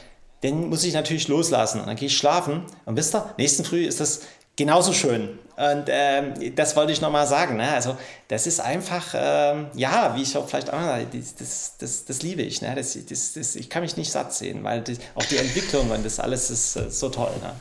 den 0.43 0.69
muss 0.69 0.85
ich 0.85 0.95
natürlich 0.95 1.29
loslassen. 1.29 1.81
Und 1.81 1.87
dann 1.87 1.97
gehe 1.97 2.07
ich 2.07 2.17
schlafen. 2.17 2.65
Und 2.85 2.97
wisst 2.97 3.15
ihr, 3.15 3.35
nächsten 3.39 3.65
Früh 3.65 3.87
ist 3.87 4.01
das 4.01 4.23
genauso 4.57 4.93
schön. 4.93 5.39
Und 5.57 5.85
ähm, 5.89 6.55
das 6.55 6.77
wollte 6.77 6.93
ich 6.93 7.01
nochmal 7.01 7.27
sagen. 7.27 7.57
Ne? 7.57 7.71
Also, 7.73 7.97
das 8.29 8.47
ist 8.47 8.61
einfach, 8.61 9.15
ähm, 9.15 9.67
ja, 9.75 10.15
wie 10.17 10.23
ich 10.23 10.37
auch 10.37 10.49
vielleicht 10.49 10.73
auch 10.73 10.81
das, 11.13 11.35
das, 11.35 11.77
das, 11.79 12.05
das 12.05 12.23
liebe 12.23 12.43
ich. 12.43 12.63
Ne? 12.63 12.75
Das, 12.75 12.97
das, 13.09 13.33
das, 13.33 13.57
ich 13.57 13.71
kann 13.71 13.83
mich 13.83 13.97
nicht 13.97 14.13
satt 14.13 14.35
sehen, 14.35 14.63
weil 14.65 14.83
die, 14.83 14.97
auch 15.15 15.25
die 15.25 15.39
Entwicklung 15.39 15.91
und 15.91 16.05
das 16.05 16.21
alles 16.21 16.51
ist 16.51 16.77
äh, 16.77 16.91
so 16.91 17.09
toll. 17.09 17.33
Ne? 17.43 17.53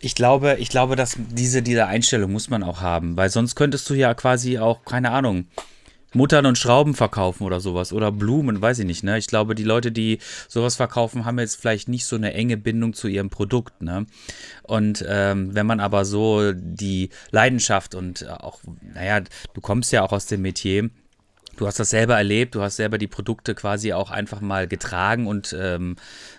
Ich 0.00 0.14
glaube, 0.14 0.56
ich 0.60 0.68
glaube, 0.68 0.94
dass 0.94 1.16
diese, 1.16 1.60
diese 1.60 1.86
Einstellung 1.86 2.32
muss 2.32 2.48
man 2.48 2.62
auch 2.62 2.80
haben, 2.80 3.16
weil 3.16 3.30
sonst 3.30 3.56
könntest 3.56 3.90
du 3.90 3.94
ja 3.94 4.14
quasi 4.14 4.58
auch, 4.58 4.84
keine 4.84 5.10
Ahnung, 5.10 5.46
Muttern 6.14 6.46
und 6.46 6.56
Schrauben 6.56 6.94
verkaufen 6.94 7.44
oder 7.44 7.60
sowas 7.60 7.92
oder 7.92 8.10
Blumen, 8.10 8.62
weiß 8.62 8.78
ich 8.80 8.86
nicht, 8.86 9.04
ne? 9.04 9.18
Ich 9.18 9.26
glaube, 9.26 9.54
die 9.54 9.64
Leute, 9.64 9.92
die 9.92 10.18
sowas 10.48 10.76
verkaufen, 10.76 11.24
haben 11.24 11.38
jetzt 11.38 11.60
vielleicht 11.60 11.88
nicht 11.88 12.06
so 12.06 12.16
eine 12.16 12.32
enge 12.32 12.56
Bindung 12.56 12.94
zu 12.94 13.08
ihrem 13.08 13.30
Produkt, 13.30 13.82
ne? 13.82 14.06
Und 14.62 15.04
ähm, 15.06 15.54
wenn 15.54 15.66
man 15.66 15.80
aber 15.80 16.04
so 16.04 16.52
die 16.52 17.10
Leidenschaft 17.30 17.94
und 17.94 18.28
auch, 18.28 18.60
naja, 18.94 19.20
du 19.54 19.60
kommst 19.60 19.92
ja 19.92 20.02
auch 20.02 20.12
aus 20.12 20.26
dem 20.26 20.42
Metier, 20.42 20.90
du 21.58 21.66
hast 21.66 21.78
das 21.78 21.90
selber 21.90 22.16
erlebt, 22.16 22.54
du 22.54 22.62
hast 22.62 22.76
selber 22.76 22.98
die 22.98 23.06
Produkte 23.06 23.54
quasi 23.54 23.92
auch 23.92 24.10
einfach 24.10 24.40
mal 24.40 24.66
getragen 24.66 25.26
und 25.26 25.54
ähm, 25.58 25.96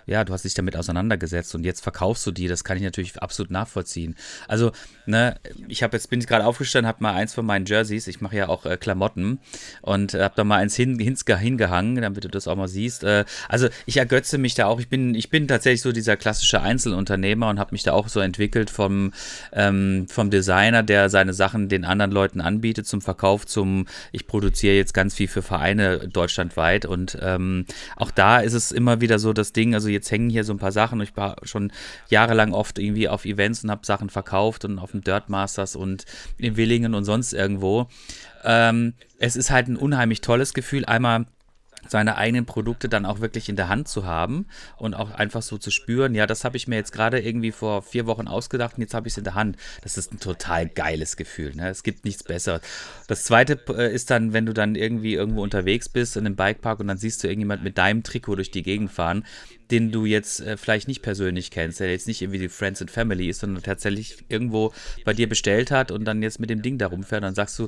ja, 0.10 0.24
du 0.24 0.34
hast 0.34 0.44
dich 0.44 0.56
damit 0.56 0.76
auseinandergesetzt 0.76 1.54
und 1.54 1.64
jetzt 1.64 1.82
verkaufst 1.82 2.26
du 2.26 2.32
die. 2.32 2.48
Das 2.48 2.64
kann 2.64 2.78
ich 2.78 2.84
natürlich 2.84 3.22
absolut 3.22 3.52
nachvollziehen. 3.52 4.16
Also, 4.48 4.72
ne, 5.06 5.36
ich 5.68 5.84
habe 5.84 5.96
jetzt 5.96 6.10
bin 6.10 6.20
ich 6.20 6.26
gerade 6.26 6.46
aufgestanden, 6.46 6.88
habe 6.88 7.04
mal 7.04 7.14
eins 7.14 7.34
von 7.34 7.46
meinen 7.46 7.66
Jerseys. 7.66 8.08
Ich 8.08 8.20
mache 8.20 8.38
ja 8.38 8.50
auch 8.50 8.66
äh, 8.66 8.78
Klamotten 8.78 9.40
und 9.82 10.16
äh, 10.16 10.24
habe 10.24 10.34
da 10.36 10.44
mal 10.44 10.58
eins 10.58 10.76
hin, 10.76 10.98
hingehangen, 10.98 12.02
damit 12.02 12.24
du 12.24 12.28
das 12.28 12.48
auch 12.48 12.56
mal 12.56 12.68
siehst. 12.68 13.04
Äh, 13.04 13.26
also, 13.48 13.70
ich 13.86 13.98
ergötze 13.98 14.40
mich 14.40 14.56
da 14.56 14.66
auch. 14.66 14.80
Ich 14.80 14.90
bin, 14.90 15.14
ich 15.14 15.30
bin 15.30 15.48
tatsächlich 15.48 15.82
so 15.82 15.92
dieser 15.92 16.18
klassische 16.18 16.62
Einzelunternehmer 16.62 17.50
und 17.50 17.60
habe 17.60 17.74
mich 17.74 17.84
da 17.84 17.94
auch 17.94 18.08
so 18.08 18.20
entwickelt 18.20 18.72
vom, 18.72 19.14
ähm, 19.54 20.08
vom 20.10 20.32
Designer, 20.32 20.82
der 20.82 21.10
seine 21.10 21.34
Sachen 21.34 21.70
den 21.70 21.86
anderen 21.86 22.12
Leuten 22.12 22.42
anbietet 22.42 22.88
zum 22.88 23.02
Verkauf, 23.02 23.46
zum 23.46 23.86
ich 24.12 24.26
produziere 24.26 24.76
jetzt 24.76 24.94
ganz 24.96 25.09
viel 25.16 25.28
für 25.28 25.42
Vereine 25.42 26.08
deutschlandweit 26.08 26.86
und 26.86 27.18
ähm, 27.22 27.66
auch 27.96 28.12
da 28.12 28.40
ist 28.40 28.54
es 28.54 28.72
immer 28.72 29.02
wieder 29.02 29.20
so 29.20 29.34
das 29.34 29.54
Ding. 29.54 29.74
Also 29.74 29.90
jetzt 29.90 30.12
hängen 30.12 30.30
hier 30.30 30.44
so 30.44 30.54
ein 30.54 30.60
paar 30.60 30.72
Sachen. 30.72 31.02
Ich 31.02 31.16
war 31.16 31.38
schon 31.44 31.72
jahrelang 32.10 32.54
oft 32.54 32.80
irgendwie 32.80 33.10
auf 33.10 33.26
Events 33.26 33.64
und 33.64 33.72
habe 33.72 33.86
Sachen 33.86 34.10
verkauft 34.10 34.66
und 34.66 34.80
auf 34.80 34.92
dem 34.92 35.02
Dirt 35.02 35.30
Masters 35.30 35.76
und 35.76 36.06
in 36.38 36.58
Willingen 36.58 36.94
und 36.96 37.06
sonst 37.06 37.34
irgendwo. 37.34 37.88
Ähm, 38.44 38.94
es 39.18 39.36
ist 39.36 39.52
halt 39.52 39.68
ein 39.68 39.78
unheimlich 39.78 40.22
tolles 40.22 40.54
Gefühl, 40.54 40.86
einmal 40.86 41.26
seine 41.88 42.18
eigenen 42.18 42.46
Produkte 42.46 42.90
dann 42.90 43.06
auch 43.06 43.20
wirklich 43.20 43.50
in 43.50 43.56
der 43.56 43.70
Hand 43.70 43.88
zu 43.88 44.06
haben 44.06 44.46
und 44.78 44.94
auch 44.94 45.12
einfach 45.12 45.42
so 45.42 45.58
zu 45.58 45.72
spüren, 45.72 46.16
ja, 46.16 46.28
das 46.28 46.44
habe 46.44 46.58
ich 46.58 46.68
mir 46.68 46.76
jetzt 46.76 46.92
gerade 46.92 47.20
irgendwie 47.20 47.52
vor 47.52 47.82
vier 47.82 48.06
Wochen 48.06 48.28
ausgedacht 48.28 48.78
und 48.78 48.82
jetzt 48.82 48.94
habe 48.94 49.08
ich 49.08 49.14
es 49.14 49.18
in 49.18 49.24
der 49.24 49.36
Hand. 49.36 49.58
Das 49.82 49.98
ist 49.98 50.14
ein 50.14 50.20
total 50.20 50.68
geiles 50.68 51.18
Gefühl. 51.18 51.56
Ne? 51.56 51.70
Es 51.70 51.84
gibt 51.84 52.06
nichts 52.06 52.24
Besseres. 52.24 52.62
Das 53.08 53.24
zweite 53.24 53.60
äh, 53.70 53.94
ist 53.94 54.10
dann, 54.12 54.34
wenn 54.34 54.46
du 54.46 54.54
dann 54.54 54.76
irgendwie 54.76 55.14
irgendwo 55.14 55.42
unterwegs 55.42 55.90
bist 55.90 56.18
in 56.18 56.26
einem 56.26 56.36
Bikepark 56.36 56.80
und 56.80 56.88
dann 56.88 56.98
siehst 56.98 57.24
du 57.24 57.28
irgendjemand 57.28 57.64
mit 57.64 57.78
deinem 57.78 58.04
Trikot 58.04 58.36
durch 58.36 58.52
die 58.52 58.64
Gegend 58.64 58.92
fahren, 58.92 59.26
den 59.72 59.92
du 59.92 60.06
jetzt 60.06 60.42
äh, 60.42 60.58
vielleicht 60.58 60.88
nicht 60.88 61.02
persönlich 61.02 61.52
kennst, 61.52 61.80
der 61.80 61.92
jetzt 61.92 62.08
nicht 62.08 62.22
irgendwie 62.22 62.40
die 62.40 62.50
Friends 62.50 62.82
and 62.82 62.90
Family 62.90 63.30
ist, 63.30 63.42
sondern 63.42 63.62
tatsächlich 63.62 64.18
irgendwo 64.28 64.74
bei 65.06 65.14
dir 65.14 65.30
bestellt 65.30 65.70
hat 65.70 65.92
und 65.92 66.06
dann 66.06 66.24
jetzt 66.24 66.40
mit 66.40 66.50
dem 66.50 66.62
Ding 66.62 66.78
da 66.78 66.88
rumfährt, 66.88 67.24
dann 67.24 67.36
sagst 67.36 67.58
du, 67.60 67.68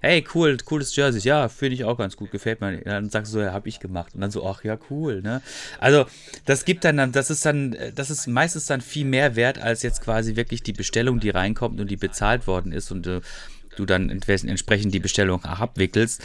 hey, 0.00 0.24
cool, 0.34 0.56
cooles 0.64 0.96
Jersey, 0.96 1.20
ja, 1.20 1.48
finde 1.48 1.74
ich 1.74 1.84
auch 1.84 1.98
ganz 1.98 2.16
gut, 2.16 2.30
gefällt 2.30 2.60
mir. 2.60 2.78
Dann 2.78 3.10
sagst 3.10 3.34
du, 3.34 3.40
ja, 3.40 3.52
habe 3.52 3.68
ich 3.68 3.80
gemacht. 3.80 4.14
Und 4.14 4.22
dann 4.22 4.30
so, 4.30 4.46
ach 4.46 4.64
ja, 4.64 4.78
cool, 4.90 5.20
ne? 5.22 5.42
Also, 5.78 6.06
das 6.46 6.64
gibt 6.64 6.84
dann, 6.84 7.12
das 7.12 7.30
ist 7.30 7.44
dann, 7.44 7.76
das 7.94 8.10
ist 8.10 8.26
meistens 8.26 8.66
dann 8.66 8.80
viel 8.80 9.04
mehr 9.04 9.36
wert, 9.36 9.58
als 9.58 9.82
jetzt 9.82 10.00
quasi 10.00 10.36
wirklich 10.36 10.62
die 10.62 10.72
Bestellung, 10.72 11.20
die 11.20 11.30
reinkommt 11.30 11.80
und 11.80 11.90
die 11.90 11.96
bezahlt 11.96 12.46
worden 12.46 12.72
ist 12.72 12.90
und 12.90 13.06
äh, 13.06 13.20
du 13.76 13.86
dann 13.86 14.10
entsprechend 14.10 14.94
die 14.94 15.00
Bestellung 15.00 15.44
abwickelst. 15.44 16.22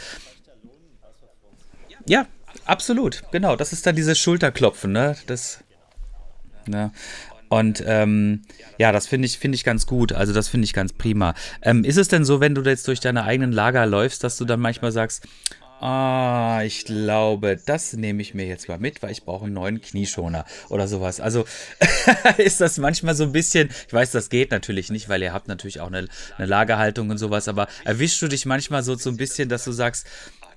Ja, 2.06 2.26
Absolut, 2.64 3.22
genau. 3.30 3.56
Das 3.56 3.72
ist 3.72 3.86
dann 3.86 3.96
dieses 3.96 4.18
Schulterklopfen, 4.18 4.92
ne? 4.92 5.16
Das. 5.26 5.64
Ne? 6.66 6.92
Und 7.48 7.82
ähm, 7.86 8.42
ja, 8.76 8.92
das 8.92 9.06
finde 9.06 9.26
ich, 9.26 9.38
find 9.38 9.54
ich 9.54 9.64
ganz 9.64 9.86
gut. 9.86 10.12
Also 10.12 10.32
das 10.32 10.48
finde 10.48 10.66
ich 10.66 10.74
ganz 10.74 10.92
prima. 10.92 11.34
Ähm, 11.62 11.82
ist 11.82 11.96
es 11.96 12.08
denn 12.08 12.24
so, 12.24 12.40
wenn 12.40 12.54
du 12.54 12.62
jetzt 12.62 12.86
durch 12.88 13.00
deine 13.00 13.24
eigenen 13.24 13.52
Lager 13.52 13.86
läufst, 13.86 14.22
dass 14.22 14.36
du 14.36 14.44
dann 14.44 14.60
manchmal 14.60 14.92
sagst, 14.92 15.26
ah, 15.80 16.62
ich 16.64 16.84
glaube, 16.84 17.56
das 17.64 17.92
nehme 17.92 18.20
ich 18.20 18.34
mir 18.34 18.46
jetzt 18.46 18.68
mal 18.68 18.78
mit, 18.78 19.02
weil 19.02 19.12
ich 19.12 19.24
brauche 19.24 19.44
einen 19.44 19.54
neuen 19.54 19.80
Knieschoner 19.80 20.44
oder 20.68 20.88
sowas. 20.88 21.20
Also 21.20 21.44
ist 22.38 22.60
das 22.60 22.78
manchmal 22.78 23.14
so 23.14 23.24
ein 23.24 23.32
bisschen, 23.32 23.70
ich 23.86 23.92
weiß, 23.92 24.10
das 24.10 24.28
geht 24.28 24.50
natürlich 24.50 24.90
nicht, 24.90 25.08
weil 25.08 25.22
ihr 25.22 25.32
habt 25.32 25.48
natürlich 25.48 25.80
auch 25.80 25.86
eine, 25.86 26.08
eine 26.36 26.46
Lagerhaltung 26.46 27.10
und 27.10 27.18
sowas, 27.18 27.48
aber 27.48 27.68
erwischst 27.84 28.20
du 28.22 28.28
dich 28.28 28.44
manchmal 28.44 28.82
so, 28.82 28.96
so 28.96 29.10
ein 29.10 29.16
bisschen, 29.16 29.48
dass 29.48 29.64
du 29.64 29.72
sagst, 29.72 30.06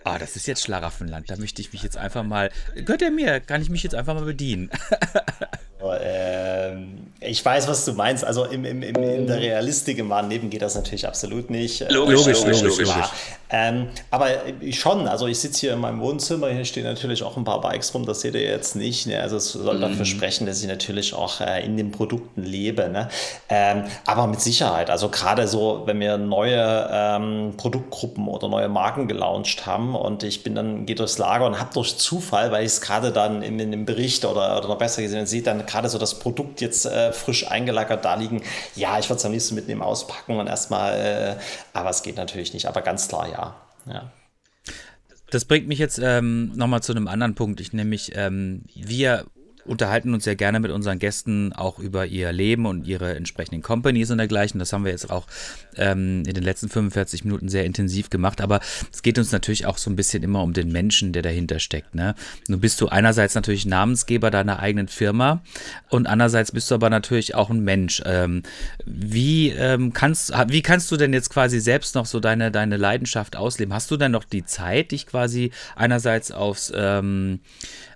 ah, 0.03 0.17
das 0.17 0.35
ist 0.35 0.47
jetzt 0.47 0.63
Schlaraffenland, 0.63 1.29
da 1.29 1.37
möchte 1.37 1.61
ich 1.61 1.73
mich 1.73 1.83
jetzt 1.83 1.97
einfach 1.97 2.23
mal, 2.23 2.51
gehört 2.75 3.01
er 3.01 3.11
mir, 3.11 3.39
kann 3.39 3.61
ich 3.61 3.69
mich 3.69 3.83
jetzt 3.83 3.95
einfach 3.95 4.13
mal 4.13 4.25
bedienen. 4.25 4.69
ähm, 5.99 7.07
ich 7.19 7.43
weiß, 7.45 7.67
was 7.67 7.85
du 7.85 7.93
meinst. 7.93 8.25
Also 8.25 8.45
im, 8.45 8.65
im, 8.65 8.81
im, 8.81 8.95
in 8.95 9.27
der 9.27 9.39
Realistik 9.39 9.99
im 9.99 10.09
wahren 10.09 10.29
Leben 10.29 10.49
geht 10.49 10.61
das 10.61 10.75
natürlich 10.75 11.07
absolut 11.07 11.49
nicht. 11.49 11.81
Logisch, 11.91 12.25
logisch, 12.25 12.41
logisch. 12.41 12.61
logisch, 12.61 12.87
logisch. 12.87 13.09
Ähm, 13.53 13.89
aber 14.09 14.29
schon, 14.71 15.07
also 15.09 15.27
ich 15.27 15.39
sitze 15.39 15.59
hier 15.59 15.73
in 15.73 15.79
meinem 15.79 15.99
Wohnzimmer, 15.99 16.47
hier 16.49 16.63
stehen 16.63 16.85
natürlich 16.85 17.21
auch 17.21 17.35
ein 17.35 17.43
paar 17.43 17.59
Bikes 17.59 17.93
rum, 17.93 18.05
das 18.05 18.21
seht 18.21 18.33
ihr 18.33 18.41
jetzt 18.41 18.77
nicht. 18.77 19.07
Ne? 19.07 19.21
Also 19.21 19.35
es 19.35 19.51
soll 19.51 19.79
dafür 19.79 19.99
mhm. 19.99 20.05
sprechen, 20.05 20.45
dass 20.45 20.61
ich 20.61 20.67
natürlich 20.67 21.13
auch 21.13 21.41
äh, 21.41 21.63
in 21.65 21.75
den 21.75 21.91
Produkten 21.91 22.43
lebe. 22.43 22.87
Ne? 22.87 23.09
Ähm, 23.49 23.83
aber 24.05 24.27
mit 24.27 24.39
Sicherheit, 24.39 24.89
also 24.89 25.09
gerade 25.09 25.47
so, 25.49 25.83
wenn 25.85 25.99
wir 25.99 26.17
neue 26.17 26.89
ähm, 26.91 27.53
Produktgruppen 27.57 28.29
oder 28.29 28.47
neue 28.47 28.69
Marken 28.69 29.09
gelauncht 29.09 29.65
haben 29.65 29.95
und 29.95 30.23
ich 30.23 30.43
bin 30.43 30.55
dann, 30.55 30.85
gehe 30.85 30.95
durchs 30.95 31.17
Lager 31.17 31.45
und 31.45 31.59
habe 31.59 31.73
durch 31.73 31.97
Zufall, 31.97 32.53
weil 32.53 32.63
ich 32.63 32.71
es 32.71 32.81
gerade 32.81 33.11
dann 33.11 33.41
in, 33.41 33.59
in 33.59 33.71
dem 33.71 33.85
Bericht 33.85 34.23
oder, 34.23 34.57
oder 34.57 34.69
noch 34.69 34.77
besser 34.77 35.01
gesehen 35.01 35.25
sehe, 35.25 35.41
dann 35.41 35.65
gerade 35.71 35.89
so 35.89 35.97
das 35.97 36.19
Produkt 36.19 36.61
jetzt 36.61 36.85
äh, 36.85 37.11
frisch 37.13 37.47
eingelagert 37.47 38.03
da 38.05 38.15
liegen. 38.15 38.43
Ja, 38.75 38.99
ich 38.99 39.09
würde 39.09 39.17
es 39.17 39.25
am 39.25 39.31
liebsten 39.31 39.55
mitnehmen, 39.55 39.81
auspacken 39.81 40.37
und 40.37 40.47
erstmal, 40.47 40.93
äh, 40.93 41.35
aber 41.73 41.89
es 41.89 42.03
geht 42.03 42.17
natürlich 42.17 42.53
nicht. 42.53 42.67
Aber 42.67 42.81
ganz 42.81 43.07
klar, 43.07 43.29
ja. 43.29 43.55
ja. 43.87 44.11
Das 45.29 45.45
bringt 45.45 45.67
mich 45.67 45.79
jetzt 45.79 45.97
ähm, 45.97 46.51
nochmal 46.55 46.83
zu 46.83 46.91
einem 46.91 47.07
anderen 47.07 47.35
Punkt. 47.35 47.61
Ich 47.61 47.71
nämlich, 47.71 48.11
ähm, 48.15 48.63
wir 48.75 49.25
unterhalten 49.65 50.13
uns 50.13 50.25
ja 50.25 50.33
gerne 50.33 50.59
mit 50.59 50.71
unseren 50.71 50.99
Gästen 50.99 51.53
auch 51.53 51.79
über 51.79 52.05
ihr 52.05 52.31
Leben 52.31 52.65
und 52.65 52.87
ihre 52.87 53.15
entsprechenden 53.15 53.61
Companies 53.61 54.11
und 54.11 54.17
dergleichen. 54.17 54.59
Das 54.59 54.73
haben 54.73 54.85
wir 54.85 54.91
jetzt 54.91 55.09
auch 55.09 55.27
ähm, 55.77 56.23
in 56.27 56.33
den 56.33 56.43
letzten 56.43 56.69
45 56.69 57.23
Minuten 57.23 57.49
sehr 57.49 57.65
intensiv 57.65 58.09
gemacht. 58.09 58.41
Aber 58.41 58.59
es 58.91 59.01
geht 59.01 59.17
uns 59.17 59.31
natürlich 59.31 59.65
auch 59.65 59.77
so 59.77 59.89
ein 59.89 59.95
bisschen 59.95 60.23
immer 60.23 60.41
um 60.43 60.53
den 60.53 60.71
Menschen, 60.71 61.13
der 61.13 61.21
dahinter 61.21 61.59
steckt. 61.59 61.95
Ne? 61.95 62.15
Nun 62.47 62.59
bist 62.59 62.79
du 62.81 62.87
einerseits 62.87 63.35
natürlich 63.35 63.65
Namensgeber 63.65 64.31
deiner 64.31 64.59
eigenen 64.59 64.87
Firma 64.87 65.41
und 65.89 66.07
andererseits 66.07 66.51
bist 66.51 66.69
du 66.71 66.75
aber 66.75 66.89
natürlich 66.89 67.35
auch 67.35 67.49
ein 67.49 67.63
Mensch. 67.63 68.01
Ähm, 68.05 68.43
wie, 68.85 69.49
ähm, 69.49 69.93
kannst, 69.93 70.33
wie 70.47 70.61
kannst 70.61 70.91
du 70.91 70.97
denn 70.97 71.13
jetzt 71.13 71.29
quasi 71.29 71.59
selbst 71.59 71.95
noch 71.95 72.05
so 72.05 72.19
deine, 72.19 72.51
deine 72.51 72.77
Leidenschaft 72.77 73.35
ausleben? 73.35 73.73
Hast 73.73 73.91
du 73.91 73.97
denn 73.97 74.11
noch 74.11 74.23
die 74.23 74.45
Zeit, 74.45 74.91
dich 74.91 75.07
quasi 75.07 75.51
einerseits 75.75 76.31
aufs 76.31 76.71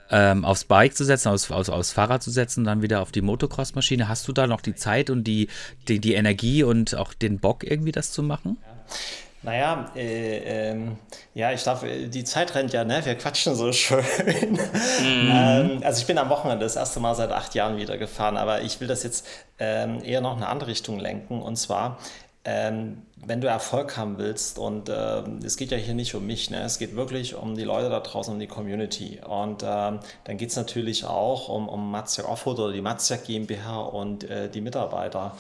ähm, 0.10 0.46
aufs 0.46 0.66
Bike 0.66 0.96
zu 0.96 1.04
setzen, 1.04 1.30
aufs, 1.30 1.52
aufs, 1.52 1.70
aufs 1.70 1.92
Fahrrad 1.92 2.24
zu 2.24 2.32
setzen, 2.32 2.64
dann 2.64 2.82
wieder 2.82 3.02
auf 3.02 3.12
die 3.12 3.22
Motocross-Maschine. 3.22 4.08
Hast 4.08 4.28
du 4.28 4.34
da 4.34 4.48
noch 4.48 4.62
die 4.62 4.76
Zeit 4.76 5.10
und 5.10 5.24
die, 5.24 5.48
die, 5.88 6.00
die 6.00 6.14
Energie 6.14 6.64
und 6.64 6.96
auch 6.96 7.14
den 7.14 7.40
Bock, 7.40 7.64
irgendwie 7.64 7.92
das 7.92 8.12
zu 8.12 8.24
machen? 8.24 8.58
Ja. 8.62 8.96
Naja, 9.46 9.92
äh, 9.96 10.72
ähm, 10.72 10.98
ja, 11.36 11.52
ich 11.52 11.62
darf, 11.64 11.86
die 11.86 12.24
Zeit 12.24 12.56
rennt 12.56 12.74
ja, 12.74 12.84
ne? 12.84 13.06
Wir 13.06 13.14
quatschen 13.14 13.54
so 13.54 13.72
schön. 13.72 14.04
Mhm. 15.02 15.30
ähm, 15.32 15.82
also 15.84 16.02
ich 16.02 16.08
bin 16.08 16.18
am 16.18 16.30
Wochenende 16.30 16.66
das 16.66 16.76
erste 16.76 17.00
Mal 17.00 17.14
seit 17.14 17.32
acht 17.32 17.54
Jahren 17.54 17.78
wieder 17.78 17.98
gefahren, 18.00 18.38
aber 18.38 18.62
ich 18.62 18.80
will 18.82 18.88
das 18.88 19.04
jetzt 19.04 19.28
ähm, 19.60 20.04
eher 20.04 20.22
noch 20.22 20.36
in 20.36 20.42
eine 20.42 20.48
andere 20.48 20.72
Richtung 20.72 21.00
lenken. 21.00 21.44
Und 21.44 21.58
zwar, 21.58 22.00
ähm, 22.44 23.04
wenn 23.26 23.42
du 23.42 23.48
Erfolg 23.48 23.98
haben 23.98 24.18
willst, 24.18 24.60
und 24.60 24.90
äh, 24.90 25.22
es 25.44 25.58
geht 25.58 25.72
ja 25.72 25.78
hier 25.78 25.94
nicht 25.94 26.16
um 26.16 26.26
mich, 26.26 26.50
ne? 26.50 26.64
es 26.64 26.78
geht 26.78 26.96
wirklich 26.96 27.36
um 27.36 27.56
die 27.56 27.64
Leute 27.64 27.90
da 27.90 28.00
draußen, 28.00 28.34
um 28.34 28.40
die 28.40 28.48
Community. 28.48 29.20
Und 29.28 29.64
äh, 29.64 29.66
dann 29.66 30.38
geht 30.38 30.50
es 30.50 30.56
natürlich 30.56 31.06
auch 31.06 31.50
um, 31.50 31.68
um 31.68 31.92
Matzia 31.92 32.26
Offroad 32.26 32.60
oder 32.60 32.74
die 32.74 32.82
Matzia 32.82 33.18
GmbH 33.18 33.82
und 33.82 34.24
äh, 34.26 34.50
die 34.50 34.62
Mitarbeiter. 34.62 35.36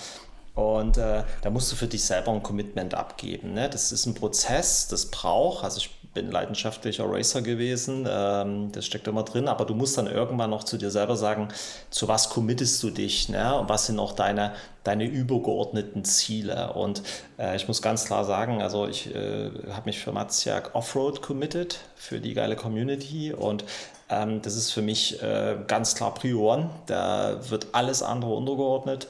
Und 0.55 0.97
äh, 0.97 1.23
da 1.41 1.49
musst 1.49 1.71
du 1.71 1.75
für 1.75 1.87
dich 1.87 2.03
selber 2.03 2.31
ein 2.31 2.41
Commitment 2.41 2.93
abgeben. 2.95 3.53
Ne? 3.53 3.69
Das 3.69 3.91
ist 3.91 4.05
ein 4.05 4.13
Prozess, 4.13 4.87
das 4.87 5.07
braucht, 5.07 5.63
also 5.63 5.77
ich 5.77 5.89
bin 6.15 6.31
leidenschaftlicher 6.31 7.05
Racer 7.07 7.43
gewesen, 7.43 8.07
ähm, 8.09 8.71
das 8.71 8.87
steckt 8.87 9.07
immer 9.07 9.21
drin, 9.21 9.47
aber 9.47 9.65
du 9.65 9.75
musst 9.75 9.99
dann 9.99 10.07
irgendwann 10.07 10.49
noch 10.49 10.63
zu 10.63 10.77
dir 10.77 10.89
selber 10.89 11.15
sagen, 11.15 11.49
zu 11.91 12.07
was 12.07 12.29
committest 12.31 12.81
du 12.81 12.89
dich 12.89 13.29
ne? 13.29 13.59
und 13.59 13.69
was 13.69 13.85
sind 13.85 13.99
auch 13.99 14.13
deine, 14.13 14.53
deine 14.83 15.05
übergeordneten 15.05 16.03
Ziele. 16.03 16.73
Und 16.73 17.03
äh, 17.37 17.55
ich 17.55 17.67
muss 17.67 17.83
ganz 17.83 18.05
klar 18.05 18.25
sagen, 18.25 18.63
also 18.63 18.87
ich 18.87 19.13
äh, 19.13 19.51
habe 19.69 19.85
mich 19.85 19.99
für 19.99 20.11
Matsiak 20.11 20.73
Offroad 20.73 21.21
committed, 21.21 21.79
für 21.95 22.19
die 22.19 22.33
geile 22.33 22.55
Community 22.55 23.31
und 23.31 23.65
ähm, 24.09 24.41
das 24.41 24.55
ist 24.55 24.71
für 24.71 24.81
mich 24.81 25.21
äh, 25.21 25.57
ganz 25.67 25.95
klar 25.95 26.13
Prioren. 26.13 26.69
Da 26.85 27.37
wird 27.49 27.67
alles 27.73 28.01
andere 28.03 28.33
untergeordnet. 28.33 29.07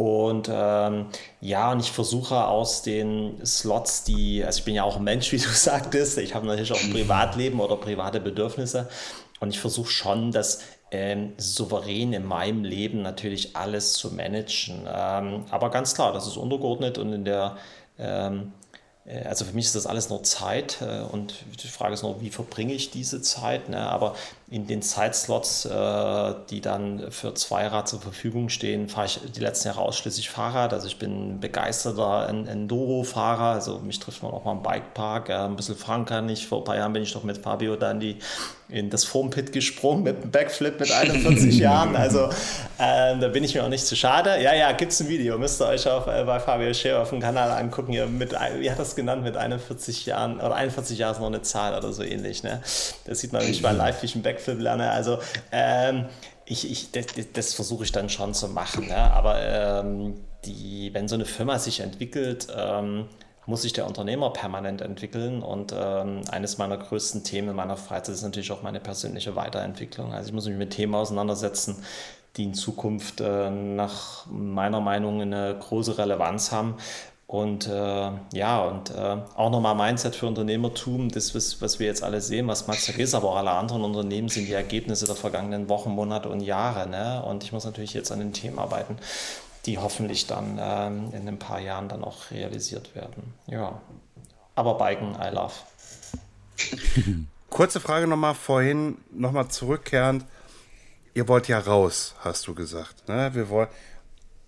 Und 0.00 0.48
ähm, 0.50 1.08
ja, 1.42 1.72
und 1.72 1.80
ich 1.80 1.92
versuche 1.92 2.46
aus 2.46 2.80
den 2.80 3.44
Slots, 3.44 4.02
die, 4.02 4.42
also 4.42 4.60
ich 4.60 4.64
bin 4.64 4.74
ja 4.74 4.82
auch 4.82 4.96
ein 4.96 5.04
Mensch, 5.04 5.30
wie 5.32 5.36
du 5.36 5.50
sagtest, 5.50 6.16
ich 6.16 6.34
habe 6.34 6.46
natürlich 6.46 6.72
auch 6.72 6.82
ein 6.82 6.90
Privatleben 6.90 7.60
oder 7.60 7.76
private 7.76 8.18
Bedürfnisse. 8.18 8.88
Und 9.40 9.50
ich 9.50 9.60
versuche 9.60 9.90
schon, 9.90 10.32
das 10.32 10.62
ähm, 10.90 11.34
souverän 11.36 12.14
in 12.14 12.24
meinem 12.24 12.64
Leben 12.64 13.02
natürlich 13.02 13.54
alles 13.56 13.92
zu 13.92 14.14
managen. 14.14 14.88
Ähm, 14.90 15.44
aber 15.50 15.68
ganz 15.68 15.94
klar, 15.94 16.14
das 16.14 16.26
ist 16.26 16.38
untergeordnet 16.38 16.96
und 16.96 17.12
in 17.12 17.26
der 17.26 17.58
ähm, 17.98 18.52
äh, 18.69 18.69
also 19.24 19.44
für 19.44 19.54
mich 19.54 19.66
ist 19.66 19.74
das 19.74 19.86
alles 19.86 20.08
nur 20.08 20.22
Zeit 20.22 20.78
äh, 20.82 21.00
und 21.00 21.34
die 21.62 21.68
Frage 21.68 21.94
ist 21.94 22.02
nur, 22.02 22.20
wie 22.20 22.30
verbringe 22.30 22.72
ich 22.72 22.90
diese 22.90 23.20
Zeit. 23.22 23.68
Ne? 23.68 23.78
Aber 23.78 24.14
in 24.50 24.66
den 24.66 24.82
Zeitslots, 24.82 25.64
äh, 25.64 26.34
die 26.50 26.60
dann 26.60 27.10
für 27.10 27.34
Zweirad 27.34 27.88
zur 27.88 28.00
Verfügung 28.00 28.48
stehen, 28.48 28.88
fahre 28.88 29.06
ich 29.06 29.20
die 29.34 29.40
letzten 29.40 29.68
Jahre 29.68 29.80
ausschließlich 29.80 30.30
Fahrrad. 30.30 30.72
Also 30.72 30.86
ich 30.86 30.98
bin 30.98 31.40
begeisterter 31.40 32.28
Enduro-Fahrer. 32.28 33.52
Also 33.54 33.78
mich 33.80 33.98
trifft 33.98 34.22
man 34.22 34.32
auch 34.32 34.44
mal 34.44 34.52
im 34.52 34.62
Bikepark. 34.62 35.30
Ein 35.30 35.56
bisschen 35.56 35.76
fahren 35.76 36.04
kann 36.04 36.28
ich. 36.28 36.46
Vor 36.46 36.58
ein 36.58 36.64
paar 36.64 36.76
Jahren 36.76 36.92
bin 36.92 37.02
ich 37.02 37.12
doch 37.12 37.24
mit 37.24 37.38
Fabio 37.38 37.76
dann 37.76 38.00
die, 38.00 38.18
in 38.72 38.90
das 38.90 39.04
Foampit 39.04 39.52
gesprungen 39.52 40.02
mit 40.02 40.22
einem 40.22 40.30
Backflip 40.30 40.80
mit 40.80 40.90
41 40.90 41.58
Jahren. 41.58 41.94
Also 41.96 42.26
äh, 42.78 43.18
da 43.18 43.28
bin 43.28 43.44
ich 43.44 43.54
mir 43.54 43.64
auch 43.64 43.68
nicht 43.68 43.86
zu 43.86 43.96
schade. 43.96 44.42
Ja, 44.42 44.54
ja, 44.54 44.72
gibt 44.72 44.92
es 44.92 45.00
ein 45.00 45.08
Video. 45.08 45.38
Müsst 45.38 45.60
ihr 45.60 45.68
euch 45.68 45.88
auch 45.88 46.08
äh, 46.08 46.24
bei 46.24 46.40
Fabio 46.40 46.74
Scheer 46.74 47.00
auf 47.00 47.10
dem 47.10 47.20
Kanal 47.20 47.50
angucken. 47.50 47.92
Ihr 47.92 48.06
mit, 48.06 48.32
wie 48.58 48.70
hat 48.70 48.78
das 48.78 48.96
genannt? 48.96 49.22
Mit 49.22 49.36
41 49.36 50.06
Jahren 50.06 50.40
oder 50.40 50.54
41 50.54 50.98
Jahren 50.98 51.12
ist 51.12 51.20
noch 51.20 51.26
eine 51.26 51.42
Zahl 51.42 51.76
oder 51.76 51.92
so 51.92 52.02
ähnlich. 52.02 52.42
Ne? 52.42 52.60
Da 53.04 53.14
sieht 53.14 53.32
man 53.32 53.46
mich 53.46 53.62
mal 53.62 53.76
live, 53.76 54.02
wie 54.02 54.06
ich 54.06 54.14
einen 54.14 54.22
Backflip 54.22 54.40
Backflip 54.40 54.60
lerne. 54.60 54.90
Also 54.90 55.18
ähm, 55.52 56.06
ich, 56.46 56.70
ich, 56.70 56.90
das, 56.92 57.06
das 57.32 57.54
versuche 57.54 57.84
ich 57.84 57.92
dann 57.92 58.08
schon 58.08 58.34
zu 58.34 58.48
machen. 58.48 58.88
Ne? 58.88 58.96
Aber 58.96 59.40
ähm, 59.40 60.14
die, 60.44 60.90
wenn 60.92 61.08
so 61.08 61.14
eine 61.14 61.26
Firma 61.26 61.58
sich 61.58 61.80
entwickelt, 61.80 62.48
ähm, 62.56 63.06
muss 63.46 63.62
sich 63.62 63.72
der 63.72 63.86
Unternehmer 63.86 64.30
permanent 64.32 64.80
entwickeln. 64.80 65.42
Und 65.42 65.74
ähm, 65.76 66.22
eines 66.30 66.58
meiner 66.58 66.76
größten 66.76 67.24
Themen 67.24 67.48
in 67.50 67.56
meiner 67.56 67.76
Freizeit 67.76 68.14
ist 68.14 68.22
natürlich 68.22 68.52
auch 68.52 68.62
meine 68.62 68.80
persönliche 68.80 69.36
Weiterentwicklung. 69.36 70.12
Also 70.12 70.28
ich 70.28 70.34
muss 70.34 70.46
mich 70.46 70.56
mit 70.56 70.70
Themen 70.70 70.94
auseinandersetzen, 70.94 71.82
die 72.36 72.44
in 72.44 72.54
Zukunft 72.54 73.20
äh, 73.20 73.50
nach 73.50 74.26
meiner 74.26 74.80
Meinung 74.80 75.20
eine 75.20 75.56
große 75.58 75.98
Relevanz 75.98 76.52
haben. 76.52 76.76
Und 77.30 77.68
äh, 77.68 78.10
ja, 78.32 78.64
und 78.64 78.90
äh, 78.90 79.16
auch 79.36 79.50
nochmal 79.50 79.76
Mindset 79.76 80.16
für 80.16 80.26
Unternehmertum, 80.26 81.10
das, 81.10 81.32
was, 81.32 81.62
was 81.62 81.78
wir 81.78 81.86
jetzt 81.86 82.02
alle 82.02 82.20
sehen, 82.20 82.48
was 82.48 82.66
Mazak 82.66 82.98
ist, 82.98 83.14
aber 83.14 83.30
auch 83.30 83.36
alle 83.36 83.52
anderen 83.52 83.84
Unternehmen 83.84 84.28
sind 84.28 84.48
die 84.48 84.52
Ergebnisse 84.52 85.06
der 85.06 85.14
vergangenen 85.14 85.68
Wochen, 85.68 85.90
Monate 85.90 86.28
und 86.28 86.40
Jahre. 86.40 86.88
Ne? 86.88 87.22
Und 87.22 87.44
ich 87.44 87.52
muss 87.52 87.64
natürlich 87.64 87.94
jetzt 87.94 88.10
an 88.10 88.18
den 88.18 88.32
Themen 88.32 88.58
arbeiten, 88.58 88.96
die 89.70 89.78
hoffentlich 89.78 90.26
dann 90.26 90.58
ähm, 90.60 91.12
in 91.12 91.28
ein 91.28 91.38
paar 91.38 91.60
Jahren 91.60 91.88
dann 91.88 92.02
auch 92.02 92.32
realisiert 92.32 92.96
werden. 92.96 93.34
Ja, 93.46 93.80
aber 94.56 94.74
Biken, 94.74 95.14
I 95.14 95.32
love. 95.32 95.54
Kurze 97.50 97.78
Frage 97.78 98.08
nochmal 98.08 98.34
vorhin, 98.34 98.98
nochmal 99.12 99.48
zurückkehrend. 99.48 100.24
Ihr 101.14 101.28
wollt 101.28 101.46
ja 101.46 101.60
raus, 101.60 102.16
hast 102.20 102.48
du 102.48 102.54
gesagt. 102.54 103.08
Ne? 103.08 103.30
Wir 103.32 103.48
wollen, 103.48 103.68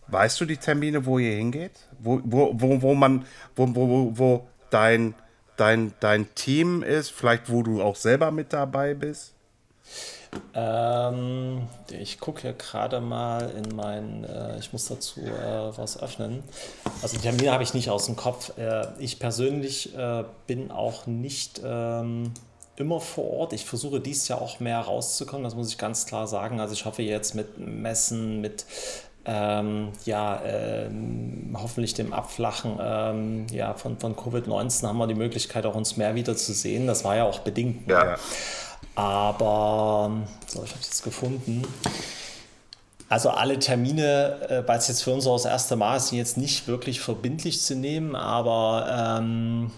Weißt 0.09 0.41
du 0.41 0.45
die 0.45 0.57
Termine, 0.57 1.07
wo 1.07 1.19
ihr 1.19 1.37
hingeht? 1.37 1.89
Wo, 2.01 2.21
wo, 2.25 2.53
wo, 2.55 2.83
wo 2.83 2.95
man, 2.95 3.25
wo, 3.55 3.75
wo, 3.75 4.13
wo 4.19 4.49
dein, 4.71 5.15
dein, 5.57 5.95
dein 6.01 6.35
Team 6.35 6.83
ist, 6.83 7.11
vielleicht 7.11 7.49
wo 7.49 7.63
du 7.63 7.81
auch 7.81 7.97
selber 7.97 8.31
mit 8.33 8.53
dabei 8.53 8.95
bist? 8.95 9.32
Ähm, 10.55 11.69
ich 11.91 12.19
gucke 12.21 12.47
ja 12.47 12.55
gerade 12.57 13.01
mal 13.01 13.51
in 13.51 13.75
mein, 13.75 14.25
äh, 14.25 14.59
ich 14.59 14.73
muss 14.73 14.87
dazu 14.87 15.21
äh, 15.21 15.77
was 15.77 16.01
öffnen. 16.01 16.43
Also 17.03 17.17
die 17.17 17.23
Termine 17.23 17.53
habe 17.53 17.63
ich 17.63 17.75
nicht 17.75 17.91
aus 17.91 18.07
dem 18.07 18.17
Kopf. 18.17 18.57
Äh, 18.59 18.87
ich 18.99 19.19
persönlich 19.19 19.97
äh, 19.97 20.25
bin 20.47 20.71
auch 20.71 21.07
nicht 21.07 21.61
ähm, 21.65 22.33
immer 22.77 23.01
vor 23.01 23.31
Ort. 23.31 23.53
Ich 23.53 23.65
versuche 23.65 24.01
dies 24.01 24.29
Jahr 24.29 24.41
auch 24.41 24.61
mehr 24.61 24.81
rauszukommen, 24.81 25.45
das 25.45 25.55
muss 25.55 25.69
ich 25.69 25.79
ganz 25.79 26.07
klar 26.07 26.27
sagen. 26.27 26.61
Also 26.61 26.75
ich 26.75 26.85
hoffe 26.85 27.03
jetzt 27.03 27.35
mit 27.35 27.59
Messen, 27.59 28.41
mit 28.41 28.65
ähm, 29.25 29.93
ja, 30.05 30.43
äh, 30.43 30.91
hoffentlich 31.55 31.95
dem 31.95 32.13
Abflachen 32.13 32.79
ähm, 32.81 33.47
ja, 33.53 33.75
von, 33.75 33.99
von 33.99 34.17
Covid-19 34.17 34.87
haben 34.89 34.99
wir 34.99 35.07
die 35.07 35.15
Möglichkeit, 35.15 35.65
auch 35.65 35.77
uns 35.77 35.97
mehr 35.97 36.15
wiederzusehen. 36.15 36.87
Das 36.87 37.05
war 37.05 37.17
ja 37.17 37.25
auch 37.25 37.41
bedingt. 37.41 37.87
Ne? 37.87 38.17
Aber, 38.95 40.11
so, 40.47 40.63
ich 40.65 40.71
habe 40.71 40.81
es 40.81 40.89
jetzt 40.89 41.05
gefunden. 41.05 41.63
Also 43.09 43.29
alle 43.29 43.59
Termine, 43.59 44.49
äh, 44.49 44.67
weil 44.67 44.79
es 44.79 44.89
jetzt 44.89 45.03
für 45.03 45.13
uns 45.13 45.27
auch 45.27 45.35
das 45.37 45.45
erste 45.45 45.77
Mal 45.77 45.97
ist, 45.97 46.09
sind 46.09 46.19
jetzt 46.19 46.39
nicht 46.39 46.67
wirklich 46.67 47.01
verbindlich 47.01 47.61
zu 47.61 47.75
nehmen, 47.75 48.17
aber 48.17 49.21
ähm, 49.21 49.71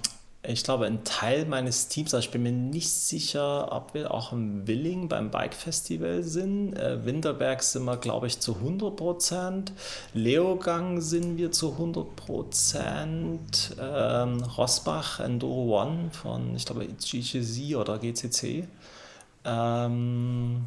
ich 0.46 0.62
glaube, 0.62 0.86
ein 0.86 1.04
Teil 1.04 1.46
meines 1.46 1.88
Teams, 1.88 2.12
also 2.12 2.24
ich 2.24 2.30
bin 2.30 2.42
mir 2.42 2.52
nicht 2.52 2.90
sicher, 2.90 3.72
ob 3.72 3.94
wir 3.94 4.12
auch 4.12 4.32
im 4.32 4.66
Willing 4.66 5.08
beim 5.08 5.30
Bike 5.30 5.54
Festival 5.54 6.22
sind. 6.22 6.74
Äh, 6.74 7.04
Winterberg 7.04 7.62
sind 7.62 7.84
wir, 7.84 7.96
glaube 7.96 8.26
ich, 8.26 8.40
zu 8.40 8.56
100 8.56 8.94
Prozent. 8.94 9.72
Leogang 10.12 11.00
sind 11.00 11.38
wir 11.38 11.50
zu 11.50 11.72
100 11.72 12.14
Prozent. 12.16 13.74
Ähm, 13.80 14.42
Rosbach 14.42 15.20
Enduro 15.20 15.80
One 15.82 16.10
von, 16.12 16.54
ich 16.54 16.66
glaube, 16.66 16.86
GCC 16.86 17.76
oder 17.76 17.98
GCC. 17.98 18.68
Ähm, 19.44 20.66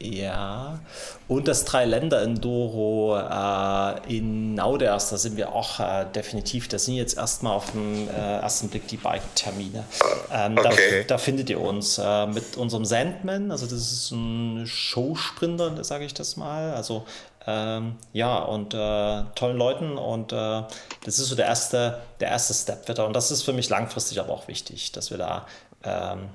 ja, 0.00 0.78
und 1.26 1.48
das 1.48 1.64
Drei-Länder-Enduro 1.64 3.18
äh, 3.18 4.16
in 4.16 4.54
Nauders, 4.54 5.10
da 5.10 5.18
sind 5.18 5.36
wir 5.36 5.52
auch 5.52 5.80
äh, 5.80 6.06
definitiv, 6.14 6.68
das 6.68 6.84
sind 6.84 6.94
jetzt 6.94 7.16
erstmal 7.16 7.54
auf 7.54 7.72
den 7.72 8.08
äh, 8.08 8.38
ersten 8.38 8.68
Blick 8.68 8.86
die 8.86 8.96
Bike-Termine. 8.96 9.84
Ähm, 10.32 10.56
okay. 10.56 11.00
da, 11.00 11.14
da, 11.14 11.18
findet 11.18 11.50
ihr 11.50 11.60
uns 11.60 11.98
äh, 11.98 12.26
mit 12.26 12.56
unserem 12.56 12.84
Sandman, 12.84 13.50
also 13.50 13.66
das 13.66 13.90
ist 13.90 14.12
ein 14.12 14.68
Showsprinter, 14.68 15.82
sage 15.82 16.04
ich 16.04 16.14
das 16.14 16.36
mal, 16.36 16.74
also 16.74 17.04
ähm, 17.48 17.96
ja, 18.12 18.38
und 18.38 18.74
äh, 18.74 19.24
tollen 19.34 19.56
Leuten 19.56 19.98
und 19.98 20.32
äh, 20.32 20.62
das 21.04 21.18
ist 21.18 21.28
so 21.28 21.34
der 21.34 21.46
erste, 21.46 21.98
der 22.20 22.28
erste 22.28 22.54
Step 22.54 22.88
wieder 22.88 23.04
und 23.04 23.16
das 23.16 23.32
ist 23.32 23.42
für 23.42 23.52
mich 23.52 23.68
langfristig 23.68 24.20
aber 24.20 24.32
auch 24.32 24.46
wichtig, 24.46 24.92
dass 24.92 25.10
wir 25.10 25.18
da 25.18 25.46
ähm, 25.84 26.28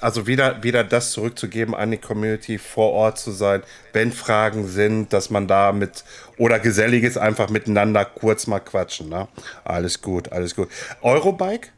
also 0.00 0.26
wieder, 0.26 0.62
wieder 0.62 0.84
das 0.84 1.12
zurückzugeben 1.12 1.74
an 1.74 1.90
die 1.90 1.98
Community, 1.98 2.58
vor 2.58 2.92
Ort 2.92 3.18
zu 3.18 3.30
sein, 3.30 3.62
wenn 3.92 4.12
Fragen 4.12 4.66
sind, 4.66 5.12
dass 5.12 5.30
man 5.30 5.46
da 5.46 5.72
mit 5.72 6.04
oder 6.38 6.58
Geselliges 6.58 7.16
einfach 7.16 7.50
miteinander 7.50 8.04
kurz 8.04 8.46
mal 8.46 8.60
quatschen. 8.60 9.08
Ne? 9.08 9.28
Alles 9.64 10.00
gut, 10.00 10.32
alles 10.32 10.56
gut. 10.56 10.68
Eurobike? 11.02 11.68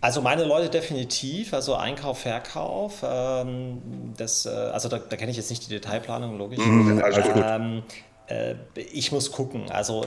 Also 0.00 0.22
meine 0.22 0.44
Leute 0.44 0.70
definitiv, 0.70 1.52
also 1.52 1.74
Einkauf, 1.74 2.20
Verkauf. 2.20 3.02
Ähm, 3.02 4.14
das, 4.16 4.46
äh, 4.46 4.50
also 4.50 4.88
da, 4.88 4.98
da 4.98 5.16
kenne 5.16 5.32
ich 5.32 5.36
jetzt 5.36 5.50
nicht 5.50 5.66
die 5.66 5.70
Detailplanung, 5.70 6.38
logisch. 6.38 6.64
Mhm, 6.64 7.02
alles 7.02 7.26
gut. 7.32 7.44
Ähm, 7.44 7.78
äh, 7.78 7.82
ich 8.74 9.12
muss 9.12 9.32
gucken. 9.32 9.70
Also 9.70 10.04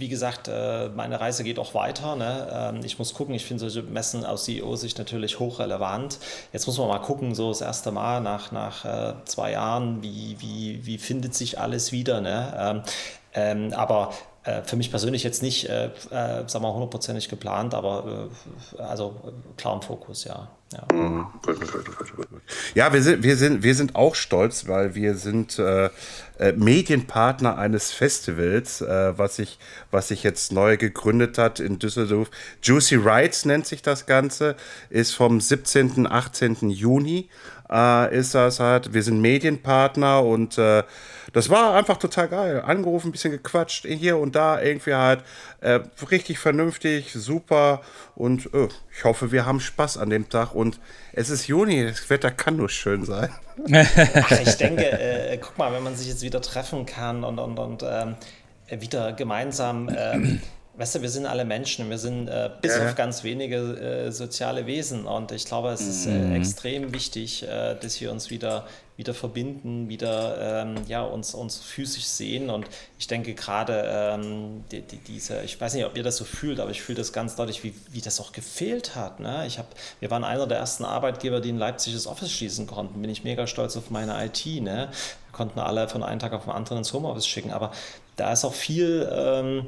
wie 0.00 0.08
gesagt, 0.08 0.48
äh, 0.48 0.88
meine 0.88 1.20
Reise 1.20 1.44
geht 1.44 1.58
auch 1.58 1.74
weiter. 1.74 2.16
Ne? 2.16 2.48
Ähm, 2.50 2.80
ich 2.84 2.98
muss 2.98 3.14
gucken, 3.14 3.34
ich 3.34 3.44
finde 3.44 3.68
solche 3.68 3.82
Messen 3.82 4.24
aus 4.24 4.44
CEO-Sicht 4.44 4.98
natürlich 4.98 5.38
hochrelevant. 5.38 6.18
Jetzt 6.52 6.66
muss 6.66 6.78
man 6.78 6.88
mal 6.88 7.00
gucken, 7.00 7.34
so 7.34 7.50
das 7.50 7.60
erste 7.60 7.92
Mal 7.92 8.20
nach, 8.20 8.50
nach 8.50 8.84
äh, 8.84 9.14
zwei 9.26 9.52
Jahren, 9.52 10.02
wie, 10.02 10.36
wie, 10.40 10.84
wie 10.86 10.98
findet 10.98 11.34
sich 11.34 11.60
alles 11.60 11.92
wieder. 11.92 12.20
Ne? 12.20 12.54
Ähm, 12.58 12.82
ähm, 13.32 13.72
aber 13.74 14.12
äh, 14.42 14.62
für 14.62 14.76
mich 14.76 14.90
persönlich 14.90 15.22
jetzt 15.22 15.42
nicht, 15.42 15.68
äh, 15.68 15.86
äh, 15.86 16.48
sagen 16.48 16.64
wir 16.64 16.72
hundertprozentig 16.72 17.28
geplant, 17.28 17.74
aber 17.74 18.28
äh, 18.78 18.80
also 18.80 19.14
klar 19.58 19.74
im 19.74 19.82
Fokus, 19.82 20.24
ja. 20.24 20.48
Ja, 20.72 20.96
mhm. 20.96 21.26
ja 22.74 22.92
wir, 22.92 23.02
sind, 23.02 23.24
wir, 23.24 23.36
sind, 23.36 23.64
wir 23.64 23.74
sind 23.74 23.96
auch 23.96 24.14
stolz, 24.14 24.68
weil 24.68 24.94
wir 24.94 25.16
sind 25.16 25.58
äh, 25.58 25.90
Medienpartner 26.54 27.58
eines 27.58 27.90
Festivals, 27.90 28.80
was, 28.80 29.36
sich, 29.36 29.58
was 29.90 30.08
sich 30.08 30.22
jetzt 30.22 30.52
neu 30.52 30.76
gegründet 30.76 31.38
hat 31.38 31.58
in 31.58 31.80
Düsseldorf. 31.80 32.30
Juicy 32.62 32.94
Rights 32.94 33.44
nennt 33.44 33.66
sich 33.66 33.82
das 33.82 34.06
Ganze, 34.06 34.54
ist 34.90 35.12
vom 35.12 35.40
17. 35.40 36.06
18. 36.06 36.70
Juni 36.70 37.28
äh, 37.70 38.16
ist 38.16 38.34
das 38.34 38.60
halt. 38.60 38.92
Wir 38.92 39.02
sind 39.02 39.20
Medienpartner 39.20 40.24
und 40.24 40.58
äh, 40.58 40.82
das 41.32 41.48
war 41.48 41.74
einfach 41.74 41.96
total 41.96 42.28
geil. 42.28 42.60
Angerufen, 42.60 43.08
ein 43.08 43.12
bisschen 43.12 43.30
gequatscht, 43.30 43.86
hier 43.86 44.18
und 44.18 44.34
da 44.34 44.60
irgendwie 44.60 44.94
halt 44.94 45.22
äh, 45.60 45.80
richtig 46.10 46.38
vernünftig, 46.38 47.12
super 47.12 47.82
und 48.16 48.52
äh, 48.52 48.68
ich 48.96 49.04
hoffe, 49.04 49.30
wir 49.30 49.46
haben 49.46 49.60
Spaß 49.60 49.98
an 49.98 50.10
dem 50.10 50.28
Tag 50.28 50.54
und 50.54 50.80
es 51.12 51.30
ist 51.30 51.46
Juni, 51.46 51.86
das 51.86 52.10
Wetter 52.10 52.30
kann 52.30 52.56
nur 52.56 52.68
schön 52.68 53.04
sein. 53.04 53.30
Ach, 53.72 54.30
ich 54.40 54.56
denke, 54.56 54.90
äh, 54.90 55.38
guck 55.38 55.56
mal, 55.58 55.72
wenn 55.72 55.82
man 55.82 55.94
sich 55.94 56.08
jetzt 56.08 56.22
wieder 56.22 56.40
treffen 56.40 56.86
kann 56.86 57.24
und, 57.24 57.38
und, 57.38 57.58
und 57.58 57.84
ähm, 57.86 58.16
wieder 58.80 59.12
gemeinsam 59.12 59.88
ähm, 59.96 60.40
weißt 60.76 60.94
du, 60.94 61.02
wir 61.02 61.10
sind 61.10 61.26
alle 61.26 61.44
Menschen, 61.44 61.90
wir 61.90 61.98
sind 61.98 62.28
äh, 62.28 62.50
bis 62.60 62.76
ja. 62.76 62.86
auf 62.86 62.94
ganz 62.94 63.24
wenige 63.24 63.56
äh, 63.56 64.12
soziale 64.12 64.66
Wesen 64.66 65.04
und 65.04 65.32
ich 65.32 65.44
glaube, 65.44 65.70
es 65.70 65.82
ist 65.82 66.06
äh, 66.06 66.10
mhm. 66.10 66.36
extrem 66.36 66.94
wichtig, 66.94 67.42
äh, 67.42 67.74
dass 67.74 68.00
wir 68.00 68.12
uns 68.12 68.30
wieder, 68.30 68.66
wieder 68.96 69.12
verbinden, 69.12 69.88
wieder 69.88 70.62
ähm, 70.62 70.76
ja, 70.86 71.02
uns, 71.02 71.34
uns 71.34 71.58
physisch 71.58 72.04
sehen 72.04 72.50
und 72.50 72.66
ich 72.98 73.08
denke 73.08 73.34
gerade 73.34 73.82
ähm, 73.86 74.64
die, 74.70 74.82
die, 74.82 74.98
diese, 74.98 75.42
ich 75.42 75.60
weiß 75.60 75.74
nicht, 75.74 75.84
ob 75.84 75.96
ihr 75.96 76.02
das 76.02 76.16
so 76.16 76.24
fühlt, 76.24 76.60
aber 76.60 76.70
ich 76.70 76.82
fühle 76.82 76.98
das 76.98 77.12
ganz 77.12 77.34
deutlich, 77.36 77.64
wie, 77.64 77.74
wie 77.90 78.00
das 78.00 78.20
auch 78.20 78.32
gefehlt 78.32 78.94
hat. 78.94 79.20
Ne? 79.20 79.46
Ich 79.46 79.58
hab, 79.58 79.66
wir 79.98 80.10
waren 80.10 80.24
einer 80.24 80.46
der 80.46 80.58
ersten 80.58 80.84
Arbeitgeber, 80.84 81.40
die 81.40 81.50
in 81.50 81.58
Leipzig 81.58 81.94
das 81.94 82.06
Office 82.06 82.30
schließen 82.30 82.66
konnten, 82.66 83.00
bin 83.00 83.10
ich 83.10 83.24
mega 83.24 83.46
stolz 83.46 83.76
auf 83.76 83.90
meine 83.90 84.24
IT. 84.24 84.46
Ne? 84.46 84.88
Wir 84.90 85.32
konnten 85.32 85.58
alle 85.58 85.88
von 85.88 86.02
einem 86.02 86.20
Tag 86.20 86.32
auf 86.32 86.44
den 86.44 86.52
anderen 86.52 86.78
ins 86.78 86.92
Homeoffice 86.92 87.26
schicken, 87.26 87.50
aber 87.50 87.72
da 88.16 88.32
ist 88.32 88.44
auch 88.44 88.54
viel... 88.54 89.10
Ähm, 89.12 89.66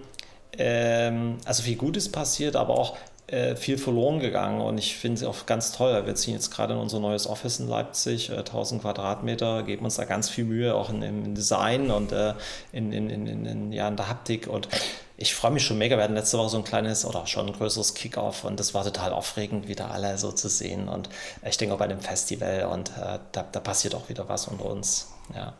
ähm, 0.59 1.39
also 1.45 1.63
viel 1.63 1.77
Gutes 1.77 2.11
passiert, 2.11 2.57
aber 2.57 2.79
auch 2.79 2.97
äh, 3.29 3.57
viel 3.57 3.79
verloren 3.79 4.21
gegangen 4.21 4.61
und 4.61 4.79
ich 4.79 4.97
finde 4.97 5.23
es 5.23 5.27
auch 5.27 5.47
ganz 5.47 5.73
toll. 5.73 6.05
Wir 6.05 6.15
ziehen 6.15 6.35
jetzt 6.35 6.51
gerade 6.51 6.75
in 6.75 6.81
unser 6.81 7.01
neues 7.01 7.27
Office 7.27 7.61
in 7.61 7.69
Leipzig, 7.69 8.31
äh, 8.31 8.39
1000 8.39 8.83
Quadratmeter, 8.83 9.63
geben 9.63 9.85
uns 9.85 9.97
da 9.97 10.05
ganz 10.05 10.29
viel 10.29 10.45
Mühe, 10.45 10.75
auch 10.75 10.91
in, 10.91 11.03
im 11.03 11.35
Design 11.35 11.91
und 11.91 12.13
äh, 12.13 12.35
in, 12.73 12.93
in, 12.93 13.09
in, 13.09 13.47
in, 13.47 13.73
ja, 13.73 13.89
in 13.89 13.97
der 13.97 14.09
Haptik 14.09 14.49
und 14.49 14.69
ich 15.17 15.35
freue 15.35 15.53
mich 15.53 15.65
schon 15.65 15.79
mega. 15.79 15.97
Wir 15.97 16.03
hatten 16.03 16.15
letzte 16.15 16.37
Woche 16.37 16.49
so 16.49 16.57
ein 16.59 16.65
kleines 16.65 17.05
oder 17.05 17.27
schon 17.29 17.47
ein 17.47 17.53
größeres 17.53 17.95
Kickoff 17.95 18.45
und 18.45 18.59
das 18.59 18.75
war 18.75 18.85
total 18.85 19.13
aufregend, 19.13 19.69
wieder 19.69 19.91
alle 19.93 20.19
so 20.19 20.33
zu 20.33 20.49
sehen. 20.49 20.89
Und 20.89 21.09
ich 21.49 21.57
denke 21.57 21.75
auch 21.75 21.79
bei 21.79 21.87
dem 21.87 22.01
Festival 22.01 22.65
und 22.65 22.91
äh, 22.91 23.19
da, 23.31 23.47
da 23.51 23.61
passiert 23.61 23.95
auch 23.95 24.09
wieder 24.09 24.29
was 24.29 24.49
unter 24.49 24.67
uns. 24.67 25.09
Ja, 25.35 25.55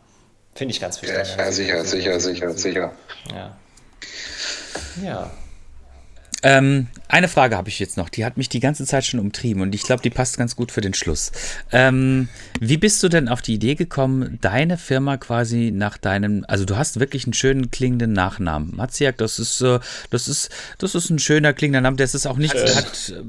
finde 0.53 0.73
ich 0.73 0.81
ganz 0.81 1.01
wichtig. 1.01 1.17
Ja, 1.37 1.51
sicher, 1.51 1.85
sicher, 1.85 2.19
sicher, 2.19 2.53
sicher. 2.53 2.91
Ja. 3.33 3.55
Ja. 5.01 5.29
Ähm, 6.43 6.87
eine 7.07 7.27
Frage 7.27 7.55
habe 7.55 7.69
ich 7.69 7.79
jetzt 7.79 7.95
noch, 7.95 8.09
die 8.09 8.25
hat 8.25 8.37
mich 8.37 8.49
die 8.49 8.59
ganze 8.59 8.85
Zeit 8.85 9.05
schon 9.05 9.19
umtrieben 9.19 9.61
und 9.61 9.73
ich 9.73 9.83
glaube, 9.83 10.01
die 10.01 10.09
passt 10.09 10.37
ganz 10.37 10.55
gut 10.55 10.71
für 10.71 10.81
den 10.81 10.93
Schluss. 10.93 11.31
Ähm, 11.71 12.27
wie 12.59 12.77
bist 12.77 13.01
du 13.03 13.07
denn 13.07 13.29
auf 13.29 13.41
die 13.41 13.53
Idee 13.53 13.75
gekommen, 13.75 14.39
deine 14.41 14.77
Firma 14.77 15.17
quasi 15.17 15.71
nach 15.73 15.97
deinem, 15.97 16.43
also 16.47 16.65
du 16.65 16.75
hast 16.75 16.99
wirklich 16.99 17.25
einen 17.25 17.33
schönen 17.33 17.71
klingenden 17.71 18.13
Nachnamen. 18.13 18.75
Matziak, 18.75 19.17
das 19.17 19.39
ist, 19.39 19.61
äh, 19.61 19.79
das 20.09 20.27
ist, 20.27 20.49
das 20.79 20.95
ist 20.95 21.09
ein 21.09 21.19
schöner 21.19 21.53
klingender 21.53 21.81
Name, 21.81 21.97
das 21.97 22.13
ist 22.13 22.25
auch 22.25 22.37
nicht, 22.37 22.55
äh. 22.55 22.75
hat, 22.75 23.13
äh, 23.15 23.23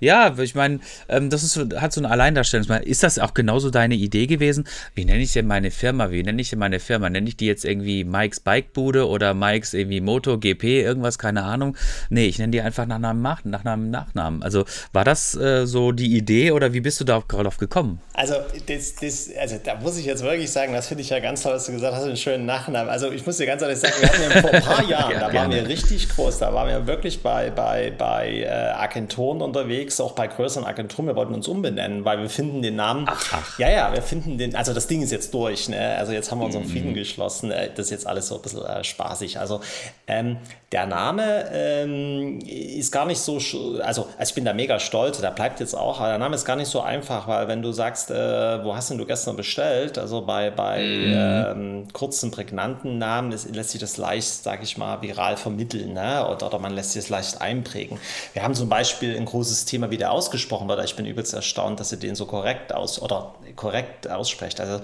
ja, 0.00 0.38
ich 0.38 0.54
meine, 0.54 0.80
ähm, 1.08 1.30
das 1.30 1.42
ist, 1.42 1.56
hat 1.76 1.92
so 1.92 2.00
ein 2.00 2.06
Alleindarstellungsmerkmal. 2.06 2.88
Ist 2.88 3.02
das 3.02 3.18
auch 3.18 3.34
genauso 3.34 3.70
deine 3.70 3.94
Idee 3.94 4.26
gewesen? 4.26 4.64
Wie 4.94 5.04
nenne 5.04 5.22
ich 5.22 5.32
denn 5.32 5.46
meine 5.46 5.70
Firma? 5.70 6.10
Wie 6.10 6.22
nenne 6.22 6.40
ich 6.40 6.50
denn 6.50 6.58
meine 6.58 6.78
Firma? 6.78 7.10
Nenne 7.10 7.28
ich 7.28 7.36
die 7.36 7.46
jetzt 7.46 7.64
irgendwie 7.64 8.04
Mikes 8.04 8.40
Bikebude 8.40 9.08
oder 9.08 9.34
Mikes 9.34 9.74
irgendwie 9.74 10.00
Moto 10.00 10.38
GP, 10.38 10.82
irgendwas, 10.82 11.18
keine 11.18 11.42
Ahnung? 11.42 11.76
Nee, 12.10 12.26
ich 12.26 12.38
nenne 12.38 12.52
die 12.52 12.59
einfach 12.60 12.86
nach 12.86 12.96
einem, 12.96 13.22
nach, 13.22 13.44
nach 13.44 13.64
einem 13.64 13.90
Nachnamen. 13.90 14.42
Also 14.42 14.64
war 14.92 15.04
das 15.04 15.34
äh, 15.36 15.66
so 15.66 15.92
die 15.92 16.16
Idee 16.16 16.52
oder 16.52 16.72
wie 16.72 16.80
bist 16.80 17.00
du 17.00 17.04
da 17.04 17.22
darauf 17.28 17.58
gekommen? 17.58 18.00
Also, 18.14 18.34
das, 18.66 18.96
das, 18.96 19.30
also 19.38 19.56
da 19.62 19.76
muss 19.76 19.96
ich 19.96 20.04
jetzt 20.04 20.22
wirklich 20.22 20.50
sagen, 20.50 20.72
das 20.72 20.88
finde 20.88 21.02
ich 21.02 21.10
ja 21.10 21.20
ganz 21.20 21.42
toll, 21.42 21.54
was 21.54 21.66
du 21.66 21.72
gesagt 21.72 21.94
hast, 21.94 22.04
einen 22.04 22.16
schönen 22.16 22.46
Nachnamen. 22.46 22.90
Also 22.90 23.10
ich 23.10 23.24
muss 23.24 23.38
dir 23.38 23.46
ganz 23.46 23.62
ehrlich 23.62 23.78
sagen, 23.78 23.94
wir 24.00 24.08
hatten 24.08 24.22
ja 24.22 24.40
vor 24.40 24.50
ein 24.50 24.62
paar 24.62 24.84
Jahren, 24.88 25.12
ja, 25.12 25.20
da 25.20 25.32
waren 25.32 25.50
wir 25.50 25.66
richtig 25.66 26.08
groß, 26.10 26.38
da 26.38 26.52
waren 26.52 26.68
wir 26.68 26.86
wirklich 26.86 27.22
bei, 27.22 27.50
bei, 27.50 27.92
bei 27.96 28.40
äh, 28.40 28.48
Agenturen 28.48 29.40
unterwegs, 29.40 30.00
auch 30.00 30.12
bei 30.12 30.26
größeren 30.26 30.66
Agenturen. 30.66 31.06
Wir 31.06 31.16
wollten 31.16 31.34
uns 31.34 31.48
umbenennen, 31.48 32.04
weil 32.04 32.20
wir 32.20 32.28
finden 32.28 32.62
den 32.62 32.76
Namen. 32.76 33.06
Ach, 33.08 33.32
ach. 33.32 33.58
Ja, 33.58 33.70
ja, 33.70 33.92
wir 33.92 34.02
finden 34.02 34.38
den, 34.38 34.54
also 34.54 34.74
das 34.74 34.86
Ding 34.86 35.02
ist 35.02 35.12
jetzt 35.12 35.32
durch, 35.32 35.68
ne? 35.68 35.96
Also 35.96 36.12
jetzt 36.12 36.30
haben 36.30 36.40
wir 36.40 36.46
unseren 36.46 36.64
mhm. 36.64 36.70
Frieden 36.70 36.94
geschlossen. 36.94 37.50
Äh, 37.50 37.70
das 37.74 37.86
ist 37.86 37.90
jetzt 37.90 38.06
alles 38.06 38.28
so 38.28 38.36
ein 38.36 38.42
bisschen 38.42 38.64
äh, 38.64 38.84
spaßig. 38.84 39.38
Also 39.38 39.60
ähm, 40.06 40.38
der 40.72 40.86
Name 40.86 41.46
ähm, 41.52 42.38
ist 42.50 42.90
gar 42.90 43.06
nicht 43.06 43.20
so, 43.20 43.34
also, 43.34 43.80
also 43.82 44.06
ich 44.22 44.34
bin 44.34 44.44
da 44.44 44.52
mega 44.52 44.80
stolz, 44.80 45.20
der 45.20 45.30
bleibt 45.30 45.60
jetzt 45.60 45.74
auch, 45.74 46.00
aber 46.00 46.08
der 46.08 46.18
Name 46.18 46.34
ist 46.34 46.44
gar 46.44 46.56
nicht 46.56 46.68
so 46.68 46.80
einfach, 46.80 47.28
weil 47.28 47.46
wenn 47.48 47.62
du 47.62 47.70
sagst, 47.72 48.10
äh, 48.10 48.64
wo 48.64 48.74
hast 48.74 48.90
denn 48.90 48.98
du 48.98 49.06
gestern 49.06 49.36
bestellt, 49.36 49.98
also 49.98 50.22
bei, 50.22 50.50
bei 50.50 50.82
mhm. 50.82 51.14
ähm, 51.14 51.88
kurzen, 51.92 52.30
prägnanten 52.30 52.98
Namen 52.98 53.32
ist, 53.32 53.54
lässt 53.54 53.70
sich 53.70 53.80
das 53.80 53.96
leicht, 53.96 54.26
sag 54.26 54.62
ich 54.62 54.76
mal, 54.76 55.00
viral 55.02 55.36
vermitteln 55.36 55.92
ne? 55.92 56.26
oder, 56.28 56.46
oder 56.46 56.58
man 56.58 56.72
lässt 56.72 56.92
sich 56.92 57.02
das 57.02 57.10
leicht 57.10 57.40
einprägen. 57.40 57.98
Wir 58.32 58.42
haben 58.42 58.54
zum 58.54 58.68
Beispiel 58.68 59.16
ein 59.16 59.26
großes 59.26 59.66
Thema, 59.66 59.90
wie 59.90 59.96
der 59.96 60.10
ausgesprochen 60.10 60.68
wird, 60.68 60.84
ich 60.84 60.96
bin 60.96 61.06
übelst 61.06 61.32
erstaunt, 61.34 61.78
dass 61.78 61.92
ihr 61.92 61.98
den 61.98 62.14
so 62.14 62.26
korrekt 62.26 62.74
aus 62.74 63.00
oder 63.00 63.34
korrekt 63.54 64.10
aussprecht. 64.10 64.60
Also 64.60 64.80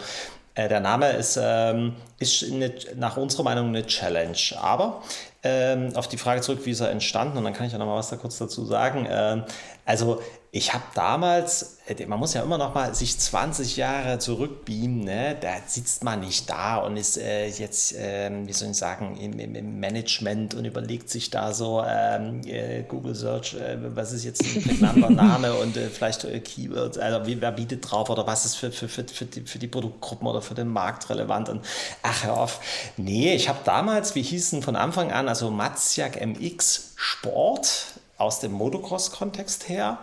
äh, 0.56 0.68
der 0.68 0.80
Name 0.80 1.10
ist, 1.10 1.38
ähm, 1.40 1.96
ist 2.18 2.42
eine, 2.44 2.72
nach 2.96 3.16
unserer 3.16 3.42
Meinung 3.42 3.68
eine 3.68 3.86
Challenge. 3.86 4.36
Aber 4.60 5.02
ähm, 5.46 5.94
auf 5.94 6.08
die 6.08 6.16
Frage 6.16 6.40
zurück, 6.40 6.60
wie 6.64 6.70
ist 6.70 6.80
er 6.80 6.90
entstanden, 6.90 7.38
und 7.38 7.44
dann 7.44 7.52
kann 7.52 7.66
ich 7.66 7.72
ja 7.72 7.78
noch 7.78 7.86
mal 7.86 7.96
was 7.96 8.10
da 8.10 8.16
kurz 8.16 8.38
dazu 8.38 8.64
sagen. 8.64 9.06
Ähm, 9.08 9.44
also 9.84 10.20
ich 10.52 10.72
habe 10.72 10.84
damals, 10.94 11.78
äh, 11.86 12.06
man 12.06 12.18
muss 12.18 12.34
ja 12.34 12.42
immer 12.42 12.56
noch 12.56 12.74
mal 12.74 12.94
sich 12.94 13.18
20 13.18 13.76
Jahre 13.76 14.18
zurückbeamen, 14.18 15.04
ne? 15.04 15.36
da 15.40 15.54
sitzt 15.66 16.04
man 16.04 16.20
nicht 16.20 16.48
da 16.48 16.76
und 16.76 16.96
ist 16.96 17.18
äh, 17.18 17.46
jetzt, 17.48 17.94
äh, 17.94 18.30
wie 18.44 18.52
soll 18.52 18.70
ich 18.70 18.76
sagen, 18.76 19.16
im, 19.18 19.38
im, 19.38 19.80
Management 19.80 20.54
und 20.54 20.64
überlegt 20.64 21.10
sich 21.10 21.30
da 21.30 21.52
so, 21.52 21.84
ähm, 21.86 22.40
äh, 22.46 22.82
Google 22.84 23.14
Search, 23.14 23.54
äh, 23.54 23.76
was 23.94 24.12
ist 24.12 24.24
jetzt 24.24 24.42
ein 24.42 24.62
prägnanter 24.62 25.10
Name 25.10 25.54
und 25.54 25.76
äh, 25.76 25.88
vielleicht 25.88 26.26
Keywords, 26.44 26.96
also 26.98 27.26
wie, 27.26 27.40
wer 27.40 27.52
bietet 27.52 27.90
drauf 27.90 28.08
oder 28.08 28.26
was 28.26 28.46
ist 28.46 28.54
für, 28.54 28.72
für, 28.72 28.88
für, 28.88 29.04
für, 29.04 29.24
die, 29.26 29.42
für 29.42 29.58
die 29.58 29.68
Produktgruppen 29.68 30.26
oder 30.26 30.40
für 30.40 30.54
den 30.54 30.68
Markt 30.68 31.10
relevant 31.10 31.48
und 31.48 31.64
ach 32.02 32.24
hör 32.24 32.40
auf. 32.40 32.60
Nee, 32.96 33.34
ich 33.34 33.48
habe 33.48 33.58
damals, 33.64 34.14
wie 34.14 34.22
hießen 34.22 34.62
von 34.62 34.76
Anfang 34.76 35.12
an, 35.12 35.28
also 35.28 35.50
Matzjak 35.50 36.24
MX 36.24 36.94
Sport 36.96 37.95
aus 38.18 38.40
dem 38.40 38.52
Motocross-Kontext 38.52 39.68
her. 39.68 39.98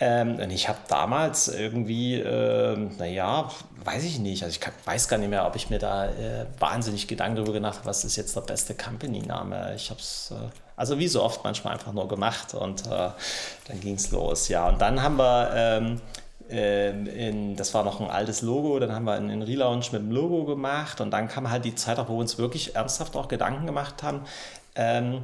Ähm, 0.00 0.36
und 0.36 0.50
ich 0.50 0.68
habe 0.68 0.78
damals 0.86 1.48
irgendwie, 1.48 2.14
äh, 2.14 2.76
naja, 2.98 3.50
weiß 3.84 4.04
ich 4.04 4.20
nicht, 4.20 4.44
also 4.44 4.52
ich 4.52 4.60
kann, 4.60 4.72
weiß 4.84 5.08
gar 5.08 5.18
nicht 5.18 5.28
mehr, 5.28 5.44
ob 5.44 5.56
ich 5.56 5.70
mir 5.70 5.80
da 5.80 6.06
äh, 6.06 6.46
wahnsinnig 6.60 7.08
Gedanken 7.08 7.36
darüber 7.36 7.52
gemacht 7.52 7.78
habe, 7.78 7.86
was 7.86 8.04
ist 8.04 8.14
jetzt 8.14 8.36
der 8.36 8.42
beste 8.42 8.74
Company-Name. 8.74 9.74
Ich 9.74 9.90
habe 9.90 9.98
es, 9.98 10.30
äh, 10.30 10.50
also 10.76 11.00
wie 11.00 11.08
so 11.08 11.22
oft 11.22 11.42
manchmal 11.42 11.72
einfach 11.72 11.92
nur 11.92 12.06
gemacht 12.06 12.54
und 12.54 12.86
äh, 12.86 12.90
dann 12.90 13.80
ging 13.80 13.94
es 13.94 14.12
los, 14.12 14.48
ja. 14.48 14.68
Und 14.68 14.80
dann 14.80 15.02
haben 15.02 15.16
wir, 15.16 15.50
ähm, 15.52 16.00
ähm, 16.48 17.06
in, 17.08 17.56
das 17.56 17.74
war 17.74 17.82
noch 17.82 18.00
ein 18.00 18.08
altes 18.08 18.42
Logo, 18.42 18.78
dann 18.78 18.92
haben 18.92 19.04
wir 19.04 19.14
einen, 19.14 19.42
Relaunch 19.42 19.90
mit 19.92 20.02
dem 20.02 20.12
Logo 20.12 20.44
gemacht 20.44 21.00
und 21.00 21.10
dann 21.10 21.26
kam 21.26 21.50
halt 21.50 21.64
die 21.64 21.74
Zeit, 21.74 21.98
wo 21.98 22.12
wir 22.12 22.20
uns 22.20 22.38
wirklich 22.38 22.76
ernsthaft 22.76 23.16
auch 23.16 23.26
Gedanken 23.26 23.66
gemacht 23.66 24.04
haben, 24.04 24.20
ähm, 24.76 25.14
äh, 25.14 25.18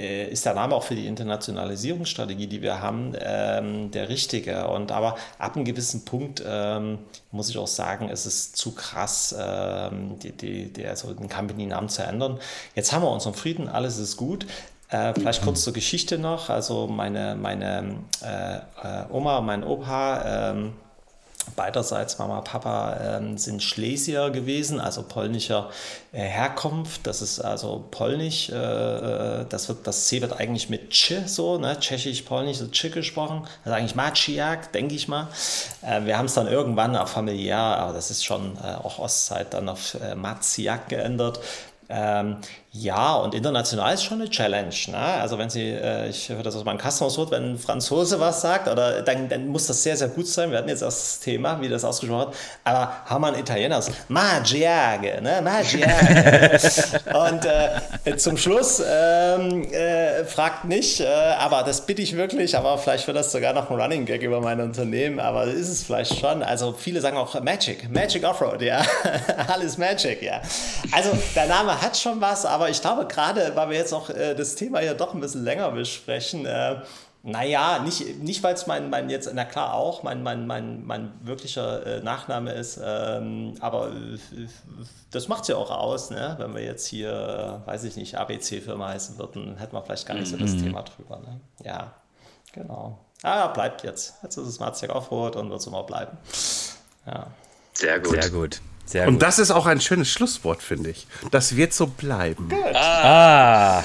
ist 0.00 0.46
der 0.46 0.54
Name 0.54 0.74
auch 0.74 0.82
für 0.82 0.94
die 0.94 1.06
Internationalisierungsstrategie, 1.06 2.46
die 2.46 2.62
wir 2.62 2.80
haben, 2.80 3.14
ähm, 3.20 3.90
der 3.90 4.08
richtige. 4.08 4.68
Und 4.68 4.92
aber 4.92 5.16
ab 5.38 5.56
einem 5.56 5.64
gewissen 5.64 6.04
Punkt 6.04 6.42
ähm, 6.46 6.98
muss 7.32 7.50
ich 7.50 7.58
auch 7.58 7.66
sagen, 7.66 8.08
es 8.10 8.26
ist 8.26 8.56
zu 8.56 8.74
krass, 8.74 9.34
ähm, 9.38 10.18
die, 10.20 10.32
die, 10.32 10.72
die, 10.72 10.86
also 10.86 11.12
den 11.12 11.28
Company-Namen 11.28 11.88
zu 11.88 12.02
ändern. 12.02 12.38
Jetzt 12.74 12.92
haben 12.92 13.02
wir 13.02 13.10
unseren 13.10 13.34
Frieden, 13.34 13.68
alles 13.68 13.98
ist 13.98 14.16
gut. 14.16 14.46
Äh, 14.90 15.14
vielleicht 15.14 15.42
kurz 15.42 15.62
zur 15.62 15.72
Geschichte 15.72 16.18
noch. 16.18 16.50
Also 16.50 16.88
meine, 16.88 17.36
meine 17.36 17.98
äh, 18.22 18.56
äh 18.56 19.04
Oma, 19.10 19.40
mein 19.40 19.62
Opa, 19.62 20.50
ähm, 20.50 20.72
beiderseits 21.56 22.18
Mama, 22.18 22.40
Papa 22.40 22.98
ähm, 23.18 23.38
sind 23.38 23.62
Schlesier 23.62 24.30
gewesen, 24.30 24.80
also 24.80 25.02
polnischer 25.02 25.70
äh, 26.12 26.18
Herkunft. 26.20 27.06
Das 27.06 27.22
ist 27.22 27.40
also 27.40 27.84
polnisch. 27.90 28.50
Äh, 28.50 28.54
äh 28.54 29.46
das, 29.48 29.68
wird, 29.68 29.86
das 29.86 30.06
C 30.06 30.20
wird 30.20 30.38
eigentlich 30.38 30.68
mit 30.68 30.90
Tsch 30.90 31.26
so, 31.26 31.58
ne? 31.58 31.78
tschechisch, 31.78 32.22
polnisch, 32.22 32.58
so 32.58 32.66
Tsch 32.66 32.92
gesprochen. 32.92 33.42
Das 33.64 33.72
ist 33.72 33.78
eigentlich 33.78 33.94
Maciak, 33.94 34.72
denke 34.72 34.94
ich 34.94 35.08
mal. 35.08 35.28
Äh, 35.82 36.04
wir 36.04 36.18
haben 36.18 36.26
es 36.26 36.34
dann 36.34 36.46
irgendwann 36.46 36.96
auch 36.96 37.08
familiär, 37.08 37.58
aber 37.58 37.92
das 37.92 38.10
ist 38.10 38.24
schon 38.24 38.56
äh, 38.56 38.74
auch 38.74 38.98
Ostzeit, 38.98 39.54
dann 39.54 39.68
auf 39.68 39.94
äh, 39.94 40.14
Maciak 40.14 40.88
geändert. 40.88 41.40
Ähm, 41.88 42.36
ja, 42.72 43.16
und 43.16 43.34
international 43.34 43.94
ist 43.94 44.04
schon 44.04 44.20
eine 44.20 44.30
Challenge. 44.30 44.74
Ne? 44.86 44.96
Also 44.96 45.38
wenn 45.38 45.50
Sie, 45.50 45.70
äh, 45.70 46.08
ich 46.08 46.28
höre 46.28 46.44
das 46.44 46.54
aus 46.54 46.64
meinem 46.64 46.78
Kassenhaus, 46.78 47.18
wenn 47.32 47.54
ein 47.54 47.58
Franzose 47.58 48.20
was 48.20 48.42
sagt, 48.42 48.68
oder 48.68 49.02
dann, 49.02 49.28
dann 49.28 49.48
muss 49.48 49.66
das 49.66 49.82
sehr, 49.82 49.96
sehr 49.96 50.06
gut 50.06 50.28
sein. 50.28 50.52
Wir 50.52 50.58
hatten 50.58 50.68
jetzt 50.68 50.82
das 50.82 51.18
Thema, 51.18 51.60
wie 51.60 51.68
das 51.68 51.84
ausgesprochen 51.84 52.26
wird. 52.26 52.36
Aber 52.62 52.92
haben 53.06 53.22
wir 53.22 53.28
einen 53.28 53.40
Italiener, 53.40 53.82
Magiage, 54.06 55.20
ne? 55.20 55.42
Magiage. 55.42 57.00
und 57.12 57.44
äh, 57.44 58.16
zum 58.16 58.36
Schluss 58.36 58.80
ähm, 58.88 59.64
äh, 59.72 60.24
fragt 60.24 60.64
nicht, 60.64 61.00
äh, 61.00 61.06
aber 61.06 61.64
das 61.64 61.84
bitte 61.84 62.02
ich 62.02 62.16
wirklich, 62.16 62.56
aber 62.56 62.78
vielleicht 62.78 63.04
wird 63.08 63.16
das 63.16 63.32
sogar 63.32 63.52
noch 63.52 63.68
ein 63.68 63.80
Running 63.80 64.06
Gag 64.06 64.22
über 64.22 64.40
mein 64.40 64.60
Unternehmen, 64.60 65.18
aber 65.18 65.44
ist 65.44 65.68
es 65.68 65.82
vielleicht 65.82 66.20
schon. 66.20 66.44
Also 66.44 66.72
viele 66.72 67.00
sagen 67.00 67.16
auch 67.16 67.40
Magic, 67.42 67.90
Magic 67.90 68.22
Offroad, 68.22 68.62
ja. 68.62 68.80
Alles 69.48 69.76
Magic, 69.76 70.22
ja. 70.22 70.40
Also 70.92 71.10
der 71.34 71.46
Name 71.46 71.80
hat 71.80 71.96
schon 71.96 72.20
was, 72.20 72.46
aber 72.46 72.59
aber 72.60 72.68
ich 72.68 72.82
glaube, 72.82 73.06
gerade 73.06 73.56
weil 73.56 73.70
wir 73.70 73.76
jetzt 73.78 73.94
auch 73.94 74.10
äh, 74.10 74.34
das 74.34 74.54
Thema 74.54 74.82
ja 74.82 74.92
doch 74.92 75.14
ein 75.14 75.20
bisschen 75.20 75.44
länger 75.44 75.70
besprechen, 75.70 76.44
äh, 76.44 76.82
naja, 77.22 77.78
nicht, 77.78 78.18
nicht 78.18 78.42
weil 78.42 78.52
es 78.52 78.66
mein, 78.66 78.90
mein 78.90 79.08
jetzt, 79.08 79.30
na 79.32 79.46
klar 79.46 79.72
auch, 79.72 80.02
mein, 80.02 80.22
mein, 80.22 80.46
mein, 80.46 80.84
mein 80.84 81.10
wirklicher 81.22 81.86
äh, 81.86 82.02
Nachname 82.02 82.52
ist, 82.52 82.78
ähm, 82.84 83.54
aber 83.60 83.88
äh, 83.88 84.18
das 85.10 85.28
macht 85.28 85.42
es 85.42 85.48
ja 85.48 85.56
auch 85.56 85.70
aus, 85.70 86.10
ne? 86.10 86.34
wenn 86.38 86.54
wir 86.54 86.62
jetzt 86.62 86.86
hier, 86.86 87.62
weiß 87.64 87.84
ich 87.84 87.96
nicht, 87.96 88.16
ABC-Firma 88.16 88.88
heißen 88.88 89.18
würden, 89.18 89.56
hätten 89.56 89.74
wir 89.74 89.82
vielleicht 89.82 90.06
gar 90.06 90.14
nicht 90.14 90.28
so 90.28 90.36
das 90.36 90.52
mhm. 90.52 90.64
Thema 90.64 90.82
drüber. 90.82 91.18
Ne? 91.18 91.40
Ja, 91.64 91.94
genau. 92.52 92.98
Ah, 93.22 93.46
bleibt 93.48 93.84
jetzt. 93.84 94.16
Jetzt 94.22 94.36
ist 94.36 94.46
es 94.46 94.60
Marzia 94.60 94.90
Offroad 94.90 95.36
und 95.36 95.48
wird 95.48 95.60
es 95.60 95.66
immer 95.66 95.82
bleiben. 95.82 96.18
Ja. 97.06 97.26
Sehr 97.72 98.00
gut. 98.00 98.22
Sehr 98.22 98.30
gut. 98.30 98.60
Sehr 98.90 99.06
und 99.06 99.14
gut. 99.14 99.22
das 99.22 99.38
ist 99.38 99.52
auch 99.52 99.66
ein 99.66 99.80
schönes 99.80 100.08
Schlusswort, 100.10 100.64
finde 100.64 100.90
ich. 100.90 101.06
Das 101.30 101.54
wird 101.54 101.72
so 101.72 101.86
bleiben. 101.86 102.48
Gut. 102.48 102.74
Ah, 102.74 103.84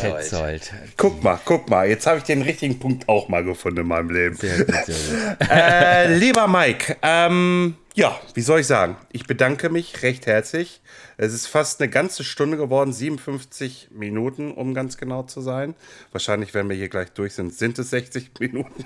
Petzold. 0.00 0.72
Guck 0.96 1.22
mal, 1.22 1.38
guck 1.44 1.70
mal. 1.70 1.88
Jetzt 1.88 2.08
habe 2.08 2.18
ich 2.18 2.24
den 2.24 2.42
richtigen 2.42 2.80
Punkt 2.80 3.08
auch 3.08 3.28
mal 3.28 3.44
gefunden 3.44 3.82
in 3.82 3.86
meinem 3.86 4.10
Leben. 4.10 4.34
Sehr 4.34 4.64
gut, 4.64 4.74
sehr 4.86 4.96
gut. 4.96 5.48
äh, 5.50 6.12
lieber 6.16 6.48
Mike, 6.48 6.96
ähm, 7.00 7.76
ja, 7.94 8.18
wie 8.34 8.40
soll 8.40 8.60
ich 8.60 8.66
sagen? 8.66 8.96
Ich 9.10 9.26
bedanke 9.26 9.68
mich 9.68 10.02
recht 10.02 10.26
herzlich. 10.26 10.80
Es 11.16 11.32
ist 11.32 11.46
fast 11.46 11.80
eine 11.80 11.90
ganze 11.90 12.24
Stunde 12.24 12.56
geworden, 12.56 12.92
57 12.92 13.88
Minuten, 13.92 14.52
um 14.52 14.74
ganz 14.74 14.96
genau 14.96 15.24
zu 15.24 15.40
sein. 15.40 15.74
Wahrscheinlich, 16.12 16.54
wenn 16.54 16.68
wir 16.68 16.76
hier 16.76 16.88
gleich 16.88 17.10
durch 17.12 17.34
sind, 17.34 17.52
sind 17.52 17.78
es 17.78 17.90
60 17.90 18.30
Minuten. 18.40 18.84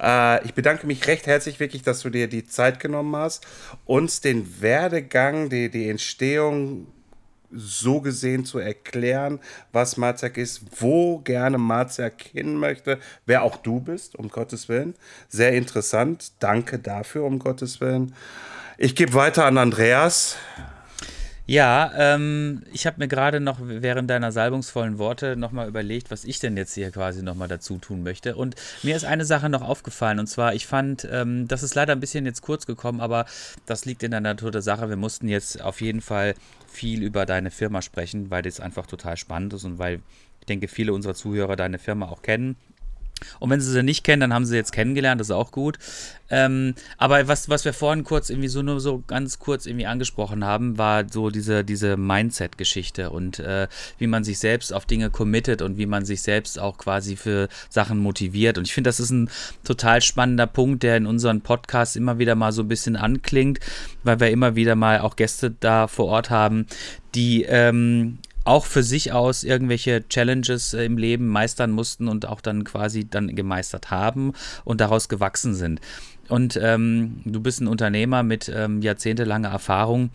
Äh, 0.00 0.44
ich 0.44 0.54
bedanke 0.54 0.86
mich 0.86 1.06
recht 1.06 1.26
herzlich 1.26 1.60
wirklich, 1.60 1.82
dass 1.82 2.00
du 2.00 2.10
dir 2.10 2.28
die 2.28 2.46
Zeit 2.46 2.80
genommen 2.80 3.14
hast, 3.14 3.46
uns 3.84 4.20
den 4.20 4.60
Werdegang, 4.62 5.50
die, 5.50 5.70
die 5.70 5.88
Entstehung 5.88 6.86
so 7.56 8.00
gesehen 8.00 8.44
zu 8.44 8.58
erklären, 8.58 9.40
was 9.72 9.96
Marzak 9.96 10.36
ist, 10.36 10.62
wo 10.80 11.18
gerne 11.18 11.58
Marzak 11.58 12.22
hin 12.22 12.56
möchte, 12.56 12.98
wer 13.24 13.42
auch 13.42 13.56
du 13.56 13.80
bist, 13.80 14.16
um 14.16 14.28
Gottes 14.28 14.68
Willen. 14.68 14.94
Sehr 15.28 15.52
interessant. 15.52 16.32
Danke 16.38 16.78
dafür, 16.78 17.24
um 17.24 17.38
Gottes 17.38 17.80
Willen. 17.80 18.14
Ich 18.78 18.94
gebe 18.94 19.14
weiter 19.14 19.46
an 19.46 19.58
Andreas. 19.58 20.36
Ja, 21.48 21.92
ähm, 21.96 22.64
ich 22.72 22.86
habe 22.86 22.98
mir 22.98 23.06
gerade 23.06 23.38
noch 23.38 23.58
während 23.60 24.10
deiner 24.10 24.32
salbungsvollen 24.32 24.98
Worte 24.98 25.36
nochmal 25.36 25.68
überlegt, 25.68 26.10
was 26.10 26.24
ich 26.24 26.40
denn 26.40 26.56
jetzt 26.56 26.74
hier 26.74 26.90
quasi 26.90 27.22
nochmal 27.22 27.46
dazu 27.46 27.78
tun 27.78 28.02
möchte. 28.02 28.34
Und 28.34 28.56
mir 28.82 28.96
ist 28.96 29.04
eine 29.04 29.24
Sache 29.24 29.48
noch 29.48 29.62
aufgefallen. 29.62 30.18
Und 30.18 30.26
zwar, 30.26 30.54
ich 30.54 30.66
fand, 30.66 31.06
ähm, 31.08 31.46
das 31.46 31.62
ist 31.62 31.76
leider 31.76 31.92
ein 31.92 32.00
bisschen 32.00 32.26
jetzt 32.26 32.42
kurz 32.42 32.66
gekommen, 32.66 33.00
aber 33.00 33.26
das 33.64 33.84
liegt 33.84 34.02
in 34.02 34.10
der 34.10 34.20
Natur 34.20 34.50
der 34.50 34.62
Sache. 34.62 34.88
Wir 34.88 34.96
mussten 34.96 35.28
jetzt 35.28 35.62
auf 35.62 35.80
jeden 35.80 36.00
Fall 36.00 36.34
viel 36.66 37.04
über 37.04 37.26
deine 37.26 37.52
Firma 37.52 37.80
sprechen, 37.80 38.28
weil 38.28 38.42
das 38.42 38.58
einfach 38.58 38.86
total 38.86 39.16
spannend 39.16 39.52
ist 39.52 39.62
und 39.62 39.78
weil 39.78 40.00
ich 40.40 40.46
denke, 40.46 40.66
viele 40.66 40.92
unserer 40.92 41.14
Zuhörer 41.14 41.54
deine 41.54 41.78
Firma 41.78 42.06
auch 42.06 42.22
kennen. 42.22 42.56
Und 43.40 43.50
wenn 43.50 43.60
sie 43.60 43.70
sie 43.70 43.82
nicht 43.82 44.04
kennen, 44.04 44.20
dann 44.20 44.34
haben 44.34 44.44
sie 44.44 44.56
jetzt 44.56 44.72
kennengelernt, 44.72 45.20
das 45.20 45.28
ist 45.28 45.34
auch 45.34 45.50
gut. 45.50 45.78
Ähm, 46.28 46.74
aber 46.98 47.28
was, 47.28 47.48
was 47.48 47.64
wir 47.64 47.72
vorhin 47.72 48.04
kurz 48.04 48.30
irgendwie 48.30 48.48
so 48.48 48.60
nur 48.62 48.80
so 48.80 49.02
ganz 49.06 49.38
kurz 49.38 49.66
irgendwie 49.66 49.86
angesprochen 49.86 50.44
haben, 50.44 50.76
war 50.76 51.04
so 51.08 51.30
diese, 51.30 51.64
diese 51.64 51.96
Mindset-Geschichte 51.96 53.10
und 53.10 53.38
äh, 53.38 53.68
wie 53.98 54.08
man 54.08 54.24
sich 54.24 54.38
selbst 54.38 54.72
auf 54.72 54.86
Dinge 54.86 55.10
committet 55.10 55.62
und 55.62 55.78
wie 55.78 55.86
man 55.86 56.04
sich 56.04 56.22
selbst 56.22 56.58
auch 56.58 56.78
quasi 56.78 57.16
für 57.16 57.48
Sachen 57.68 57.98
motiviert. 57.98 58.58
Und 58.58 58.66
ich 58.66 58.74
finde, 58.74 58.88
das 58.88 59.00
ist 59.00 59.10
ein 59.10 59.30
total 59.64 60.02
spannender 60.02 60.46
Punkt, 60.46 60.82
der 60.82 60.96
in 60.96 61.06
unseren 61.06 61.42
Podcasts 61.42 61.96
immer 61.96 62.18
wieder 62.18 62.34
mal 62.34 62.52
so 62.52 62.62
ein 62.62 62.68
bisschen 62.68 62.96
anklingt, 62.96 63.60
weil 64.02 64.18
wir 64.20 64.30
immer 64.30 64.56
wieder 64.56 64.74
mal 64.74 65.00
auch 65.00 65.16
Gäste 65.16 65.54
da 65.60 65.86
vor 65.86 66.06
Ort 66.06 66.30
haben, 66.30 66.66
die 67.14 67.44
ähm, 67.44 68.18
auch 68.46 68.66
für 68.66 68.82
sich 68.82 69.12
aus 69.12 69.44
irgendwelche 69.44 70.08
Challenges 70.08 70.74
äh, 70.74 70.84
im 70.84 70.98
Leben 70.98 71.28
meistern 71.28 71.70
mussten 71.70 72.08
und 72.08 72.26
auch 72.26 72.40
dann 72.40 72.64
quasi 72.64 73.08
dann 73.08 73.34
gemeistert 73.34 73.90
haben 73.90 74.32
und 74.64 74.80
daraus 74.80 75.08
gewachsen 75.08 75.54
sind. 75.54 75.80
Und 76.28 76.58
ähm, 76.62 77.20
du 77.24 77.40
bist 77.40 77.60
ein 77.60 77.68
Unternehmer 77.68 78.22
mit 78.22 78.50
ähm, 78.54 78.82
jahrzehntelanger 78.82 79.48
Erfahrung 79.48 80.10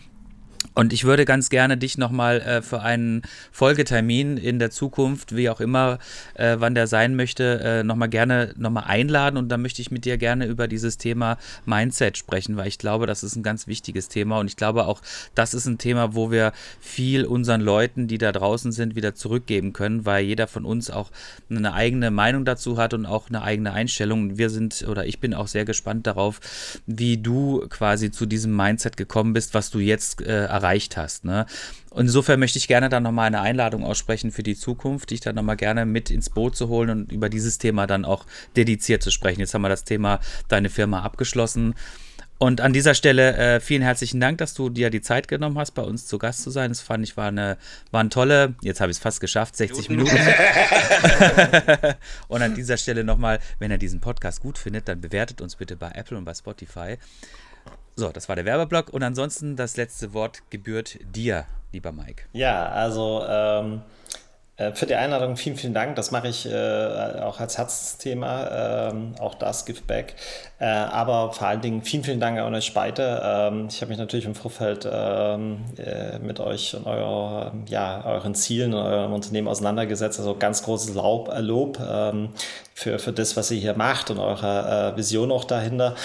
und 0.74 0.94
ich 0.94 1.04
würde 1.04 1.26
ganz 1.26 1.50
gerne 1.50 1.78
dich 1.78 1.98
nochmal 1.98 2.40
äh, 2.42 2.62
für 2.62 2.82
einen 2.82 3.24
Folgetermin 3.52 4.38
in 4.38 4.58
der 4.58 4.72
Zukunft, 4.72 5.36
wie 5.36 5.50
auch 5.50 5.60
immer, 5.60 6.00
äh, 6.36 6.56
wann 6.60 6.76
der 6.76 6.88
sein 6.88 7.16
möchte, 7.16 7.60
äh, 7.62 7.84
nochmal 7.84 8.08
gerne 8.08 8.54
nochmal 8.58 8.86
einladen. 8.88 9.38
Und 9.38 9.50
dann 9.50 9.62
möchte 9.62 9.82
ich 9.82 9.92
mit 9.92 10.06
dir 10.06 10.18
gerne 10.18 10.46
über 10.46 10.70
dieses 10.70 10.98
Thema 10.98 11.38
Mindset 11.66 12.18
sprechen, 12.18 12.56
weil 12.56 12.68
ich 12.68 12.78
glaube, 12.78 13.06
das 13.06 13.24
ist 13.24 13.36
ein 13.36 13.44
ganz 13.44 13.68
wichtiges 13.68 14.08
Thema. 14.08 14.40
Und 14.40 14.48
ich 14.48 14.56
glaube 14.56 14.86
auch, 14.86 15.02
das 15.36 15.54
ist 15.54 15.66
ein 15.66 15.78
Thema, 15.78 16.16
wo 16.16 16.32
wir 16.32 16.54
viel 16.80 17.26
unseren 17.26 17.60
Leuten, 17.60 18.08
die 18.08 18.18
da 18.18 18.32
draußen 18.32 18.72
sind, 18.72 18.96
wieder 18.96 19.14
zurückgeben 19.14 19.74
können, 19.74 20.06
weil 20.06 20.24
jeder 20.24 20.48
von 20.48 20.64
uns 20.64 20.90
auch 20.90 21.12
eine 21.50 21.74
eigene 21.74 22.12
Meinung 22.12 22.46
dazu 22.46 22.78
hat 22.78 22.94
und 22.94 23.06
auch 23.06 23.28
eine 23.28 23.42
eigene 23.42 23.74
Einstellung. 23.74 24.38
Wir 24.38 24.50
sind 24.50 24.86
oder 24.88 25.06
ich 25.06 25.20
bin 25.20 25.34
auch 25.34 25.48
sehr 25.48 25.66
gespannt 25.66 26.08
darauf, 26.08 26.40
wie 26.86 27.18
du 27.18 27.66
quasi 27.68 28.10
zu 28.10 28.26
diesem 28.26 28.56
Mindset 28.56 28.96
gekommen 28.96 29.34
bist, 29.34 29.54
was 29.54 29.70
du 29.70 29.80
jetzt 29.80 30.22
äh, 30.22 30.48
erreicht 30.62 30.98
hast. 30.98 31.26
Ne? 31.26 31.46
Insofern 31.96 32.40
möchte 32.40 32.58
ich 32.58 32.68
gerne 32.68 32.90
dann 32.90 33.04
nochmal 33.04 33.28
eine 33.28 33.42
Einladung 33.42 33.84
aussprechen 33.84 34.32
für 34.32 34.44
die 34.44 34.56
Zukunft, 34.56 35.10
dich 35.10 35.20
dann 35.20 35.36
nochmal 35.36 35.58
gerne 35.58 35.86
mit 35.86 36.10
ins 36.10 36.30
Boot 36.30 36.56
zu 36.56 36.70
holen 36.70 36.90
und 36.90 37.12
über 37.12 37.30
dieses 37.30 37.58
Thema 37.58 37.88
dann 37.88 38.06
auch 38.06 38.26
dediziert 38.56 39.04
zu 39.04 39.12
sprechen. 39.12 39.40
Jetzt 39.40 39.54
haben 39.54 39.62
wir 39.62 39.70
das 39.70 39.84
Thema 39.84 40.20
deine 40.48 40.70
Firma 40.70 41.02
abgeschlossen. 41.02 41.76
Und 42.38 42.60
an 42.60 42.74
dieser 42.74 42.96
Stelle 42.96 43.38
äh, 43.38 43.60
vielen 43.60 43.84
herzlichen 43.84 44.20
Dank, 44.20 44.40
dass 44.40 44.56
du 44.56 44.70
dir 44.70 44.90
die 44.90 45.02
Zeit 45.02 45.28
genommen 45.28 45.60
hast, 45.60 45.72
bei 45.72 45.84
uns 45.84 46.08
zu 46.08 46.18
Gast 46.18 46.42
zu 46.42 46.50
sein. 46.50 46.72
Das 46.72 46.82
fand 46.82 47.04
ich 47.04 47.16
war 47.16 47.28
eine, 47.28 47.58
waren 47.92 48.10
tolle, 48.10 48.56
jetzt 48.62 48.82
habe 48.82 48.90
ich 48.90 48.98
es 48.98 49.04
fast 49.04 49.22
geschafft, 49.22 49.56
60 49.56 49.90
Minuten. 49.90 50.18
und 52.30 52.42
an 52.42 52.56
dieser 52.56 52.78
Stelle 52.78 53.04
nochmal, 53.04 53.40
wenn 53.60 53.70
ihr 53.70 53.78
diesen 53.78 54.00
Podcast 54.00 54.42
gut 54.42 54.58
findet, 54.58 54.88
dann 54.88 55.02
bewertet 55.02 55.40
uns 55.40 55.56
bitte 55.56 55.76
bei 55.76 55.92
Apple 55.92 56.18
und 56.18 56.26
bei 56.26 56.34
Spotify. 56.34 56.98
So, 57.96 58.10
das 58.10 58.30
war 58.30 58.36
der 58.36 58.46
Werbeblock. 58.46 58.90
Und 58.90 59.04
ansonsten 59.04 59.56
das 59.56 59.78
letzte 59.78 60.14
Wort 60.14 60.44
gebührt 60.50 60.98
dir, 61.02 61.46
lieber 61.72 61.92
Mike. 61.92 62.24
Ja, 62.34 62.70
also 62.70 63.24
ähm, 63.28 63.82
äh, 64.58 64.74
für 64.74 64.86
die 64.86 64.96
Einladung 64.96 65.38
vielen, 65.38 65.56
vielen 65.56 65.74
Dank. 65.74 65.96
Das 65.96 66.12
mache 66.12 66.28
ich 66.28 66.46
äh, 66.46 67.20
auch 67.22 67.40
als 67.40 67.58
Herzensthema, 67.58 68.90
ähm, 68.90 69.16
auch 69.20 69.36
das 69.36 69.66
Give 69.66 69.82
Back. 69.82 70.16
Äh, 70.62 70.66
aber 70.68 71.34
vor 71.34 71.48
allen 71.48 71.62
Dingen 71.62 71.82
vielen, 71.82 72.04
vielen 72.04 72.20
Dank 72.20 72.38
an 72.38 72.54
euch 72.54 72.72
beide. 72.76 73.20
Ähm, 73.26 73.66
ich 73.68 73.82
habe 73.82 73.90
mich 73.90 73.98
natürlich 73.98 74.26
im 74.26 74.36
Vorfeld 74.36 74.88
ähm, 74.90 75.66
äh, 75.76 76.20
mit 76.20 76.40
euch 76.40 76.76
und 76.76 76.86
euer, 76.86 77.52
ja, 77.68 78.06
euren 78.06 78.36
Zielen 78.36 78.76
und 78.76 78.82
eurem 78.86 79.12
Unternehmen 79.12 79.48
auseinandergesetzt. 79.48 80.20
Also 80.20 80.36
ganz 80.36 80.62
großes 80.62 80.94
Lob, 80.94 81.30
äh, 81.30 81.42
Lob 81.42 81.80
ähm, 81.80 82.30
für, 82.76 83.00
für 83.00 83.12
das, 83.12 83.36
was 83.36 83.50
ihr 83.50 83.60
hier 83.60 83.76
macht 83.76 84.12
und 84.12 84.20
eure 84.20 84.94
äh, 84.94 84.98
Vision 84.98 85.32
auch 85.32 85.46
dahinter. 85.46 85.96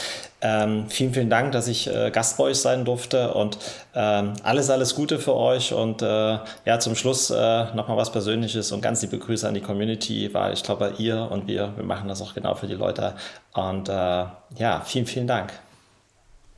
Ähm, 0.42 0.86
vielen, 0.88 1.14
vielen 1.14 1.30
Dank, 1.30 1.52
dass 1.52 1.66
ich 1.66 1.88
äh, 1.88 2.10
Gast 2.10 2.36
bei 2.36 2.44
euch 2.44 2.58
sein 2.58 2.84
durfte 2.84 3.32
und 3.34 3.58
ähm, 3.94 4.34
alles, 4.42 4.68
alles 4.68 4.94
Gute 4.94 5.18
für 5.18 5.34
euch 5.34 5.72
und 5.72 6.02
äh, 6.02 6.38
ja, 6.66 6.78
zum 6.78 6.94
Schluss 6.94 7.30
äh, 7.30 7.74
nochmal 7.74 7.96
was 7.96 8.12
Persönliches 8.12 8.70
und 8.72 8.82
ganz 8.82 9.00
liebe 9.00 9.18
Grüße 9.18 9.48
an 9.48 9.54
die 9.54 9.62
Community, 9.62 10.32
weil 10.34 10.52
ich 10.52 10.62
glaube, 10.62 10.92
ihr 10.98 11.28
und 11.30 11.46
wir, 11.46 11.72
wir 11.76 11.84
machen 11.84 12.08
das 12.08 12.20
auch 12.20 12.34
genau 12.34 12.54
für 12.54 12.66
die 12.66 12.74
Leute 12.74 13.14
und 13.56 13.88
äh, 13.88 13.92
ja, 13.92 14.82
vielen, 14.84 15.06
vielen 15.06 15.26
Dank. 15.26 15.52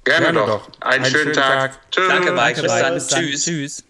Gerne, 0.04 0.26
Gerne 0.26 0.38
doch. 0.38 0.66
doch. 0.66 0.80
Einen, 0.80 1.04
Einen, 1.04 1.12
schönen, 1.12 1.34
schönen 1.34 1.34
Tag. 1.34 1.90
Tag. 1.90 2.08
Danke, 2.08 2.32
Mike. 2.32 2.62
Bis 2.62 2.72
dann. 2.72 2.98
Tschüss. 2.98 3.44
Tschüss. 3.44 3.84